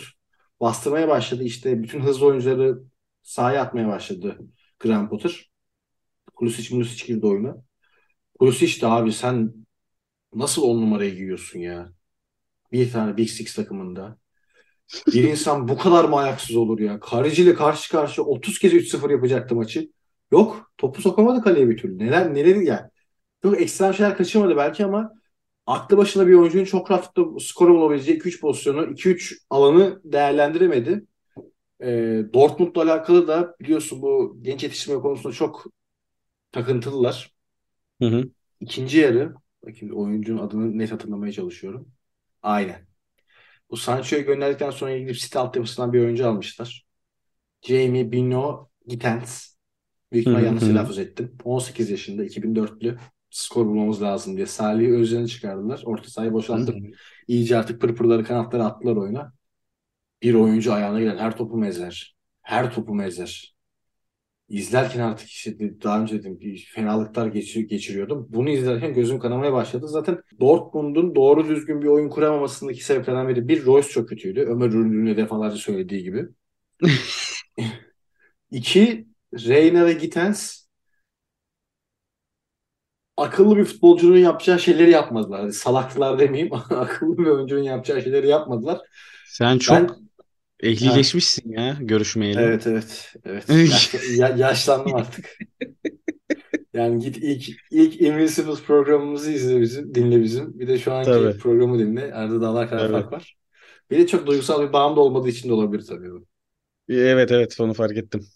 bastırmaya 0.61 1.09
başladı. 1.09 1.45
İşte 1.45 1.83
bütün 1.83 2.01
hızlı 2.01 2.27
oyuncuları 2.27 2.79
sahaya 3.23 3.63
atmaya 3.63 3.89
başladı 3.89 4.39
Graham 4.81 5.09
Potter. 5.09 5.51
Pulisic 6.37 6.71
Pulisic 6.71 7.07
girdi 7.07 7.27
oyuna. 7.27 7.57
Pulisic 8.39 8.83
de 8.83 8.87
abi 8.87 9.13
sen 9.13 9.55
nasıl 10.35 10.63
on 10.63 10.81
numarayı 10.83 11.15
giyiyorsun 11.15 11.59
ya? 11.59 11.93
Bir 12.73 12.93
tane 12.93 13.17
Big 13.17 13.29
Six 13.29 13.55
takımında. 13.55 14.19
Bir 15.07 15.25
insan 15.25 15.69
bu 15.69 15.79
kadar 15.79 16.05
mı 16.05 16.17
ayaksız 16.17 16.57
olur 16.57 16.81
ya? 16.81 17.01
Karıcı 17.01 17.43
ile 17.43 17.55
karşı 17.55 17.91
karşı 17.93 18.23
30 18.23 18.59
kez 18.59 18.73
3-0 18.75 19.11
yapacaktı 19.11 19.55
maçı. 19.55 19.91
Yok. 20.33 20.73
Topu 20.79 21.03
sokamadı 21.03 21.43
kaleye 21.43 21.69
bir 21.69 21.77
türlü. 21.77 21.99
Neler 21.99 22.35
neler 22.35 22.57
yani. 22.57 22.91
Çok 23.43 23.61
ekstrem 23.61 23.95
şeyler 23.95 24.17
kaçırmadı 24.17 24.57
belki 24.57 24.85
ama 24.85 25.13
aklı 25.67 25.97
başında 25.97 26.27
bir 26.27 26.35
oyuncunun 26.35 26.65
çok 26.65 26.91
rahatlıkla 26.91 27.41
skora 27.41 27.71
bulabileceği 27.71 28.19
2-3 28.19 28.41
pozisyonu, 28.41 28.91
2-3 28.91 29.39
alanı 29.51 30.01
değerlendiremedi. 30.05 31.07
E, 31.83 31.87
Dortmund'la 32.35 32.83
alakalı 32.83 33.29
da 33.29 33.57
biliyorsun 33.61 34.03
bu 34.03 34.39
genç 34.43 34.63
yetiştirme 34.63 35.01
konusunda 35.01 35.35
çok 35.35 35.67
takıntılılar. 36.53 37.33
Hı 38.03 38.09
hı. 38.09 38.25
İkinci 38.61 38.99
yarı, 38.99 39.35
bakayım 39.67 39.97
oyuncunun 39.97 40.47
adını 40.47 40.79
net 40.79 40.93
hatırlamaya 40.93 41.33
çalışıyorum. 41.33 41.89
Aynen. 42.43 42.87
Bu 43.71 43.77
Sancho'yu 43.77 44.25
gönderdikten 44.25 44.71
sonra 44.71 44.99
gidip 44.99 45.17
City 45.17 45.39
altyapısından 45.39 45.93
bir 45.93 46.01
oyuncu 46.01 46.29
almışlar. 46.29 46.87
Jamie 47.63 48.13
Bino 48.13 48.69
Gittens. 48.87 49.55
Büyük 50.13 50.27
ihtimal 50.27 50.45
yanlış 50.45 50.63
telaffuz 50.65 50.99
ettim. 50.99 51.37
18 51.45 51.91
yaşında, 51.91 52.25
2004'lü. 52.25 52.99
Skor 53.31 53.67
bulmamız 53.67 54.03
lazım 54.03 54.37
diye. 54.37 54.47
Salih 54.47 54.89
Özcan'ı 54.89 55.29
çıkardılar. 55.29 55.83
Orta 55.85 56.11
sahayı 56.11 56.33
boşaltıp 56.33 56.77
iyice 57.29 57.59
artık 57.59 57.81
pırpırları 57.81 58.25
kanatları 58.25 58.65
attılar 58.65 58.97
oyuna. 58.97 59.33
Bir 60.23 60.35
oyuncu 60.35 60.73
ayağına 60.73 61.01
gelen 61.01 61.19
her 61.19 61.37
topu 61.37 61.57
mezer. 61.57 62.17
Her 62.43 62.75
topu 62.75 62.95
mezer. 62.95 63.55
İzlerken 64.49 65.01
artık 65.01 65.29
işte 65.29 65.59
daha 65.83 66.01
önce 66.01 66.19
dedim 66.19 66.41
bir 66.41 66.71
fenalıklar 66.75 67.27
geçir, 67.27 67.61
geçiriyordum. 67.61 68.27
Bunu 68.31 68.51
izlerken 68.51 68.95
gözüm 68.95 69.19
kanamaya 69.19 69.53
başladı. 69.53 69.89
Zaten 69.89 70.23
Dortmund'un 70.41 71.15
doğru 71.15 71.49
düzgün 71.49 71.83
bir 71.83 71.87
oyun 71.87 72.09
kuramamasındaki 72.09 72.85
sebeplerden 72.85 73.29
biri 73.29 73.49
bir 73.49 73.67
Royce 73.67 73.89
çok 73.89 74.09
kötüydü. 74.09 74.41
Ömer 74.41 74.69
Ürünlü'ne 74.69 75.17
defalarca 75.17 75.57
söylediği 75.57 76.03
gibi. 76.03 76.29
İki 78.51 79.09
Reina 79.35 79.87
ve 79.87 79.93
Gittens 79.93 80.68
akıllı 83.19 83.57
bir 83.57 83.65
futbolcunun 83.65 84.17
yapacağı 84.19 84.61
şeyleri 84.61 84.91
yapmadılar. 84.91 85.41
Hani 85.41 85.53
salaklılar 85.53 86.19
demeyeyim 86.19 86.55
akıllı 86.71 87.19
bir 87.19 87.27
oyuncunun 87.27 87.63
yapacağı 87.63 88.03
şeyleri 88.03 88.29
yapmadılar. 88.29 88.79
Sen 89.27 89.59
çok 89.59 89.77
ben, 89.77 89.89
ehlileşmişsin 90.61 91.55
ha. 91.55 91.63
ya 91.63 91.77
görüşmeyeli. 91.81 92.41
Evet 92.41 92.67
evet. 92.67 93.15
evet. 93.25 93.49
Yaş, 93.49 93.95
ya, 94.17 94.29
yaşlandım 94.29 94.95
artık. 94.95 95.39
Yani 96.75 96.99
git 96.99 97.17
ilk 97.17 97.49
ilk 97.71 98.01
Invincibles 98.01 98.63
programımızı 98.63 99.33
izle 99.33 99.61
bizim, 99.61 99.95
dinle 99.95 100.23
bizim. 100.23 100.59
Bir 100.59 100.69
de 100.69 100.79
şu 100.79 100.93
anki 100.93 101.11
tabii. 101.11 101.39
programı 101.39 101.79
dinle. 101.79 102.15
Arada 102.15 102.41
dağlar 102.41 102.71
kadar 102.71 102.91
fark 102.91 103.13
var. 103.13 103.37
Bir 103.91 103.99
de 103.99 104.07
çok 104.07 104.27
duygusal 104.27 104.69
bir 104.69 104.73
bağım 104.73 104.97
da 104.97 105.01
olmadığı 105.01 105.29
için 105.29 105.49
de 105.49 105.53
olabilir 105.53 105.87
tabii 105.89 106.11
bu. 106.11 106.27
Evet 106.89 107.33
evet 107.33 107.61
onu 107.61 107.75
fark 107.75 107.97
ettim. 107.97 108.27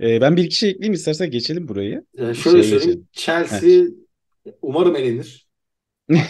Ee, 0.00 0.20
ben 0.20 0.36
bir 0.36 0.44
iki 0.44 0.54
şey 0.54 0.70
ekleyeyim 0.70 0.92
istersen 0.92 1.30
geçelim 1.30 1.68
burayı. 1.68 2.04
Yani 2.16 2.36
şöyle 2.36 2.62
Şeye 2.62 2.78
söyleyeyim. 2.78 3.06
Geçelim. 3.12 3.48
Chelsea 3.48 3.70
evet. 3.70 4.56
umarım 4.62 4.96
elenir. 4.96 5.48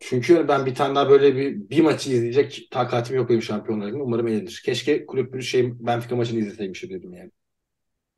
Çünkü 0.00 0.48
ben 0.48 0.66
bir 0.66 0.74
tane 0.74 0.94
daha 0.94 1.10
böyle 1.10 1.36
bir, 1.36 1.70
bir 1.70 1.80
maçı 1.80 2.10
izleyecek 2.10 2.68
takatim 2.70 3.16
yok 3.16 3.28
benim 3.28 3.42
Şampiyonlar 3.42 3.86
Ligi'nde. 3.86 4.02
Umarım 4.02 4.26
elenir. 4.26 4.62
Keşke 4.64 5.06
kulüp 5.06 5.34
bir 5.34 5.42
şey 5.42 5.86
Benfica 5.86 6.16
maçını 6.16 6.40
izleseymişim 6.40 6.90
dedim 6.90 7.12
yani. 7.12 7.30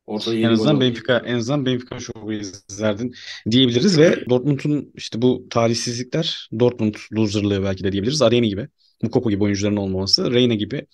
Orada 0.05 0.35
en 0.35 0.43
azından 0.43 0.81
Benfica 0.81 1.19
en 1.25 1.35
azından 1.35 1.65
Benfica 1.65 1.99
şovu 1.99 2.33
izlerdin 2.33 3.15
diyebiliriz 3.51 3.99
ve 3.99 4.25
Dortmund'un 4.29 4.91
işte 4.95 5.21
bu 5.21 5.47
talihsizlikler 5.49 6.49
Dortmund 6.59 6.95
loserlığı 7.13 7.63
belki 7.63 7.83
de 7.83 7.91
diyebiliriz. 7.91 8.21
Arena 8.21 8.45
gibi. 8.45 8.67
Mukoko 9.03 9.29
gibi 9.29 9.43
oyuncuların 9.43 9.75
olmaması. 9.75 10.33
Reyna 10.33 10.53
gibi 10.53 10.85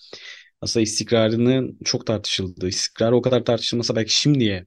aslında 0.62 0.84
istikrarının 0.84 1.80
çok 1.86 2.08
tartışıldığı, 2.08 2.68
istikrarı 2.68 3.16
o 3.16 3.22
kadar 3.22 3.46
tartışılmasa 3.46 3.96
belki 3.96 4.16
şimdiye 4.20 4.66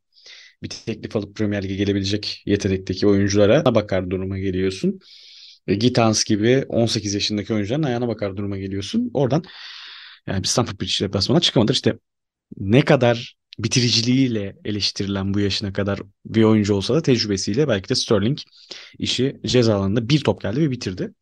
bir 0.62 0.68
teklif 0.68 1.16
alıp 1.16 1.36
Premier 1.36 1.64
Lig'e 1.64 1.74
gelebilecek 1.76 2.42
yetenekteki 2.46 3.06
oyunculara 3.06 3.74
bakar 3.74 4.10
duruma 4.10 4.38
geliyorsun. 4.38 5.00
E, 5.66 5.74
Gitans 5.74 6.24
gibi 6.24 6.64
18 6.68 7.14
yaşındaki 7.14 7.54
oyuncuların 7.54 7.82
ayağına 7.82 8.08
bakar 8.08 8.36
duruma 8.36 8.58
geliyorsun. 8.58 9.10
Oradan 9.14 9.44
yani 10.26 10.42
bir 10.42 10.48
Stamford 10.48 10.80
Bridge 10.80 11.06
deplasmana 11.06 11.40
çıkamadır. 11.40 11.74
İşte 11.74 11.98
ne 12.58 12.82
kadar 12.84 13.36
bitiriciliğiyle 13.58 14.56
eleştirilen 14.64 15.34
bu 15.34 15.40
yaşına 15.40 15.72
kadar 15.72 16.00
bir 16.26 16.42
oyuncu 16.42 16.74
olsa 16.74 16.94
da 16.94 17.02
tecrübesiyle 17.02 17.68
belki 17.68 17.88
de 17.88 17.94
Sterling 17.94 18.38
işi 18.98 19.40
ceza 19.46 19.74
alanında 19.76 20.08
bir 20.08 20.20
top 20.20 20.42
geldi 20.42 20.60
ve 20.60 20.70
bitirdi. 20.70 21.14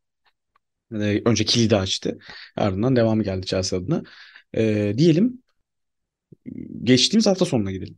Ee, 0.93 1.23
önce 1.25 1.45
kilidi 1.45 1.77
açtı. 1.77 2.19
Ardından 2.57 2.97
devamı 2.97 3.23
geldi 3.23 3.47
Chelsea 3.47 3.79
adına. 3.79 4.03
Ee, 4.57 4.95
diyelim 4.99 5.43
geçtiğimiz 6.83 7.27
hafta 7.27 7.45
sonuna 7.45 7.73
gidelim. 7.73 7.97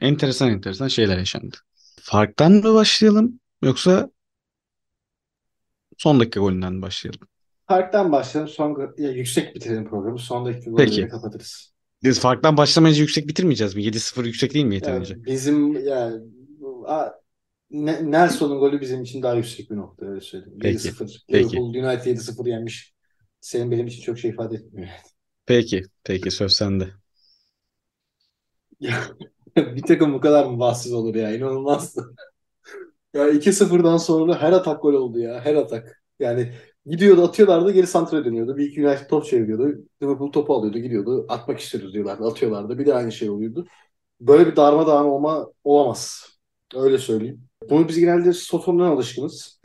Enteresan 0.00 0.50
enteresan 0.50 0.88
şeyler 0.88 1.18
yaşandı. 1.18 1.56
Farktan 2.00 2.52
mı 2.52 2.74
başlayalım 2.74 3.40
yoksa 3.62 4.10
son 5.98 6.20
dakika 6.20 6.40
golünden 6.40 6.72
mi 6.72 6.82
başlayalım? 6.82 7.20
Farktan 7.68 8.12
başlayalım. 8.12 8.52
Son, 8.52 8.94
ya, 8.98 9.10
yüksek 9.10 9.54
bitirelim 9.54 9.88
programı. 9.88 10.18
Son 10.18 10.46
dakika 10.46 10.70
golüyle 10.70 11.08
kapatırız. 11.08 11.72
Biz 12.02 12.20
farktan 12.20 12.56
başlamayınca 12.56 13.00
yüksek 13.00 13.28
bitirmeyeceğiz 13.28 13.74
mi? 13.74 13.82
7-0 13.82 14.26
yüksek 14.26 14.54
değil 14.54 14.64
mi 14.64 14.74
yeterince? 14.74 15.14
Yani 15.14 15.24
bizim 15.24 15.86
yani 15.86 16.22
Nelson'un 17.70 18.58
golü 18.58 18.80
bizim 18.80 19.02
için 19.02 19.22
daha 19.22 19.34
yüksek 19.34 19.70
bir 19.70 19.76
nokta 19.76 20.06
öyle 20.06 20.20
söyleyeyim. 20.20 20.58
Peki. 20.62 20.88
7-0. 20.88 21.24
Peki. 21.28 21.56
Liverpool 21.56 21.74
United 21.74 22.16
7-0 22.16 22.48
yenmiş. 22.48 22.95
Senin 23.46 23.70
benim 23.70 23.86
için 23.86 24.02
çok 24.02 24.18
şey 24.18 24.30
ifade 24.30 24.54
etmiyor. 24.56 24.88
Peki. 25.46 25.82
Peki 26.04 26.30
söz 26.30 26.52
sende. 26.52 26.88
bir 29.56 29.82
takım 29.82 30.14
bu 30.14 30.20
kadar 30.20 30.44
mı 30.46 30.58
bahtsız 30.60 30.92
olur 30.92 31.14
ya? 31.14 31.34
İnanılmaz. 31.34 31.96
Ya 33.14 33.28
2-0'dan 33.28 33.96
sonra 33.96 34.42
her 34.42 34.52
atak 34.52 34.82
gol 34.82 34.92
oldu 34.94 35.18
ya. 35.18 35.40
Her 35.40 35.54
atak. 35.54 36.02
Yani 36.18 36.52
gidiyordu 36.86 37.24
atıyorlardı 37.24 37.70
geri 37.72 37.86
santra 37.86 38.24
dönüyordu. 38.24 38.56
Bir 38.56 38.66
iki 38.66 38.86
United 38.86 39.08
top 39.08 39.24
çeviriyordu. 39.24 39.84
Liverpool 40.02 40.32
topu 40.32 40.54
alıyordu 40.54 40.78
gidiyordu. 40.78 41.26
Atmak 41.28 41.60
istiyoruz 41.60 41.94
diyorlardı. 41.94 42.24
Atıyorlardı. 42.24 42.78
Bir 42.78 42.86
de 42.86 42.94
aynı 42.94 43.12
şey 43.12 43.30
oluyordu. 43.30 43.66
Böyle 44.20 44.46
bir 44.46 44.56
darmadağın 44.56 45.04
olma 45.06 45.46
olamaz. 45.64 46.28
Öyle 46.74 46.98
söyleyeyim. 46.98 47.48
Bunu 47.70 47.88
biz 47.88 47.98
genelde 47.98 48.32
Soton'dan 48.32 48.90
alışkınız. 48.90 49.55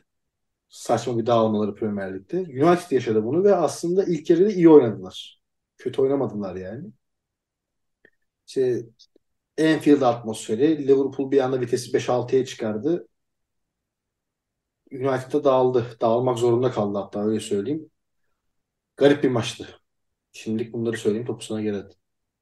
Saçma 0.72 1.18
bir 1.18 1.26
dağılmaları 1.26 1.76
Premier 1.76 2.16
Lig'de. 2.16 2.38
United 2.40 2.92
yaşadı 2.92 3.24
bunu 3.26 3.44
ve 3.44 3.56
aslında 3.56 4.04
ilk 4.04 4.30
yarıda 4.30 4.52
iyi 4.52 4.70
oynadılar. 4.70 5.42
Kötü 5.78 6.02
oynamadılar 6.02 6.56
yani. 6.56 6.92
İşte 8.48 8.86
Anfield 9.62 10.02
atmosferi. 10.02 10.88
Liverpool 10.88 11.32
bir 11.32 11.40
anda 11.40 11.62
vitesi 11.62 11.94
5-6'ya 11.94 12.46
çıkardı. 12.46 13.08
United'da 14.92 15.44
dağıldı. 15.44 15.98
Dağılmak 16.02 16.40
zorunda 16.40 16.72
kaldı 16.72 16.98
hatta 16.98 17.26
öyle 17.26 17.40
söyleyeyim. 17.40 17.92
Garip 18.98 19.24
bir 19.24 19.30
maçtı. 19.30 19.68
Şimdilik 20.32 20.74
bunları 20.74 20.98
söyleyeyim 20.98 21.28
topu 21.28 21.46
sana 21.46 21.62
geri. 21.62 21.84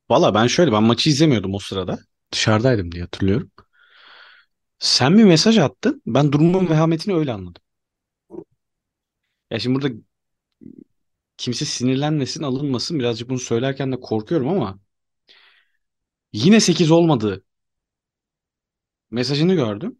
Valla 0.09 0.33
ben 0.33 0.47
şöyle 0.47 0.71
ben 0.71 0.83
maçı 0.83 1.09
izlemiyordum 1.09 1.53
o 1.53 1.59
sırada. 1.59 1.99
Dışarıdaydım 2.31 2.91
diye 2.91 3.03
hatırlıyorum. 3.03 3.51
Sen 4.79 5.17
bir 5.17 5.23
mesaj 5.23 5.57
attın. 5.57 6.01
Ben 6.05 6.31
durumun 6.31 6.69
vehametini 6.69 7.15
öyle 7.15 7.33
anladım. 7.33 7.61
Ya 9.49 9.59
şimdi 9.59 9.75
burada 9.75 9.95
kimse 11.37 11.65
sinirlenmesin, 11.65 12.43
alınmasın. 12.43 12.99
Birazcık 12.99 13.29
bunu 13.29 13.39
söylerken 13.39 13.91
de 13.91 13.99
korkuyorum 13.99 14.47
ama 14.49 14.79
yine 16.33 16.59
8 16.59 16.91
olmadı. 16.91 17.43
Mesajını 19.11 19.53
gördüm. 19.55 19.97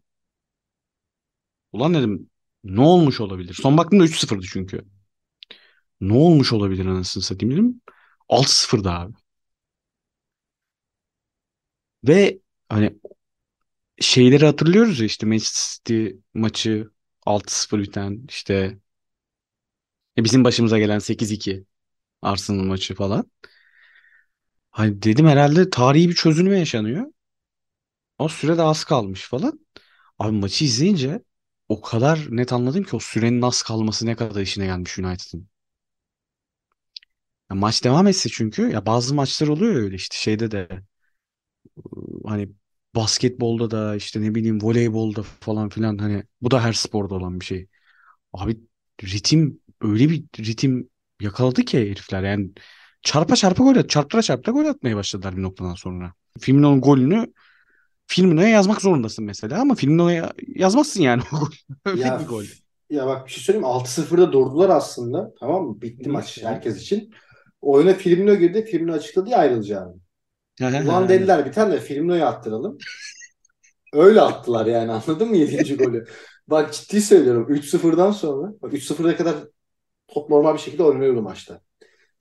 Ulan 1.72 1.94
dedim 1.94 2.30
ne 2.64 2.80
olmuş 2.80 3.20
olabilir? 3.20 3.54
Son 3.54 3.76
baktığımda 3.78 4.04
3-0'dı 4.04 4.46
çünkü. 4.52 4.84
Ne 6.00 6.12
olmuş 6.12 6.52
olabilir 6.52 6.86
anasını 6.86 7.22
satayım 7.22 7.54
dedim. 7.54 7.80
6-0'da 8.28 9.00
abi. 9.00 9.14
Ve 12.04 12.40
hani 12.68 12.98
şeyleri 14.00 14.46
hatırlıyoruz 14.46 15.00
ya 15.00 15.06
işte 15.06 15.26
Manchester 15.26 15.62
City 15.76 16.16
maçı 16.34 16.90
6-0 17.26 17.78
biten 17.82 18.24
işte 18.28 18.78
e, 20.18 20.24
bizim 20.24 20.44
başımıza 20.44 20.78
gelen 20.78 20.98
8-2 20.98 21.64
Arsenal 22.22 22.64
maçı 22.64 22.94
falan. 22.94 23.30
Hani 24.70 25.02
dedim 25.02 25.26
herhalde 25.26 25.70
tarihi 25.70 26.08
bir 26.08 26.14
çözülme 26.14 26.58
yaşanıyor. 26.58 27.06
O 28.18 28.28
sürede 28.28 28.62
az 28.62 28.84
kalmış 28.84 29.28
falan. 29.28 29.60
Abi 30.18 30.32
maçı 30.36 30.64
izleyince 30.64 31.24
o 31.68 31.80
kadar 31.80 32.26
net 32.30 32.52
anladım 32.52 32.84
ki 32.84 32.96
o 32.96 32.98
sürenin 33.00 33.42
az 33.42 33.62
kalması 33.62 34.06
ne 34.06 34.16
kadar 34.16 34.40
işine 34.42 34.64
gelmiş 34.66 34.98
United'ın. 34.98 35.48
Ya 37.50 37.56
maç 37.56 37.84
devam 37.84 38.06
etse 38.06 38.28
çünkü 38.28 38.70
ya 38.70 38.86
bazı 38.86 39.14
maçlar 39.14 39.48
oluyor 39.48 39.74
öyle 39.74 39.96
işte 39.96 40.16
şeyde 40.16 40.50
de 40.50 40.82
hani 42.24 42.48
basketbolda 42.94 43.70
da 43.70 43.96
işte 43.96 44.20
ne 44.22 44.34
bileyim 44.34 44.62
voleybolda 44.62 45.22
falan 45.22 45.68
filan 45.68 45.98
hani 45.98 46.24
bu 46.42 46.50
da 46.50 46.64
her 46.64 46.72
sporda 46.72 47.14
olan 47.14 47.40
bir 47.40 47.44
şey. 47.44 47.68
Abi 48.34 48.60
ritim 49.04 49.59
öyle 49.80 50.10
bir 50.10 50.24
ritim 50.38 50.88
yakaladı 51.20 51.62
ki 51.62 51.78
herifler 51.78 52.22
yani 52.22 52.50
çarpa 53.02 53.36
çarpa 53.36 53.64
gol 53.64 53.76
at, 53.76 53.90
çarptıra 53.90 54.22
çarptıra 54.22 54.52
gol 54.52 54.64
atmaya 54.64 54.96
başladılar 54.96 55.36
bir 55.36 55.42
noktadan 55.42 55.74
sonra. 55.74 56.12
Firmino'nun 56.40 56.80
golünü 56.80 57.32
Firmino'ya 58.06 58.48
yazmak 58.48 58.80
zorundasın 58.82 59.24
mesela 59.24 59.60
ama 59.60 59.74
Firmino'ya 59.74 60.32
yazmazsın 60.56 61.02
yani 61.02 61.22
o 61.32 61.38
gol. 61.38 61.98
Ya 61.98 62.20
bir 62.20 62.26
gol. 62.26 62.44
ya 62.90 63.06
bak 63.06 63.26
bir 63.26 63.32
şey 63.32 63.42
söyleyeyim 63.42 63.66
mi? 63.66 63.72
6-0'da 63.72 64.32
durdular 64.32 64.68
aslında. 64.68 65.34
Tamam 65.40 65.64
mı? 65.64 65.82
Bitti 65.82 66.08
maç 66.08 66.42
herkes 66.42 66.82
için. 66.82 67.10
Oyuna 67.60 67.94
Firmino 67.94 68.34
girdi. 68.34 68.64
Firmino 68.64 68.92
açıkladı 68.92 69.30
ya 69.30 69.38
ayrılacağını. 69.38 69.94
Ulan 70.60 71.08
dediler 71.08 71.46
biter 71.46 71.72
de 71.72 71.80
Firmino'yu 71.80 72.24
attıralım. 72.24 72.78
Öyle 73.92 74.20
attılar 74.20 74.66
yani 74.66 74.92
anladın 74.92 75.28
mı 75.28 75.36
7. 75.36 75.76
golü? 75.84 76.06
Bak 76.46 76.72
ciddi 76.72 77.00
söylüyorum 77.00 77.46
3-0'dan 77.50 78.10
sonra 78.10 78.52
bak 78.62 78.72
3-0'a 78.72 79.16
kadar 79.16 79.34
top 80.12 80.30
normal 80.30 80.54
bir 80.54 80.58
şekilde 80.58 80.82
oynuyordu 80.82 81.22
maçta. 81.22 81.60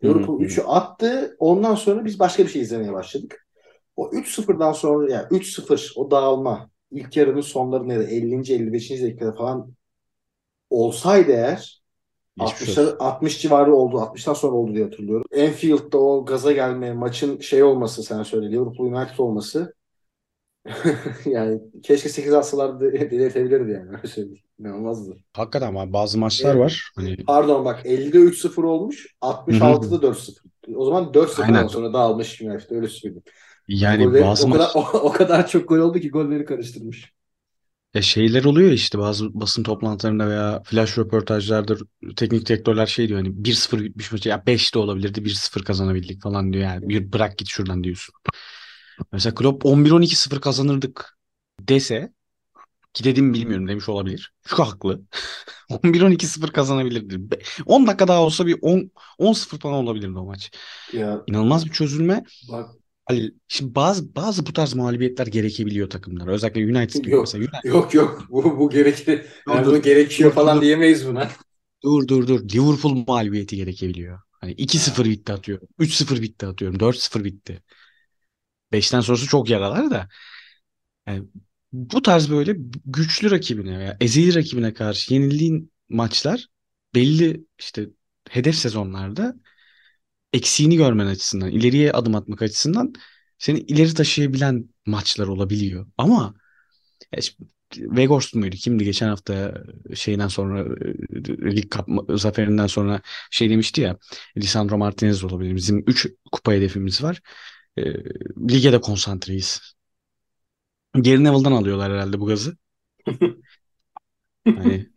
Liverpool 0.04 0.42
3'ü 0.42 0.62
attı. 0.62 1.36
Ondan 1.40 1.76
sonra 1.76 2.06
biz 2.06 2.20
başka 2.20 2.44
bir 2.44 2.50
şey 2.50 2.62
izlemeye 2.62 2.94
başladık. 2.94 3.48
O 3.96 4.10
3-0'dan 4.14 4.72
sonra 4.72 5.12
yani 5.14 5.28
3-0 5.32 5.94
o 5.96 6.12
dağılma 6.12 6.70
ilk 6.92 7.18
yarının 7.18 7.42
sonlarında 7.42 7.94
ya 7.94 8.00
da 8.00 8.04
50. 8.04 8.54
55. 8.54 8.92
dakikada 8.92 9.32
falan 9.34 9.74
olsaydı 10.70 11.32
eğer 11.32 11.80
Geçmiş 12.38 12.78
60, 12.78 12.78
olsun. 12.78 12.98
60 13.00 13.42
civarı 13.42 13.76
oldu. 13.76 13.98
60'tan 13.98 14.34
sonra 14.34 14.54
oldu 14.56 14.76
diye 14.76 14.84
hatırlıyorum. 14.84 15.26
Anfield'da 15.38 15.98
o 15.98 16.26
gaza 16.26 16.52
gelme, 16.52 16.94
maçın 16.94 17.40
şey 17.40 17.64
olması 17.64 18.04
sen 18.04 18.24
söyle 18.24 18.52
Liverpool 18.52 18.92
United 18.92 19.18
olması 19.18 19.74
yani 21.26 21.62
keşke 21.84 22.10
8 22.10 22.34
atsalardı 22.34 22.92
delirtebilirdi 22.94 23.72
yani. 23.72 23.90
Öyle 23.90 24.08
söyleyeyim. 24.08 24.49
İnanılmazdı. 24.60 25.18
Hakikaten 25.34 25.68
ama 25.68 25.94
bazı 25.94 26.18
maçlar 26.18 26.50
Evet. 26.52 26.60
var. 26.60 26.92
Hani 26.96 27.18
Pardon 27.26 27.66
bak 27.66 27.86
50'de 27.86 28.18
3-0 28.18 28.64
olmuş. 28.64 29.08
66'da 29.22 30.02
4-0. 30.02 30.44
O 30.76 30.86
zaman 30.86 31.14
4-0'dan 31.14 31.54
Aynen. 31.56 31.68
sonra 31.68 31.94
dağılmış 31.94 32.42
United. 32.42 32.72
Öyle 32.72 32.88
söyleyeyim. 32.88 33.24
yani 33.68 34.04
Golleri- 34.04 34.22
bazı 34.26 34.48
o, 34.48 34.52
kadar, 34.52 34.72
o, 34.76 34.80
o 35.00 35.12
kadar 35.12 35.48
çok 35.48 35.70
gol 35.70 35.78
oldu 35.78 36.00
ki 36.00 36.10
golleri 36.10 36.46
karıştırmış. 36.46 37.14
ya 37.94 38.02
şeyler 38.02 38.44
oluyor 38.44 38.72
işte 38.72 39.00
bazı 39.00 39.40
basın 39.40 39.64
toplantılarında 39.64 40.30
veya 40.30 40.62
flash 40.66 40.98
röportajlarda 40.98 41.76
teknik 42.16 42.46
direktörler 42.50 42.86
şey 42.86 43.08
diyor 43.08 43.20
hani 43.20 43.30
1-0 43.46 43.84
bitmiş 43.84 44.12
maçı 44.12 44.30
ya 44.30 44.46
5 44.46 44.76
de 44.76 44.80
olabilirdi 44.80 45.26
1-0 45.26 45.64
kazanabildik 45.64 46.22
falan 46.22 46.54
diyor 46.54 46.64
yani 46.64 46.90
bir 46.90 47.12
bırak 47.14 47.38
git 47.38 47.48
şuradan 47.48 47.84
diyorsun. 47.84 48.16
Mesela 49.12 49.36
Klopp 49.36 49.66
11-12-0 49.66 50.40
kazanırdık 50.42 51.18
dese 51.60 52.14
ki 52.94 53.04
dedim 53.04 53.34
bilmiyorum 53.34 53.68
demiş 53.68 53.90
olabilir. 53.90 54.34
Şu 54.48 54.64
haklı. 54.64 55.02
11-12-0 55.70 56.52
kazanabilirdi. 56.52 57.32
Be- 57.32 57.40
10 57.66 57.88
dakika 57.88 58.08
daha 58.08 58.24
olsa 58.24 58.48
bir 58.48 58.58
10 58.62 58.92
10-0 59.18 59.60
falan 59.60 59.76
olabilirdi 59.76 60.18
o 60.20 60.26
maç. 60.26 60.52
Ya 60.94 61.22
İnanılmaz 61.28 61.66
bir 61.66 61.72
çözülme. 61.72 62.24
bak 62.50 62.70
Halil, 63.06 63.32
şimdi 63.48 63.76
bazı 63.76 64.16
bazı 64.16 64.46
bu 64.46 64.54
tarz 64.54 64.74
mağlubiyetler 64.74 65.28
gerekebiliyor 65.28 65.90
takımlara. 65.90 66.32
Özellikle 66.32 66.66
United 66.80 67.04
gibi 67.04 67.12
Yok. 67.12 67.22
mesela. 67.22 67.44
United, 67.44 67.64
yok 67.64 67.94
yok 67.94 68.26
bu, 68.30 68.60
bu 68.60 68.70
gerekli. 68.70 69.26
Yani 69.48 69.66
dur, 69.66 69.72
bunu 69.72 69.82
gerekiyor 69.82 70.32
dur, 70.32 70.36
falan 70.36 70.56
dur. 70.56 70.62
diyemeyiz 70.62 71.08
buna. 71.08 71.30
dur 71.84 72.08
dur 72.08 72.28
dur. 72.28 72.42
Liverpool 72.50 73.04
mağlubiyeti 73.08 73.56
gerekebiliyor. 73.56 74.20
Hani 74.42 74.52
2-0 74.52 75.06
bitti 75.06 75.34
atıyorum. 75.34 75.68
3-0 75.80 76.22
bitti 76.22 76.46
atıyorum. 76.46 76.80
4-0 76.80 77.24
bitti. 77.24 77.64
5'ten 78.74 79.02
sonrası 79.02 79.28
çok 79.28 79.50
yaralar 79.50 79.92
da. 79.92 80.10
Yani 81.08 81.28
bu 81.74 82.02
tarz 82.02 82.30
böyle 82.30 82.56
güçlü 82.86 83.32
rakibine 83.32 83.80
veya 83.80 83.98
ezeli 84.02 84.36
rakibine 84.36 84.74
karşı 84.74 85.14
yenildiğin 85.14 85.72
maçlar 85.90 86.48
belli 86.96 87.46
işte 87.60 87.90
hedef 88.30 88.56
sezonlarda 88.56 89.36
eksiğini 90.34 90.78
görmen 90.78 91.08
açısından, 91.08 91.52
ileriye 91.52 91.92
adım 91.92 92.16
atmak 92.16 92.42
açısından 92.42 92.94
seni 93.38 93.60
ileri 93.60 93.94
taşıyabilen 93.94 94.70
maçlar 94.86 95.28
olabiliyor. 95.28 95.88
Ama 95.98 96.36
ya 97.16 97.22
şimdi 97.22 97.50
Weghorst 97.74 98.36
muydu? 98.36 98.56
Kimdi 98.56 98.86
geçen 98.86 99.10
hafta 99.10 99.64
şeyden 99.96 100.28
sonra 100.28 100.60
e, 100.62 101.56
Lig 101.56 101.72
Cup 101.72 101.88
zaferinden 102.20 102.68
sonra 102.68 103.02
şey 103.32 103.50
demişti 103.50 103.82
ya 103.82 103.98
Lisandro 104.38 104.78
Martinez 104.78 105.24
olabilir. 105.24 105.56
Bizim 105.56 105.84
3 105.88 106.08
kupa 106.32 106.54
hedefimiz 106.54 107.04
var. 107.04 107.22
E, 107.78 107.84
lige 108.50 108.72
de 108.72 108.82
konsantreyiz. 108.82 109.79
Gary 110.96 111.24
Neville'dan 111.24 111.52
alıyorlar 111.52 111.92
herhalde 111.92 112.20
bu 112.20 112.26
gazı. 112.26 112.58
Hani 114.56 114.90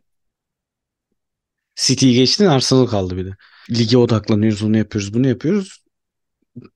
City'yi 1.77 2.15
geçtin 2.15 2.47
Arsenal 2.47 2.87
kaldı 2.87 3.17
bir 3.17 3.27
de. 3.27 3.37
Lige 3.71 3.97
odaklanıyoruz, 3.99 4.63
onu 4.63 4.77
yapıyoruz, 4.77 5.15
bunu 5.15 5.29
yapıyoruz. 5.29 5.85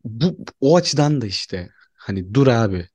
Bu 0.04 0.38
o 0.60 0.76
açıdan 0.76 1.20
da 1.20 1.26
işte 1.26 1.70
hani 1.94 2.34
dur 2.34 2.46
abi. 2.46 2.88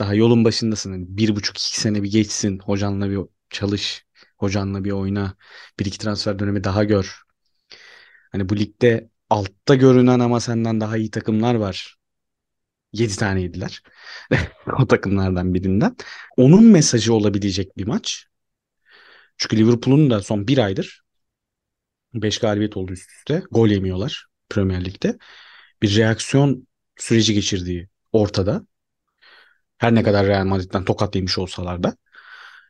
Daha 0.00 0.14
yolun 0.14 0.46
başındasın. 0.46 0.92
Hani 0.92 1.06
bir 1.08 1.36
buçuk 1.36 1.58
iki 1.58 1.80
sene 1.80 2.04
bir 2.04 2.12
geçsin. 2.12 2.58
Hocanla 2.58 3.10
bir 3.10 3.20
çalış. 3.50 4.06
Hocanla 4.38 4.84
bir 4.84 4.90
oyna. 4.92 5.36
Bir 5.80 5.86
iki 5.86 5.98
transfer 5.98 6.40
dönemi 6.40 6.64
daha 6.64 6.84
gör. 6.84 7.22
Hani 8.32 8.48
bu 8.48 8.56
ligde 8.56 9.10
altta 9.30 9.74
görünen 9.74 10.20
ama 10.20 10.40
senden 10.40 10.80
daha 10.80 10.96
iyi 10.96 11.10
takımlar 11.10 11.54
var. 11.54 11.96
7 12.92 13.16
tane 13.16 13.42
yediler. 13.42 13.82
o 14.78 14.86
takımlardan 14.86 15.54
birinden. 15.54 15.96
Onun 16.36 16.64
mesajı 16.64 17.14
olabilecek 17.14 17.78
bir 17.78 17.86
maç. 17.86 18.26
Çünkü 19.36 19.56
Liverpool'un 19.56 20.10
da 20.10 20.22
son 20.22 20.48
bir 20.48 20.58
aydır 20.58 21.02
5 22.14 22.38
galibiyet 22.38 22.76
oldu 22.76 22.92
üst 22.92 23.10
üste. 23.10 23.42
Gol 23.50 23.68
yemiyorlar 23.68 24.26
Premier 24.48 24.84
Lig'de. 24.84 25.18
Bir 25.82 25.96
reaksiyon 25.96 26.68
süreci 26.96 27.34
geçirdiği 27.34 27.88
ortada. 28.12 28.66
Her 29.78 29.94
ne 29.94 30.02
kadar 30.02 30.26
Real 30.26 30.44
Madrid'den 30.44 30.84
tokat 30.84 31.16
yemiş 31.16 31.38
olsalar 31.38 31.82
da. 31.82 31.96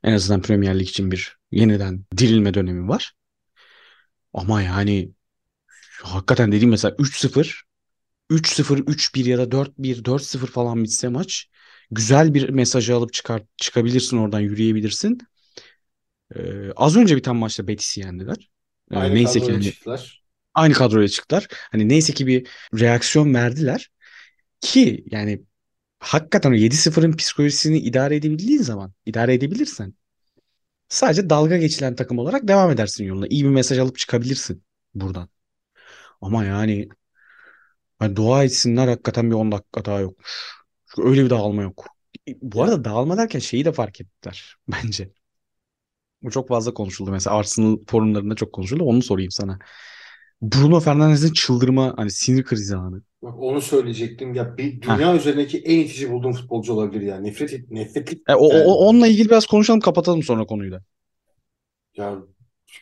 En 0.04 0.12
azından 0.12 0.42
Premier 0.42 0.78
Lig 0.78 0.88
için 0.88 1.10
bir 1.10 1.36
yeniden 1.50 2.04
dirilme 2.16 2.54
dönemi 2.54 2.88
var. 2.88 3.12
Ama 4.32 4.62
yani 4.62 5.12
hakikaten 6.02 6.52
dediğim 6.52 6.70
mesela 6.70 6.94
3-0 6.96 7.62
3-0, 8.32 8.78
3-1 8.78 9.26
ya 9.26 9.38
da 9.38 9.50
4-1, 9.50 10.04
4-0 10.04 10.46
falan 10.46 10.84
bitse 10.84 11.08
maç 11.08 11.48
güzel 11.90 12.34
bir 12.34 12.48
mesajı 12.48 12.96
alıp 12.96 13.12
çıkar, 13.12 13.42
çıkabilirsin 13.56 14.16
oradan 14.18 14.40
yürüyebilirsin. 14.40 15.18
Ee, 16.36 16.72
az 16.76 16.96
önce 16.96 17.16
biten 17.16 17.36
maçta 17.36 17.68
Betis'i 17.68 18.00
yendiler. 18.00 18.50
Ee, 18.92 18.96
Aynı 18.96 19.14
neyse 19.14 19.40
ki 19.40 19.52
kadroyla 19.52 19.52
hani 19.52 19.74
çıktılar. 19.74 20.24
aynı 20.54 20.74
kadroya 20.74 21.08
çıktılar. 21.08 21.48
Hani 21.72 21.88
neyse 21.88 22.12
ki 22.14 22.26
bir 22.26 22.48
reaksiyon 22.80 23.34
verdiler 23.34 23.90
ki 24.60 25.04
yani 25.12 25.42
hakikaten 26.00 26.52
o 26.52 26.54
7-0'ın 26.54 27.12
psikolojisini 27.16 27.78
idare 27.78 28.16
edebildiğin 28.16 28.62
zaman, 28.62 28.94
idare 29.06 29.34
edebilirsen 29.34 29.94
sadece 30.88 31.30
dalga 31.30 31.56
geçilen 31.58 31.96
takım 31.96 32.18
olarak 32.18 32.48
devam 32.48 32.70
edersin 32.70 33.04
yoluna. 33.04 33.26
İyi 33.28 33.44
bir 33.44 33.50
mesaj 33.50 33.78
alıp 33.78 33.98
çıkabilirsin 33.98 34.64
buradan. 34.94 35.28
Ama 36.20 36.44
yani 36.44 36.88
hani 38.02 38.16
dua 38.16 38.44
etsinler 38.44 38.88
hakikaten 38.88 39.30
bir 39.30 39.36
10 39.36 39.52
dakika 39.52 39.84
daha 39.84 40.00
yokmuş. 40.00 40.28
Çünkü 40.86 41.08
öyle 41.08 41.24
bir 41.24 41.30
dağılma 41.30 41.62
yok. 41.62 41.86
Bu 42.42 42.62
Ya 42.62 42.64
arada 42.64 42.84
dağılma 42.84 43.16
derken 43.16 43.38
şeyi 43.38 43.64
de 43.64 43.72
fark 43.72 44.00
ettiler 44.00 44.56
bence. 44.68 45.12
Bu 46.22 46.30
çok 46.30 46.48
fazla 46.48 46.74
konuşuldu. 46.74 47.10
Mesela 47.10 47.36
Arsenal 47.36 47.76
forumlarında 47.88 48.34
çok 48.34 48.52
konuşuldu. 48.52 48.84
Onu 48.84 49.02
sorayım 49.02 49.30
sana. 49.30 49.58
Bruno 50.42 50.80
Fernandes'in 50.80 51.32
çıldırma 51.32 51.94
hani 51.96 52.10
sinir 52.10 52.44
krizi 52.44 52.76
anı. 52.76 53.02
bak 53.22 53.34
onu 53.38 53.60
söyleyecektim. 53.60 54.34
Ya 54.34 54.56
bir 54.58 54.82
dünya 54.82 55.16
üzerindeki 55.16 55.58
en 55.58 55.78
itici 55.78 56.10
bulduğum 56.12 56.32
futbolcu 56.32 56.72
olabilir 56.72 57.00
yani. 57.06 57.28
Nefret 57.28 57.52
et, 57.52 57.70
nefretlik 57.70 58.26
E, 58.28 58.34
o, 58.34 58.46
o- 58.46 58.88
onunla 58.88 59.06
ilgili 59.06 59.28
biraz 59.28 59.46
konuşalım 59.46 59.80
kapatalım 59.80 60.22
sonra 60.22 60.46
konuyu 60.46 60.72
da. 60.72 60.82
Ya 61.96 62.22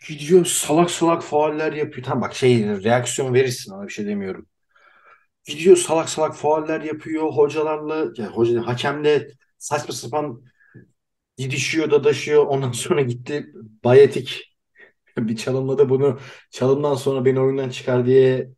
gidiyor 0.09 0.45
salak 0.45 0.91
salak 0.91 1.23
fauller 1.23 1.73
yapıyor. 1.73 2.05
Tamam 2.07 2.23
bak 2.23 2.35
şey 2.35 2.67
reaksiyon 2.85 3.35
verirsin 3.35 3.73
ona 3.73 3.87
bir 3.89 3.93
şey 3.93 4.07
demiyorum. 4.07 4.47
Gidiyor 5.51 5.77
salak 5.77 6.09
salak 6.09 6.37
fauller 6.37 6.81
yapıyor. 6.81 7.25
Hocalarla 7.33 8.13
ya 8.17 8.27
hoca 8.31 8.67
hakemle 8.67 9.29
saçma 9.59 9.95
sapan 9.95 10.43
didişiyor, 11.39 11.91
dadaşıyor. 11.91 12.47
Ondan 12.47 12.73
sonra 12.73 13.03
gitti 13.03 13.47
Bayetik 13.85 14.57
bir 15.19 15.37
çalımladı 15.37 15.89
bunu. 15.91 16.21
Çalımdan 16.51 16.95
sonra 16.95 17.25
beni 17.25 17.41
oyundan 17.41 17.71
çıkar 17.71 18.07
diye 18.07 18.51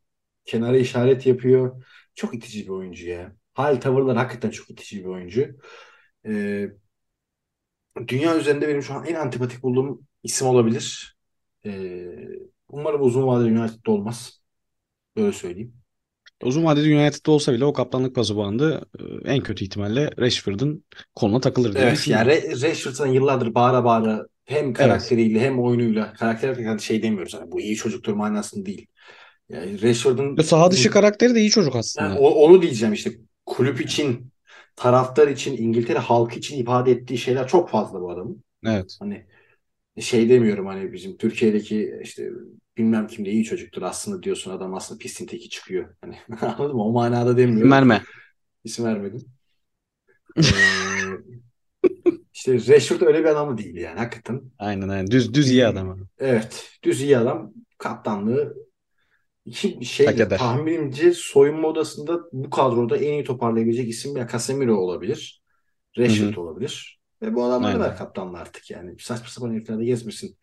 kenara 0.44 0.76
işaret 0.78 1.26
yapıyor. 1.26 1.84
Çok 2.14 2.34
itici 2.34 2.64
bir 2.64 2.70
oyuncu 2.70 3.08
ya. 3.08 3.36
Hal 3.54 3.76
tavırlar 3.80 4.16
hakikaten 4.16 4.50
çok 4.50 4.70
itici 4.70 5.00
bir 5.04 5.08
oyuncu. 5.08 5.56
Ee, 6.26 6.70
dünya 8.08 8.36
üzerinde 8.38 8.68
benim 8.68 8.82
şu 8.82 8.94
an 8.94 9.06
en 9.06 9.14
antipatik 9.14 9.62
bulduğum 9.62 10.06
isim 10.22 10.46
olabilir. 10.46 11.16
Ee, 11.66 12.28
umarım 12.68 13.02
uzun 13.02 13.26
vadede 13.26 13.60
United'da 13.60 13.90
olmaz. 13.92 14.42
Böyle 15.16 15.32
söyleyeyim. 15.32 15.81
Uzun 16.42 16.64
vadede 16.64 16.96
United'da 16.96 17.30
olsa 17.32 17.52
bile 17.52 17.64
o 17.64 17.72
kaptanlık 17.72 18.14
pası 18.14 18.36
bandı 18.36 18.86
e, 19.26 19.30
en 19.32 19.42
kötü 19.42 19.64
ihtimalle 19.64 20.10
Rashford'un 20.18 20.84
koluna 21.14 21.40
takılır 21.40 21.76
diye 21.76 21.88
Evet 21.88 22.08
yani 22.08 22.62
Rashford'ın 22.62 23.06
yıllardır 23.12 23.54
bağıra 23.54 23.84
bağıra 23.84 24.26
hem 24.44 24.72
Evet. 24.78 24.78
karakteriyle 24.78 25.40
hem 25.40 25.60
oyunuyla 25.60 26.12
karakter 26.14 26.56
yani 26.56 26.80
şey 26.82 27.02
demiyoruz 27.02 27.34
hani 27.34 27.52
bu 27.52 27.60
iyi 27.60 27.76
çocuktur 27.76 28.12
manasında 28.12 28.66
değil. 28.66 28.86
Yani 29.48 29.82
Rashford'un 29.82 30.42
saha 30.42 30.70
dışı 30.70 30.90
karakteri 30.90 31.34
de 31.34 31.40
iyi 31.40 31.50
çocuk 31.50 31.76
Yani 31.98 32.14
aslında. 32.14 32.18
o- 32.18 32.44
onu 32.44 32.62
diyeceğim 32.62 32.94
işte 32.94 33.10
kulüp 33.46 33.80
için, 33.80 34.32
taraftar 34.76 35.28
için, 35.28 35.56
İngiltere 35.56 35.98
halkı 35.98 36.38
için 36.38 36.58
ifade 36.58 36.90
ettiği 36.92 37.18
şeyler 37.18 37.48
çok 37.48 37.68
fazla 37.70 38.00
bu 38.00 38.10
adamın. 38.10 38.44
Evet. 38.64 39.00
Hani 39.00 39.26
şey 40.00 40.28
demiyorum 40.28 40.66
hani 40.66 40.92
bizim 40.92 41.16
Türkiye'deki 41.16 41.98
işte 42.02 42.30
bilmem 42.76 43.06
kim 43.06 43.24
de 43.24 43.30
iyi 43.30 43.44
çocuktur 43.44 43.82
aslında 43.82 44.22
diyorsun 44.22 44.50
adam 44.50 44.74
aslında 44.74 44.98
pistin 44.98 45.26
teki 45.26 45.48
çıkıyor. 45.48 45.96
Hani 46.00 46.18
anladın 46.40 46.76
mı? 46.76 46.84
O 46.84 46.92
manada 46.92 47.36
demiyorum. 47.36 47.70
Merme. 47.70 48.02
İsim 48.64 48.84
vermedim. 48.84 49.20
Ee, 50.36 50.42
işte 52.34 52.54
Rashford 52.54 53.00
öyle 53.00 53.20
bir 53.20 53.24
adam 53.24 53.58
değil 53.58 53.76
yani 53.76 53.98
hakikaten. 53.98 54.42
Aynen 54.58 54.88
aynen. 54.88 55.10
Düz 55.10 55.34
düz 55.34 55.50
iyi 55.50 55.66
adam. 55.66 56.08
Evet. 56.18 56.70
Düz 56.82 57.02
iyi 57.02 57.18
adam. 57.18 57.52
Kaptanlığı 57.78 58.56
iki 59.44 59.84
şey 59.84 60.28
tahminimce 60.28 61.12
soyunma 61.12 61.68
odasında 61.68 62.20
bu 62.32 62.50
kadroda 62.50 62.96
en 62.96 63.12
iyi 63.12 63.24
toparlayabilecek 63.24 63.88
isim 63.88 64.16
ya 64.16 64.28
Casemiro 64.28 64.76
olabilir. 64.76 65.42
Rashford 65.98 66.34
hı. 66.34 66.40
olabilir. 66.40 67.01
Ve 67.22 67.34
bu 67.34 67.44
adamlara 67.44 67.80
ver 67.80 67.96
kaptanlığı 67.96 68.38
artık 68.38 68.70
yani. 68.70 68.96
Saçma 68.98 69.28
sapan 69.28 69.52
heriflerde 69.52 69.84
gezmesin. 69.84 70.38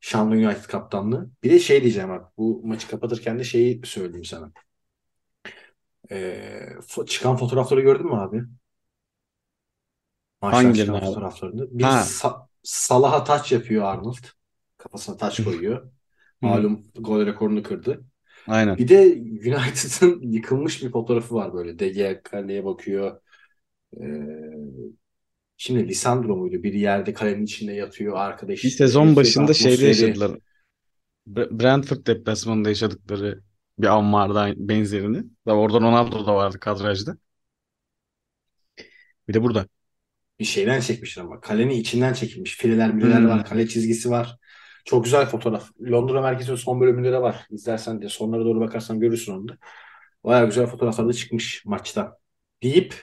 Şanlı 0.00 0.34
United 0.36 0.64
kaptanlığı. 0.64 1.30
Bir 1.44 1.50
de 1.50 1.58
şey 1.58 1.82
diyeceğim 1.82 2.10
abi. 2.10 2.24
Bu 2.38 2.62
maçı 2.66 2.88
kapatırken 2.88 3.38
de 3.38 3.44
şeyi 3.44 3.82
söyleyeyim 3.84 4.24
sana. 4.24 4.52
Ee, 6.10 6.78
fo- 6.80 7.06
çıkan 7.06 7.36
fotoğrafları 7.36 7.80
gördün 7.80 8.06
mü 8.06 8.14
abi? 8.16 8.44
Maçtan 10.42 10.72
Hangilerini 10.72 10.72
çıkan 10.72 11.02
abi? 11.02 11.04
fotoğraflarını. 11.06 11.78
Bir 11.78 11.86
Ha. 11.86 11.90
Sa- 11.90 12.46
Salah'a 12.62 13.24
taç 13.24 13.52
yapıyor 13.52 13.84
Arnold. 13.84 14.16
Kafasına 14.78 15.16
taç 15.16 15.40
koyuyor. 15.44 15.90
Malum 16.40 16.84
gol 16.94 17.26
rekorunu 17.26 17.62
kırdı. 17.62 18.04
Aynen. 18.46 18.78
Bir 18.78 18.88
de 18.88 18.96
United'ın 19.56 20.22
yıkılmış 20.32 20.84
bir 20.84 20.92
fotoğrafı 20.92 21.34
var 21.36 21.54
böyle. 21.54 21.78
De 21.78 21.88
Gea 21.90 22.22
kaleye 22.22 22.64
bakıyor. 22.64 23.22
Ee, 24.00 24.04
şimdi 25.56 25.88
Lisandro 25.88 26.36
muydu? 26.36 26.62
Bir 26.62 26.72
yerde 26.74 27.12
kalenin 27.12 27.44
içinde 27.44 27.72
yatıyor. 27.72 28.16
Arkada 28.16 28.52
Bir 28.62 28.70
sezon 28.70 29.16
başında 29.16 29.54
şeyde 29.54 29.86
yaşadılar. 29.86 30.32
Bre- 31.28 31.60
Brentford 31.60 32.06
deplasmanında 32.06 32.68
yaşadıkları 32.68 33.42
bir 33.78 33.86
an 33.86 34.12
vardı 34.12 34.54
benzerini. 34.56 35.24
Ve 35.46 35.52
orada 35.52 35.80
Ronaldo 35.80 36.26
da 36.26 36.34
vardı 36.34 36.60
kadrajda. 36.60 37.16
Bir 39.28 39.34
de 39.34 39.42
burada. 39.42 39.66
Bir 40.40 40.44
şeyden 40.44 40.80
çekmişler 40.80 41.22
ama. 41.22 41.40
Kalenin 41.40 41.70
içinden 41.74 42.12
çekilmiş. 42.12 42.56
Fileler 42.56 42.94
mileler 42.94 43.20
Hmm. 43.20 43.28
var. 43.28 43.44
Kale 43.44 43.68
çizgisi 43.68 44.10
var. 44.10 44.36
Çok 44.84 45.04
güzel 45.04 45.26
fotoğraf. 45.26 45.70
Londra 45.80 46.20
merkezinin 46.20 46.56
son 46.56 46.80
bölümünde 46.80 47.12
de 47.12 47.22
var. 47.22 47.46
İzlersen 47.50 48.02
de 48.02 48.08
sonlara 48.08 48.44
doğru 48.44 48.60
bakarsan 48.60 49.00
görürsün 49.00 49.32
onu 49.32 49.48
da. 49.48 49.58
Baya 50.24 50.44
güzel 50.44 50.66
fotoğraflar 50.66 51.08
da 51.08 51.12
çıkmış 51.12 51.62
maçta. 51.66 52.18
Deyip 52.62 52.94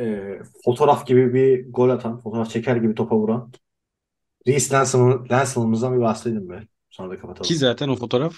e, 0.00 0.38
fotoğraf 0.64 1.06
gibi 1.06 1.34
bir 1.34 1.72
gol 1.72 1.88
atan, 1.88 2.20
fotoğraf 2.22 2.50
çeker 2.50 2.76
gibi 2.76 2.94
topa 2.94 3.16
vuran 3.16 3.52
Reece 4.46 4.76
Nelson'ımızdan 5.30 5.96
bir 5.96 6.00
bahsedelim 6.00 6.48
be. 6.50 6.66
Sonra 6.90 7.10
da 7.10 7.14
Ki 7.14 7.20
kapatalım. 7.20 7.54
zaten 7.54 7.88
o 7.88 7.96
fotoğraf 7.96 8.34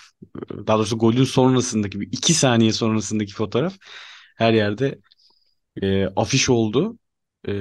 daha 0.66 0.78
doğrusu 0.78 0.98
golün 0.98 1.24
sonrasındaki 1.24 2.00
bir 2.00 2.08
iki 2.12 2.34
saniye 2.34 2.72
sonrasındaki 2.72 3.32
fotoğraf 3.34 3.74
her 4.36 4.52
yerde 4.52 4.98
e, 5.82 6.06
afiş 6.06 6.50
oldu. 6.50 6.98
E, 7.48 7.52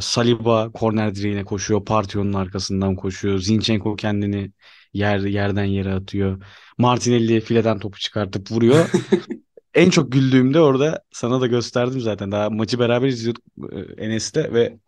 Saliba 0.00 0.72
korner 0.72 1.14
direğine 1.14 1.44
koşuyor. 1.44 1.84
Partiyonun 1.84 2.32
arkasından 2.32 2.96
koşuyor. 2.96 3.38
Zinchenko 3.38 3.96
kendini 3.96 4.52
yer 4.92 5.18
yerden 5.18 5.64
yere 5.64 5.92
atıyor. 5.94 6.42
Martinelli 6.78 7.40
fileden 7.40 7.78
topu 7.78 7.98
çıkartıp 7.98 8.52
vuruyor. 8.52 8.90
En 9.74 9.90
çok 9.90 10.12
güldüğümde 10.12 10.60
orada 10.60 11.02
sana 11.12 11.40
da 11.40 11.46
gösterdim 11.46 12.00
zaten. 12.00 12.32
Daha 12.32 12.50
maçı 12.50 12.78
beraber 12.78 13.08
izliyorduk 13.08 13.44
e, 13.72 14.04
Enes'te 14.04 14.52
ve 14.52 14.78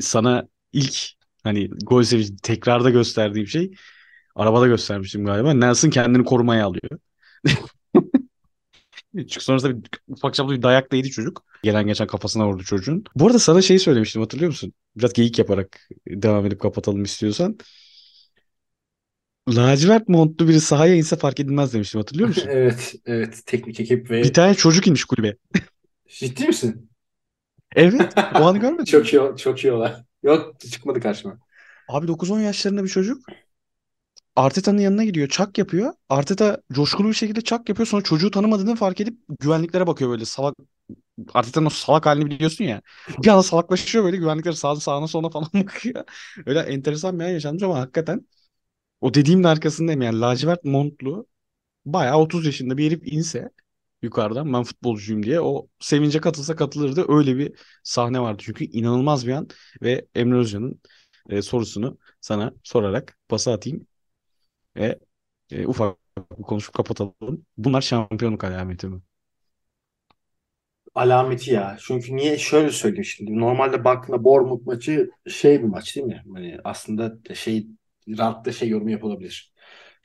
sana 0.00 0.48
ilk 0.72 0.96
hani 1.44 1.70
gol 1.70 2.02
sevinci 2.02 2.36
tekrarda 2.36 2.90
gösterdiğim 2.90 3.46
şey 3.48 3.72
arabada 4.34 4.66
göstermiştim 4.66 5.24
galiba. 5.24 5.54
Nelson 5.54 5.90
kendini 5.90 6.24
korumaya 6.24 6.66
alıyor. 6.66 6.98
Çünkü 9.16 9.40
sonrasında 9.40 9.76
bir, 9.76 9.90
ufak 10.08 10.34
çaplı 10.34 10.52
bir 10.52 10.62
dayak 10.62 10.92
da 10.92 10.96
yedi 10.96 11.10
çocuk. 11.10 11.44
Gelen 11.62 11.86
geçen 11.86 12.06
kafasına 12.06 12.48
vurdu 12.48 12.62
çocuğun. 12.62 13.04
Bu 13.16 13.26
arada 13.26 13.38
sana 13.38 13.62
şey 13.62 13.78
söylemiştim 13.78 14.22
hatırlıyor 14.22 14.50
musun? 14.50 14.72
Biraz 14.96 15.12
geyik 15.12 15.38
yaparak 15.38 15.88
devam 16.08 16.46
edip 16.46 16.60
kapatalım 16.60 17.02
istiyorsan. 17.02 17.58
Lacivert 19.48 20.08
montlu 20.08 20.48
biri 20.48 20.60
sahaya 20.60 20.94
inse 20.94 21.16
fark 21.16 21.40
edilmez 21.40 21.74
demiştim 21.74 22.00
hatırlıyor 22.00 22.28
musun? 22.28 22.50
Evet, 22.50 22.94
evet. 23.06 23.42
Teknik 23.46 23.80
ekip 23.80 24.10
Bir 24.22 24.32
ve 24.32 24.32
tane 24.32 24.54
çocuk 24.54 24.86
inmiş 24.86 25.04
kulübe. 25.04 25.36
ciddi 26.08 26.46
misin? 26.46 26.90
Evet. 27.76 28.14
O 28.34 28.44
anı 28.46 28.58
görmedin? 28.58 28.84
Çok 28.84 29.12
iyi, 29.12 29.20
çok 29.36 29.64
iyi 29.64 29.72
olay. 29.72 29.94
Yok 30.22 30.60
çıkmadı 30.60 31.00
karşıma. 31.00 31.38
Abi 31.88 32.08
9-10 32.08 32.40
yaşlarında 32.40 32.84
bir 32.84 32.88
çocuk 32.88 33.26
Arteta'nın 34.36 34.78
yanına 34.78 35.04
gidiyor. 35.04 35.28
Çak 35.28 35.58
yapıyor. 35.58 35.92
Arteta 36.08 36.58
coşkulu 36.72 37.08
bir 37.08 37.14
şekilde 37.14 37.40
çak 37.40 37.68
yapıyor. 37.68 37.86
Sonra 37.86 38.02
çocuğu 38.02 38.30
tanımadığını 38.30 38.76
fark 38.76 39.00
edip 39.00 39.18
güvenliklere 39.40 39.86
bakıyor 39.86 40.10
böyle 40.10 40.24
salak. 40.24 40.54
Arteta'nın 41.34 41.66
o 41.66 41.70
salak 41.70 42.06
halini 42.06 42.26
biliyorsun 42.26 42.64
ya. 42.64 42.82
Bir 43.24 43.28
anda 43.28 43.42
salaklaşıyor 43.42 44.04
böyle 44.04 44.16
güvenlikler 44.16 44.52
sağ, 44.52 44.76
sağına 44.76 45.08
soluna 45.08 45.30
falan 45.30 45.48
bakıyor. 45.54 46.04
Öyle 46.46 46.60
enteresan 46.60 47.20
bir 47.20 47.24
an 47.24 47.28
yaşanmış 47.28 47.62
ama 47.62 47.80
hakikaten 47.80 48.28
o 49.02 49.14
dediğimin 49.14 49.44
arkasındayım 49.44 50.02
yani 50.02 50.20
lacivert 50.20 50.64
montlu 50.64 51.28
bayağı 51.86 52.18
30 52.18 52.46
yaşında 52.46 52.78
bir 52.78 52.86
herif 52.86 53.02
inse 53.12 53.50
yukarıdan 54.02 54.52
ben 54.52 54.64
futbolcuyum 54.64 55.22
diye 55.24 55.40
o 55.42 55.68
sevince 55.80 56.20
katılsa 56.22 56.56
katılırdı. 56.56 57.06
Öyle 57.08 57.38
bir 57.38 57.54
sahne 57.84 58.20
vardı 58.20 58.42
çünkü 58.46 58.64
inanılmaz 58.64 59.26
bir 59.26 59.32
an 59.32 59.48
ve 59.82 60.06
Emre 60.14 60.38
Özcan'ın 60.38 60.80
e, 61.30 61.42
sorusunu 61.42 61.98
sana 62.20 62.54
sorarak 62.64 63.18
pası 63.28 63.52
atayım 63.52 63.88
ve 64.76 64.98
e, 65.50 65.66
ufak 65.66 65.98
konuşup 66.46 66.74
kapatalım. 66.74 67.46
Bunlar 67.58 67.80
şampiyonluk 67.82 68.44
alameti 68.44 68.88
mi? 68.88 69.02
Alameti 70.94 71.50
ya. 71.52 71.76
Çünkü 71.80 72.16
niye 72.16 72.38
şöyle 72.38 72.70
söyleyeyim 72.70 73.04
şimdi. 73.04 73.38
Normalde 73.40 73.84
baktığında 73.84 74.24
Bournemouth 74.24 74.66
maçı 74.66 75.10
şey 75.28 75.58
bir 75.62 75.66
maç 75.68 75.96
değil 75.96 76.06
mi? 76.06 76.24
Hani 76.34 76.58
aslında 76.64 77.34
şey 77.34 77.66
rahatlıkla 78.08 78.52
şey 78.52 78.68
yorumu 78.68 78.90
yapılabilir. 78.90 79.52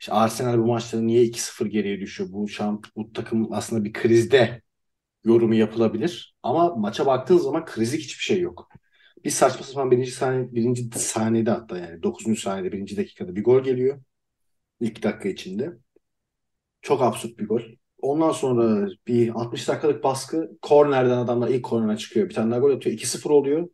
İşte 0.00 0.12
Arsenal 0.12 0.58
bu 0.58 0.66
maçta 0.66 1.00
niye 1.00 1.24
2-0 1.24 1.66
geriye 1.66 2.00
düşüyor? 2.00 2.32
Bu 2.32 2.48
şamp 2.48 2.86
bu 2.96 3.12
takım 3.12 3.52
aslında 3.52 3.84
bir 3.84 3.92
krizde 3.92 4.62
yorumu 5.24 5.54
yapılabilir. 5.54 6.36
Ama 6.42 6.74
maça 6.76 7.06
baktığın 7.06 7.38
zaman 7.38 7.64
krizlik 7.64 8.00
hiçbir 8.00 8.22
şey 8.24 8.40
yok. 8.40 8.68
Bir 9.24 9.30
saçma 9.30 9.66
sapan 9.66 9.90
birinci 9.90 10.10
saniye, 10.10 10.54
birinci 10.54 10.98
saniyede 10.98 11.50
hatta 11.50 11.78
yani 11.78 12.02
9. 12.02 12.40
saniyede 12.40 12.72
birinci 12.72 12.96
dakikada 12.96 13.36
bir 13.36 13.44
gol 13.44 13.62
geliyor. 13.62 14.02
İlk 14.80 15.02
dakika 15.02 15.28
içinde. 15.28 15.72
Çok 16.82 17.02
absürt 17.02 17.38
bir 17.38 17.48
gol. 17.48 17.62
Ondan 18.02 18.32
sonra 18.32 18.88
bir 19.06 19.28
60 19.40 19.68
dakikalık 19.68 20.04
baskı. 20.04 20.50
Kornerden 20.62 21.18
adamlar 21.18 21.48
ilk 21.48 21.64
kornerden 21.64 21.96
çıkıyor. 21.96 22.28
Bir 22.28 22.34
tane 22.34 22.50
daha 22.50 22.60
gol 22.60 22.76
atıyor. 22.76 22.96
2-0 22.96 23.30
oluyor. 23.30 23.68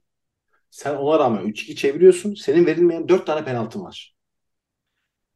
Sen 0.71 0.97
ona 0.97 1.19
rağmen 1.19 1.47
3-2 1.47 1.77
çeviriyorsun. 1.77 2.35
Senin 2.35 2.67
verilmeyen 2.67 3.09
4 3.09 3.27
tane 3.27 3.45
penaltın 3.45 3.85
var. 3.85 4.14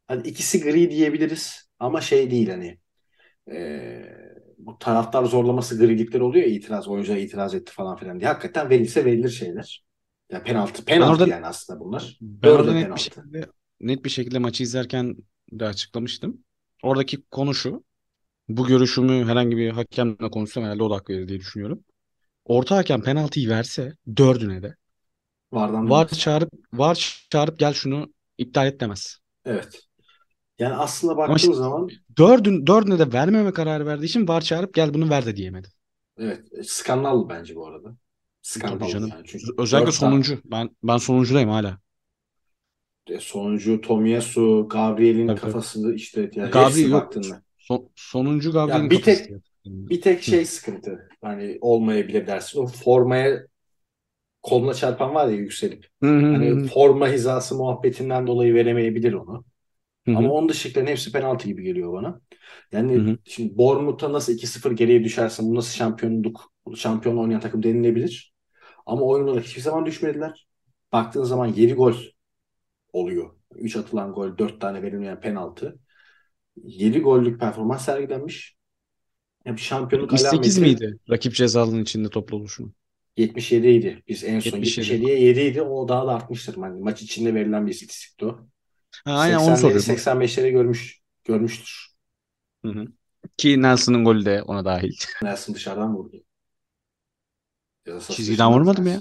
Hani 0.09 0.29
ikisi 0.29 0.61
gri 0.63 0.91
diyebiliriz. 0.91 1.69
Ama 1.79 2.03
şey 2.03 2.31
değil 2.33 2.49
hani 2.51 2.79
ee, 3.53 4.03
bu 4.59 4.79
taraftar 4.79 5.25
zorlaması 5.25 5.79
grilikler 5.79 6.21
oluyor 6.21 6.47
ya 6.47 6.53
itiraz. 6.53 6.89
Oyuncuya 6.89 7.19
itiraz 7.19 7.55
etti 7.55 7.73
falan 7.73 7.97
filan 7.97 8.21
diye. 8.21 8.29
Hakikaten 8.31 8.71
verilse 8.71 9.05
verilir 9.05 9.29
şeyler. 9.31 9.85
Ya 10.31 10.43
penaltı. 10.43 10.85
Penaltı 10.85 11.23
orada- 11.23 11.33
yani 11.35 11.47
aslında 11.47 11.81
bunlar. 11.81 12.19
Ben 12.23 12.51
orada 12.51 12.73
net 12.73 12.95
bir 12.97 13.01
şekilde 13.01 13.47
net 13.81 14.05
bir 14.05 14.11
şekilde 14.11 14.39
maçı 14.39 14.63
izlerken 14.63 15.17
de 15.53 15.65
açıklamıştım. 15.65 16.45
Oradaki 16.83 17.23
konu 17.31 17.55
şu. 17.55 17.85
Bu 18.49 18.67
görüşümü 18.67 19.25
herhangi 19.27 19.57
bir 19.57 19.71
hakemle 19.71 20.31
konuşsam 20.31 20.65
herhalde 20.65 20.83
o 20.83 20.91
da 20.91 20.95
hak 20.97 21.11
verir 21.11 21.29
diye 21.29 21.41
düşünüyorum. 21.41 21.85
Orta 22.45 22.77
hakem 22.77 23.03
penaltıyı 23.03 23.49
verse 23.49 23.93
dördüne 24.17 24.63
de 24.63 24.77
Vardan 25.53 25.91
var 25.91 26.09
dönmez. 26.09 26.19
çağırıp 26.19 26.51
var 26.73 27.27
çağırıp 27.31 27.59
gel 27.59 27.73
şunu 27.73 28.15
iptal 28.39 28.67
et 28.67 28.81
demez. 28.81 29.19
Evet. 29.45 29.88
Yani 30.59 30.75
aslında 30.75 31.17
baktığın 31.17 31.53
işte 31.53 31.53
zaman 31.53 32.01
dördün, 32.19 32.67
dördüne 32.67 32.99
de 32.99 33.13
vermeme 33.13 33.53
kararı 33.53 33.87
verdiği 33.87 34.07
için 34.07 34.29
var 34.29 34.41
çağırıp 34.41 34.75
gel 34.75 34.95
bunu 34.95 35.11
ver 35.11 35.27
de 35.27 35.37
diyemedi. 35.37 35.69
evet 36.19 36.49
skandal 36.69 37.29
bence 37.29 37.57
bu 37.57 37.67
arada. 37.67 37.97
Tabii 38.65 38.87
Skandal 38.87 38.87
canım. 38.87 39.15
yani. 39.15 39.27
Çünkü 39.27 39.47
Özellikle 39.59 39.93
dört 39.95 39.99
tane 39.99 40.17
sonuncu. 40.17 40.41
Ben 40.45 40.71
ben 40.83 40.97
sonuncudayım 40.97 41.51
hala. 41.51 41.79
e, 43.11 43.19
sonuncu 43.21 43.81
Tomiyasu, 43.81 44.67
Gabriel'in 44.69 45.29
Tabii 45.29 45.41
tabii. 45.41 45.65
kafası 45.65 45.95
işte 45.95 46.31
yani 46.35 46.53
Gabriel 46.53 46.91
yok. 46.91 46.93
baktığında. 46.93 47.43
Son- 47.59 47.91
sonuncu 47.97 48.53
Gabriel'in 48.53 48.89
Ya 48.89 48.91
bir 48.91 49.03
kafası 49.03 49.03
tek 49.03 49.35
bir 49.91 50.01
tek 50.01 50.23
şey 50.23 50.45
sıkıntı. 50.47 51.09
Hani 51.23 51.59
olmayabilir 51.61 52.27
dersin. 52.27 52.61
O 52.61 52.67
formaya 52.67 53.47
koluna 54.43 54.75
çarpan 54.75 55.15
var 55.15 55.29
ya 55.29 55.37
yükselip. 55.37 55.89
Hı 56.03 56.07
hı 56.19 56.35
hı 56.35 56.51
Hani 56.51 56.59
forma 56.59 57.09
hizası 57.09 57.55
muhabbetinden 57.57 58.27
dolayı 58.27 58.55
veremeyebilir 58.55 59.13
onu. 59.13 59.45
Hı 60.09 60.13
Ama 60.13 60.29
hı. 60.29 60.33
onun 60.33 60.49
dışındakilerin 60.49 60.87
hepsi 60.91 61.13
penaltı 61.13 61.49
gibi 61.49 61.63
geliyor 61.65 61.93
bana. 61.93 62.21
Hı 62.95 62.99
Yani 62.99 63.01
hı. 63.01 63.19
şimdi 63.25 63.59
Bournemouth'a 63.59 64.13
nasıl 64.13 64.33
2-0 64.33 64.73
geriye 64.73 65.05
düşersin, 65.05 65.51
bu 65.51 65.55
nasıl 65.55 65.75
şampiyonluk, 65.77 66.53
şampiyon 66.77 67.17
oynayan 67.17 67.41
takım 67.41 67.63
denilebilir. 67.63 68.35
Ama 68.87 69.03
oyun 69.03 69.29
olarak 69.29 69.45
hiçbir 69.45 69.63
zaman 69.63 69.87
düşmediler. 69.87 70.49
Baktığın 70.93 71.25
zaman 71.25 71.47
7 71.47 71.75
gol 71.75 71.95
oluyor. 72.93 73.31
3 73.55 73.77
atılan 73.77 74.13
gol, 74.13 74.39
4 74.39 74.61
tane 74.61 74.83
verilmeyen 74.83 75.21
penaltı. 75.21 75.79
7 76.65 77.01
gollük 77.01 77.41
performans 77.41 77.85
sergilenmiş. 77.85 78.57
Ya 79.47 79.57
bir 79.57 79.61
şampiyonluk 79.63 80.13
78 80.13 80.59
alameti 80.59 80.59
miydi? 80.59 80.99
Rakip 81.11 81.35
cezalarının 81.35 81.83
içinde 81.83 82.09
toplu 82.11 82.37
oluşumu. 82.37 82.73
77 83.17 83.69
idi. 83.69 84.03
Biz 84.09 84.25
en 84.25 84.41
son 84.41 84.59
77. 84.63 84.99
77'ye 84.99 85.21
7 85.21 85.41
idi. 85.41 85.63
O 85.63 85.89
daha 85.89 86.07
da 86.07 86.15
artmıştır. 86.15 86.57
Yani 86.57 86.81
maç 86.83 87.03
içinde 87.03 87.35
verilen 87.35 87.67
bir 87.67 87.73
istatistikti 87.73 88.25
o. 88.27 88.49
Ha, 89.05 89.13
aynen 89.19 89.39
onu 89.39 89.57
80'leri 89.57 89.57
soruyorum. 89.57 89.81
85'leri 89.81 90.51
görmüş 90.51 91.01
görmüştür. 91.25 91.89
Hı 92.65 92.69
hı. 92.69 92.85
Ki 93.37 93.63
Nelson'ın 93.63 94.05
golü 94.05 94.25
de 94.25 94.43
ona 94.43 94.65
dahil. 94.65 94.93
Nelson 95.23 95.55
dışarıdan 95.55 95.95
vurdu. 95.97 96.25
Ceza 97.85 98.01
sahası 98.01 98.15
Çizgiden 98.17 98.53
vurmadı 98.53 98.83
mı 98.83 98.89
ya? 98.91 99.01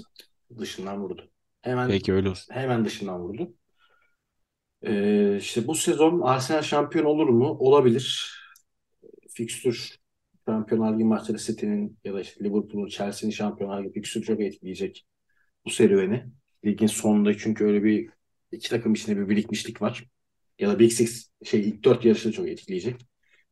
Dışından 0.58 1.00
vurdu. 1.02 1.30
Hemen 1.62 1.90
Peki 1.90 2.12
öyle 2.12 2.28
olsun. 2.30 2.54
hemen 2.54 2.84
dışından 2.84 3.20
vurdu. 3.20 3.54
Ee, 4.82 5.36
işte 5.40 5.66
bu 5.66 5.74
sezon 5.74 6.20
Arsenal 6.20 6.62
şampiyon 6.62 7.04
olur 7.04 7.28
mu? 7.28 7.56
Olabilir. 7.60 8.34
Fikstür 9.34 9.98
Şampiyonlar 10.48 10.94
Ligi 10.94 11.04
maçları 11.04 11.38
City'nin 11.38 11.98
ya 12.04 12.14
da 12.14 12.20
işte 12.20 12.44
Liverpool'un, 12.44 12.88
Chelsea'nin 12.88 13.32
Şampiyonlar 13.32 13.82
Ligi 13.84 13.92
fikstürü 13.92 14.24
çok 14.24 14.40
etkileyecek 14.40 15.06
bu 15.66 15.70
serüveni. 15.70 16.26
Ligin 16.66 16.86
sonunda 16.86 17.38
çünkü 17.38 17.64
öyle 17.64 17.84
bir 17.84 18.10
iki 18.52 18.70
takım 18.70 18.94
içinde 18.94 19.16
bir 19.18 19.28
birikmişlik 19.28 19.82
var. 19.82 20.04
Ya 20.58 20.68
da 20.70 20.78
Big 20.78 20.92
Six 20.92 21.30
şey 21.44 21.60
ilk 21.68 21.84
dört 21.84 22.04
yarışı 22.04 22.32
çok 22.32 22.48
etkileyecek. 22.48 23.00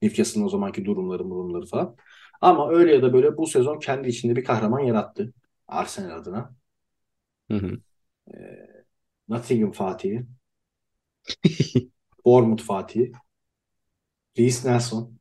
Newcastle'ın 0.02 0.44
o 0.46 0.48
zamanki 0.48 0.84
durumları, 0.84 1.20
durumları 1.24 1.66
falan. 1.66 1.96
Ama 2.40 2.70
öyle 2.70 2.94
ya 2.94 3.02
da 3.02 3.12
böyle 3.12 3.36
bu 3.36 3.46
sezon 3.46 3.78
kendi 3.80 4.08
içinde 4.08 4.36
bir 4.36 4.44
kahraman 4.44 4.80
yarattı. 4.80 5.32
Arsenal 5.68 6.16
adına. 6.18 6.56
Hı 7.50 7.54
hı. 7.56 7.80
Ee, 8.34 8.84
Nottingham 9.28 9.72
Fatih'i, 9.72 10.26
Bournemouth 12.24 12.60
Fatih'i, 12.62 13.12
Reiss 14.36 14.64
Nelson. 14.64 15.18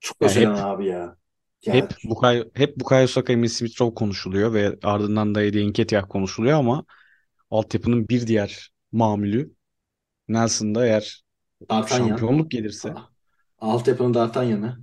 Çok 0.00 0.36
hep 0.36 0.56
abi 0.56 0.86
ya. 0.86 1.16
Ya 1.62 1.76
hep 1.76 1.94
Bukayo 2.04 2.44
hep 2.54 2.76
Bukayo 2.80 3.06
Saka, 3.08 3.32
Emil 3.32 3.48
Smith 3.48 3.80
Rowe 3.80 3.94
konuşuluyor 3.94 4.54
ve 4.54 4.76
ardından 4.82 5.34
da 5.34 5.42
Eddie 5.42 5.66
Nketiah 5.68 6.08
konuşuluyor 6.08 6.58
ama 6.58 6.84
altyapının 7.50 8.08
bir 8.08 8.26
diğer 8.26 8.70
mamülü 8.92 9.54
Nelson'da 10.28 10.86
eğer 10.86 11.22
D'Artagnan. 11.68 12.26
şampiyonluk 12.26 12.50
gelirse 12.52 12.94
Altyapının 13.58 14.14
D'Artagnan'ı. 14.14 14.78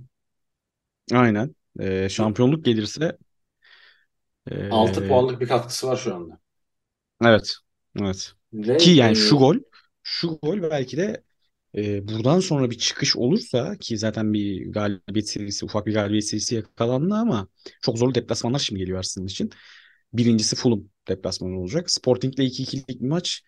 aynen 1.14 1.54
e, 1.80 2.08
şampiyonluk 2.08 2.64
gelirse 2.64 3.18
e, 4.46 4.54
6 4.70 5.04
puanlık 5.06 5.40
bir 5.40 5.48
katkısı 5.48 5.86
var 5.88 5.96
şu 5.96 6.14
anda. 6.14 6.40
evet 7.24 7.54
evet 8.00 8.32
Ve 8.52 8.76
ki 8.76 8.90
yani 8.90 9.16
e, 9.16 9.16
şu 9.16 9.36
gol 9.38 9.56
şu 10.02 10.38
gol 10.42 10.62
belki 10.62 10.96
de 10.96 11.22
e, 11.76 12.08
buradan 12.08 12.40
sonra 12.40 12.70
bir 12.70 12.78
çıkış 12.78 13.16
olursa 13.16 13.76
ki 13.80 13.98
zaten 13.98 14.32
bir 14.32 14.72
galibiyet 14.72 15.28
serisi 15.28 15.64
ufak 15.64 15.86
bir 15.86 15.94
galibiyet 15.94 16.24
serisi 16.24 16.54
yakalandı 16.54 17.14
ama 17.14 17.48
çok 17.82 17.98
zorlu 17.98 18.14
deplasmanlar 18.14 18.58
şimdi 18.58 18.80
geliyor 18.80 18.98
Arsenal 18.98 19.26
için. 19.26 19.50
Birincisi 20.12 20.56
Fulham 20.56 20.84
deplasmanı 21.08 21.60
olacak. 21.60 21.90
Sporting'le 21.90 22.38
2-2'lik 22.38 22.88
bir 23.02 23.06
maç. 23.06 23.42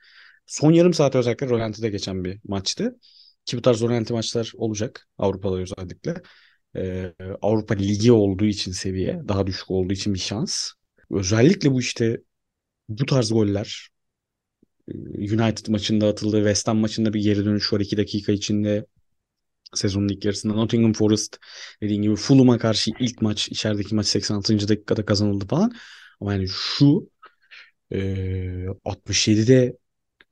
Son 0.47 0.73
yarım 0.73 0.95
saat 0.95 1.14
özellikle 1.14 1.49
rölantide 1.49 1.89
geçen 1.91 2.25
bir 2.25 2.41
maçtı. 2.45 2.99
Ki 3.45 3.57
bu 3.57 3.62
tarz 3.62 3.83
rölanti 3.83 4.12
maçlar 4.12 4.53
olacak 4.57 5.09
Avrupa'da 5.18 5.57
özellikle. 5.57 6.14
Ee, 6.77 7.14
Avrupa 7.43 7.75
Ligi 7.75 8.12
olduğu 8.12 8.45
için 8.45 8.73
seviye 8.73 9.21
daha 9.29 9.47
düşük 9.47 9.71
olduğu 9.71 9.93
için 9.93 10.14
bir 10.14 10.18
şans. 10.18 10.71
Özellikle 11.11 11.73
bu 11.73 11.81
işte 11.81 12.21
bu 12.89 13.07
tarz 13.07 13.33
goller 13.33 13.91
United 15.18 15.66
maçında 15.68 16.09
atıldı. 16.09 16.36
West 16.36 16.68
Ham 16.68 16.78
maçında 16.78 17.12
bir 17.14 17.20
geri 17.22 17.45
dönüş 17.45 17.72
var 17.72 17.80
2 17.80 17.97
dakika 17.97 18.32
içinde. 18.32 18.86
Sezonun 19.74 20.09
ilk 20.09 20.24
yarısında 20.24 20.55
Nottingham 20.55 20.93
Forest 20.93 21.38
dediğin 21.82 22.03
gibi 22.03 22.16
Fulham'a 22.16 22.59
karşı 22.59 22.91
ilk 23.01 23.22
maç 23.22 23.49
içerideki 23.49 23.95
maç 23.95 24.07
86. 24.07 24.68
dakikada 24.68 25.05
kazanıldı 25.07 25.47
falan. 25.47 25.72
Ama 26.20 26.32
yani 26.32 26.49
şu 26.49 27.11
e, 27.93 28.66
67'de 28.84 29.78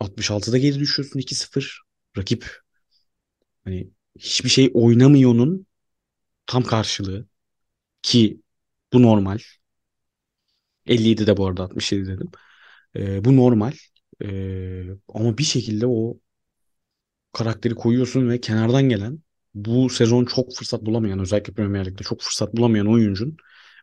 66'da 0.01 0.59
geri 0.59 0.81
düşüyorsun 0.81 1.21
2-0. 1.21 1.83
Rakip 2.19 2.61
hani 3.65 3.91
hiçbir 4.19 4.49
şey 4.49 4.71
oynamıyor'nun 4.75 5.67
tam 6.47 6.63
karşılığı 6.63 7.29
ki 8.03 8.43
bu 8.93 9.03
normal. 9.03 9.39
57'de 10.87 11.37
bu 11.37 11.47
arada 11.49 11.63
67 11.65 12.09
dedim. 12.09 12.31
E, 12.97 13.25
bu 13.25 13.37
normal. 13.37 13.73
E, 14.25 14.29
ama 15.09 15.39
bir 15.39 15.43
şekilde 15.45 15.87
o 15.87 16.19
karakteri 17.33 17.75
koyuyorsun 17.75 18.29
ve 18.29 18.41
kenardan 18.41 18.89
gelen 18.89 19.19
bu 19.55 19.91
sezon 19.91 20.25
çok 20.25 20.55
fırsat 20.57 20.83
bulamayan 20.87 21.19
özellikle 21.19 21.53
Premier 21.53 21.87
Lig'de 21.87 22.03
çok 22.03 22.21
fırsat 22.23 22.57
bulamayan 22.57 22.87
oyuncun 22.87 23.37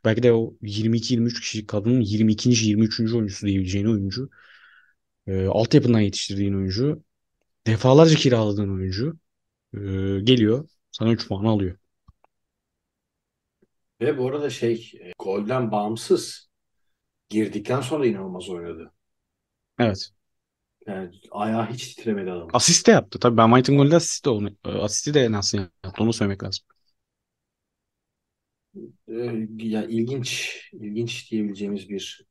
belki 0.06 0.24
de 0.24 0.34
o 0.34 0.54
22-23 0.62 1.42
kişi 1.42 1.68
kadının 1.68 2.02
22. 2.02 2.50
23. 2.50 3.16
oyuncusu 3.16 3.48
diyebileceğin 3.48 3.86
oyuncu 3.86 4.30
e, 5.28 5.46
altyapından 5.46 6.00
yetiştirdiğin 6.00 6.54
oyuncu 6.54 7.04
defalarca 7.68 8.16
kiraladığın 8.16 8.76
oyuncu 8.78 9.20
e, 9.74 9.80
geliyor 10.24 10.70
sana 10.92 11.12
3 11.12 11.28
puan 11.28 11.46
alıyor. 11.46 11.78
ve 14.02 14.18
bu 14.18 14.30
arada 14.30 14.50
şey 14.50 14.92
golden 15.20 15.72
bağımsız 15.72 16.50
girdikten 17.30 17.82
sonra 17.82 18.06
inanılmaz 18.06 18.50
oynadı. 18.50 18.94
Evet. 19.80 20.10
Yani 20.88 21.12
ayağı 21.32 21.70
hiç 21.70 21.96
titremedi 21.96 22.32
adam. 22.32 22.48
Asist 22.54 22.88
de 22.88 22.92
yaptı. 22.92 23.20
Tabii 23.20 23.38
Ben 23.38 23.48
White'ın 23.48 23.78
golde 23.78 23.96
asist 23.96 24.26
de 24.26 24.30
olmuş. 24.30 24.52
Asisti 24.64 25.14
de 25.14 25.22
en 25.22 25.34
yaptı. 25.34 25.70
Onu 26.00 26.14
söylemek 26.14 26.44
lazım. 26.44 26.66
Ee, 29.08 29.48
ya 29.58 29.86
ilginç, 29.86 30.60
ilginç 30.74 31.32
diyebileceğimiz 31.32 31.90
bir 31.90 32.26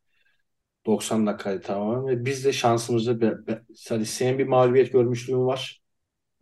90 0.86 1.26
dakikaydı 1.26 1.60
tamamen 1.62 2.06
ve 2.06 2.24
biz 2.24 2.44
de 2.44 2.52
şansımızda 2.52 3.20
be, 3.20 3.46
be, 3.46 3.62
hadi 3.88 4.06
senin 4.06 4.38
bir 4.38 4.46
mağlubiyet 4.46 4.92
görmüşlüğün 4.92 5.46
var. 5.46 5.82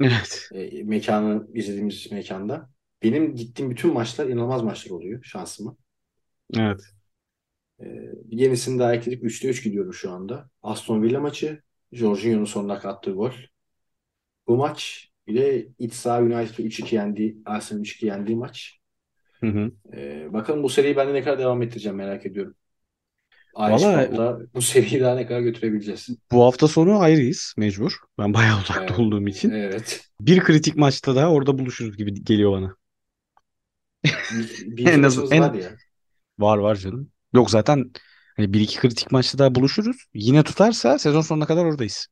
Evet. 0.01 0.49
E, 0.55 0.83
mekanı 0.83 1.47
izlediğimiz 1.55 2.13
mekanda. 2.13 2.71
Benim 3.03 3.35
gittiğim 3.35 3.71
bütün 3.71 3.93
maçlar 3.93 4.27
inanılmaz 4.27 4.63
maçlar 4.63 4.91
oluyor 4.91 5.25
şansıma. 5.25 5.77
Evet. 6.57 6.81
E, 7.81 7.87
yenisini 8.31 8.79
daha 8.79 8.95
ekledik. 8.95 9.23
3'te 9.23 9.49
3 9.49 9.65
gidiyorum 9.65 9.95
şu 9.95 10.11
anda. 10.11 10.51
Aston 10.63 11.03
Villa 11.03 11.21
maçı. 11.21 11.63
Jorginho'nun 11.93 12.45
son 12.45 12.69
dakika 12.69 12.89
attığı 12.89 13.13
gol. 13.13 13.33
Bu 14.47 14.57
maç 14.57 15.09
bir 15.27 15.35
de 15.35 15.69
iç 15.79 15.93
saha 15.95 16.21
United'ı 16.23 16.63
3-2 16.63 16.95
yendi. 16.95 17.37
Arsenal 17.47 17.81
3-2 17.81 18.07
yendiği 18.07 18.37
maç. 18.37 18.79
Hı 19.41 19.47
hı. 19.47 19.73
E, 19.97 20.33
bakalım 20.33 20.63
bu 20.63 20.69
seriyi 20.69 20.97
ben 20.97 21.09
de 21.09 21.15
ne 21.15 21.23
kadar 21.23 21.39
devam 21.39 21.63
ettireceğim 21.63 21.97
merak 21.97 22.27
ediyorum. 22.27 22.55
Valla 23.55 24.41
bu 24.55 24.63
seriyi 24.63 25.01
daha 25.01 25.15
ne 25.15 25.27
kadar 25.27 25.41
götürebileceğiz. 25.41 26.09
bu 26.33 26.45
hafta 26.45 26.69
sonu 26.69 26.99
ayrıyız 27.01 27.55
mecbur. 27.57 27.93
Ben 28.19 28.35
bayağı 28.35 28.61
uzakta 28.61 28.85
Evet. 28.85 28.99
olduğum 28.99 29.29
için. 29.29 29.51
Evet. 29.51 30.01
Bir 30.21 30.41
kritik 30.41 30.77
maçta 30.77 31.17
da 31.17 31.31
orada 31.31 31.59
buluşuruz 31.59 31.97
gibi 31.97 32.25
geliyor 32.25 32.53
bana. 32.53 32.77
Bir, 34.05 34.77
bir 34.77 34.87
En 34.93 35.03
az- 35.03 35.17
maçımız 35.17 35.33
en- 35.33 35.41
var 35.43 35.55
ya. 35.55 35.71
Var 36.39 36.59
var 36.59 36.77
canım. 36.77 37.11
Yok 37.35 37.51
zaten 37.51 37.91
hani 38.37 38.53
bir 38.53 38.61
iki 38.61 38.79
kritik 38.81 39.13
maçta 39.13 39.39
daha 39.39 39.55
buluşuruz. 39.55 39.97
Yine 40.15 40.43
tutarsa 40.43 40.99
sezon 40.99 41.21
sonuna 41.21 41.47
kadar 41.47 41.65
oradayız. 41.65 42.07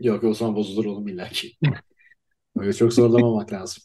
Yok 0.00 0.24
o 0.24 0.34
zaman 0.34 0.54
bozulur 0.56 0.84
oğlum 0.84 1.08
illaki. 1.08 1.56
Öyle 2.56 2.72
çok 2.72 2.92
zorlamamak 2.92 3.52
lazım. 3.52 3.82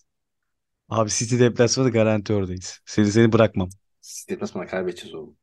Abi 0.89 1.09
City 1.09 1.39
deplasmanı 1.39 1.91
garanti 1.91 2.34
oradayız. 2.34 2.80
Seni 2.86 3.11
seni 3.11 3.32
bırakmam. 3.32 3.70
Siz 4.01 4.28
deplasmana 4.30 4.68
kaybedeceğiz 4.68 5.16
oğlum. 5.16 5.38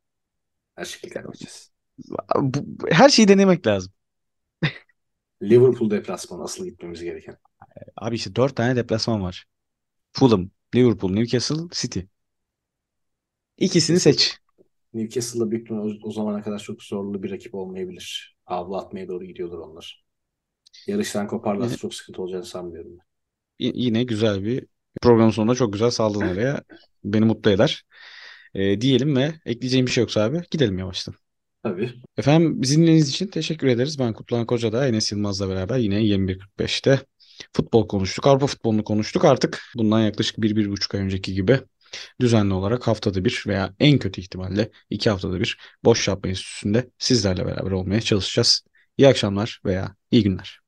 Her 0.77 0.87
şekilde 0.87 1.15
kaybedeceğiz. 1.15 1.73
Bu- 2.37 2.65
bu- 2.65 2.87
her 2.91 3.09
şeyi 3.09 3.29
denemek 3.29 3.67
lazım. 3.67 3.93
Liverpool 5.43 5.91
deplasmanı 5.91 6.43
asıl 6.45 6.65
gitmemiz 6.65 7.03
gereken. 7.03 7.37
Abi 7.97 8.15
işte 8.17 8.37
dört 8.37 8.57
tane 8.57 8.77
deplasman 8.77 9.23
var. 9.23 9.45
Fulham, 10.13 10.51
Liverpool, 10.77 11.13
Newcastle, 11.13 11.57
City. 11.73 12.01
İkisini 13.57 14.01
seç. 14.01 14.39
Newcastle'la 14.95 15.51
büyük 15.51 15.71
o, 15.71 15.91
o 16.03 16.11
zamana 16.13 16.43
kadar 16.43 16.59
çok 16.59 16.83
zorlu 16.83 17.23
bir 17.23 17.31
rakip 17.31 17.55
olmayabilir. 17.55 18.37
Avlu 18.47 18.77
atmaya 18.77 19.09
doğru 19.09 19.25
gidiyorlar 19.25 19.59
onlar. 19.59 20.05
Yarıştan 20.87 21.27
koparlarsa 21.27 21.77
çok 21.77 21.95
sıkıntı 21.95 22.23
olacağını 22.23 22.45
sanmıyorum. 22.45 22.93
ben. 22.99 23.05
Yine 23.59 24.05
güzel 24.05 24.45
bir 24.45 24.67
programın 25.03 25.31
sonunda 25.31 25.55
çok 25.55 25.73
güzel 25.73 25.91
saldın 25.91 26.21
oraya. 26.21 26.63
Beni 27.05 27.25
mutlu 27.25 27.51
eder. 27.51 27.85
Ee, 28.55 28.81
diyelim 28.81 29.17
ve 29.17 29.35
ekleyeceğim 29.45 29.87
bir 29.87 29.91
şey 29.91 30.03
yoksa 30.03 30.23
abi 30.23 30.43
gidelim 30.51 30.79
yavaştan. 30.79 31.15
Tabii. 31.63 31.93
Efendim 32.17 32.63
bizim 32.63 32.83
dinlediğiniz 32.83 33.09
için 33.09 33.27
teşekkür 33.27 33.67
ederiz. 33.67 33.99
Ben 33.99 34.13
Kutluhan 34.13 34.47
Koca 34.47 34.73
da 34.73 34.89
Enes 34.89 35.13
Yılmaz'la 35.13 35.49
beraber 35.49 35.79
yine 35.79 36.03
21.45'te 36.03 37.01
futbol 37.53 37.89
konuştuk. 37.89 38.27
Avrupa 38.27 38.47
futbolunu 38.47 38.85
konuştuk. 38.85 39.25
Artık 39.25 39.63
bundan 39.77 40.01
yaklaşık 40.01 40.43
bir, 40.43 40.57
bir 40.57 40.71
buçuk 40.71 40.95
ay 40.95 41.01
önceki 41.01 41.35
gibi 41.35 41.61
düzenli 42.21 42.55
olarak 42.55 42.87
haftada 42.87 43.25
bir 43.25 43.45
veya 43.47 43.75
en 43.81 43.99
kötü 43.99 44.21
ihtimalle 44.21 44.71
iki 44.91 45.11
haftada 45.11 45.41
bir 45.41 45.59
Boş 45.85 46.09
Yapma 46.09 46.31
Enstitüsü'nde 46.31 46.91
sizlerle 46.99 47.47
beraber 47.47 47.71
olmaya 47.71 48.01
çalışacağız. 48.01 48.65
İyi 48.99 49.09
akşamlar 49.09 49.61
veya 49.65 49.97
iyi 50.11 50.23
günler. 50.23 50.62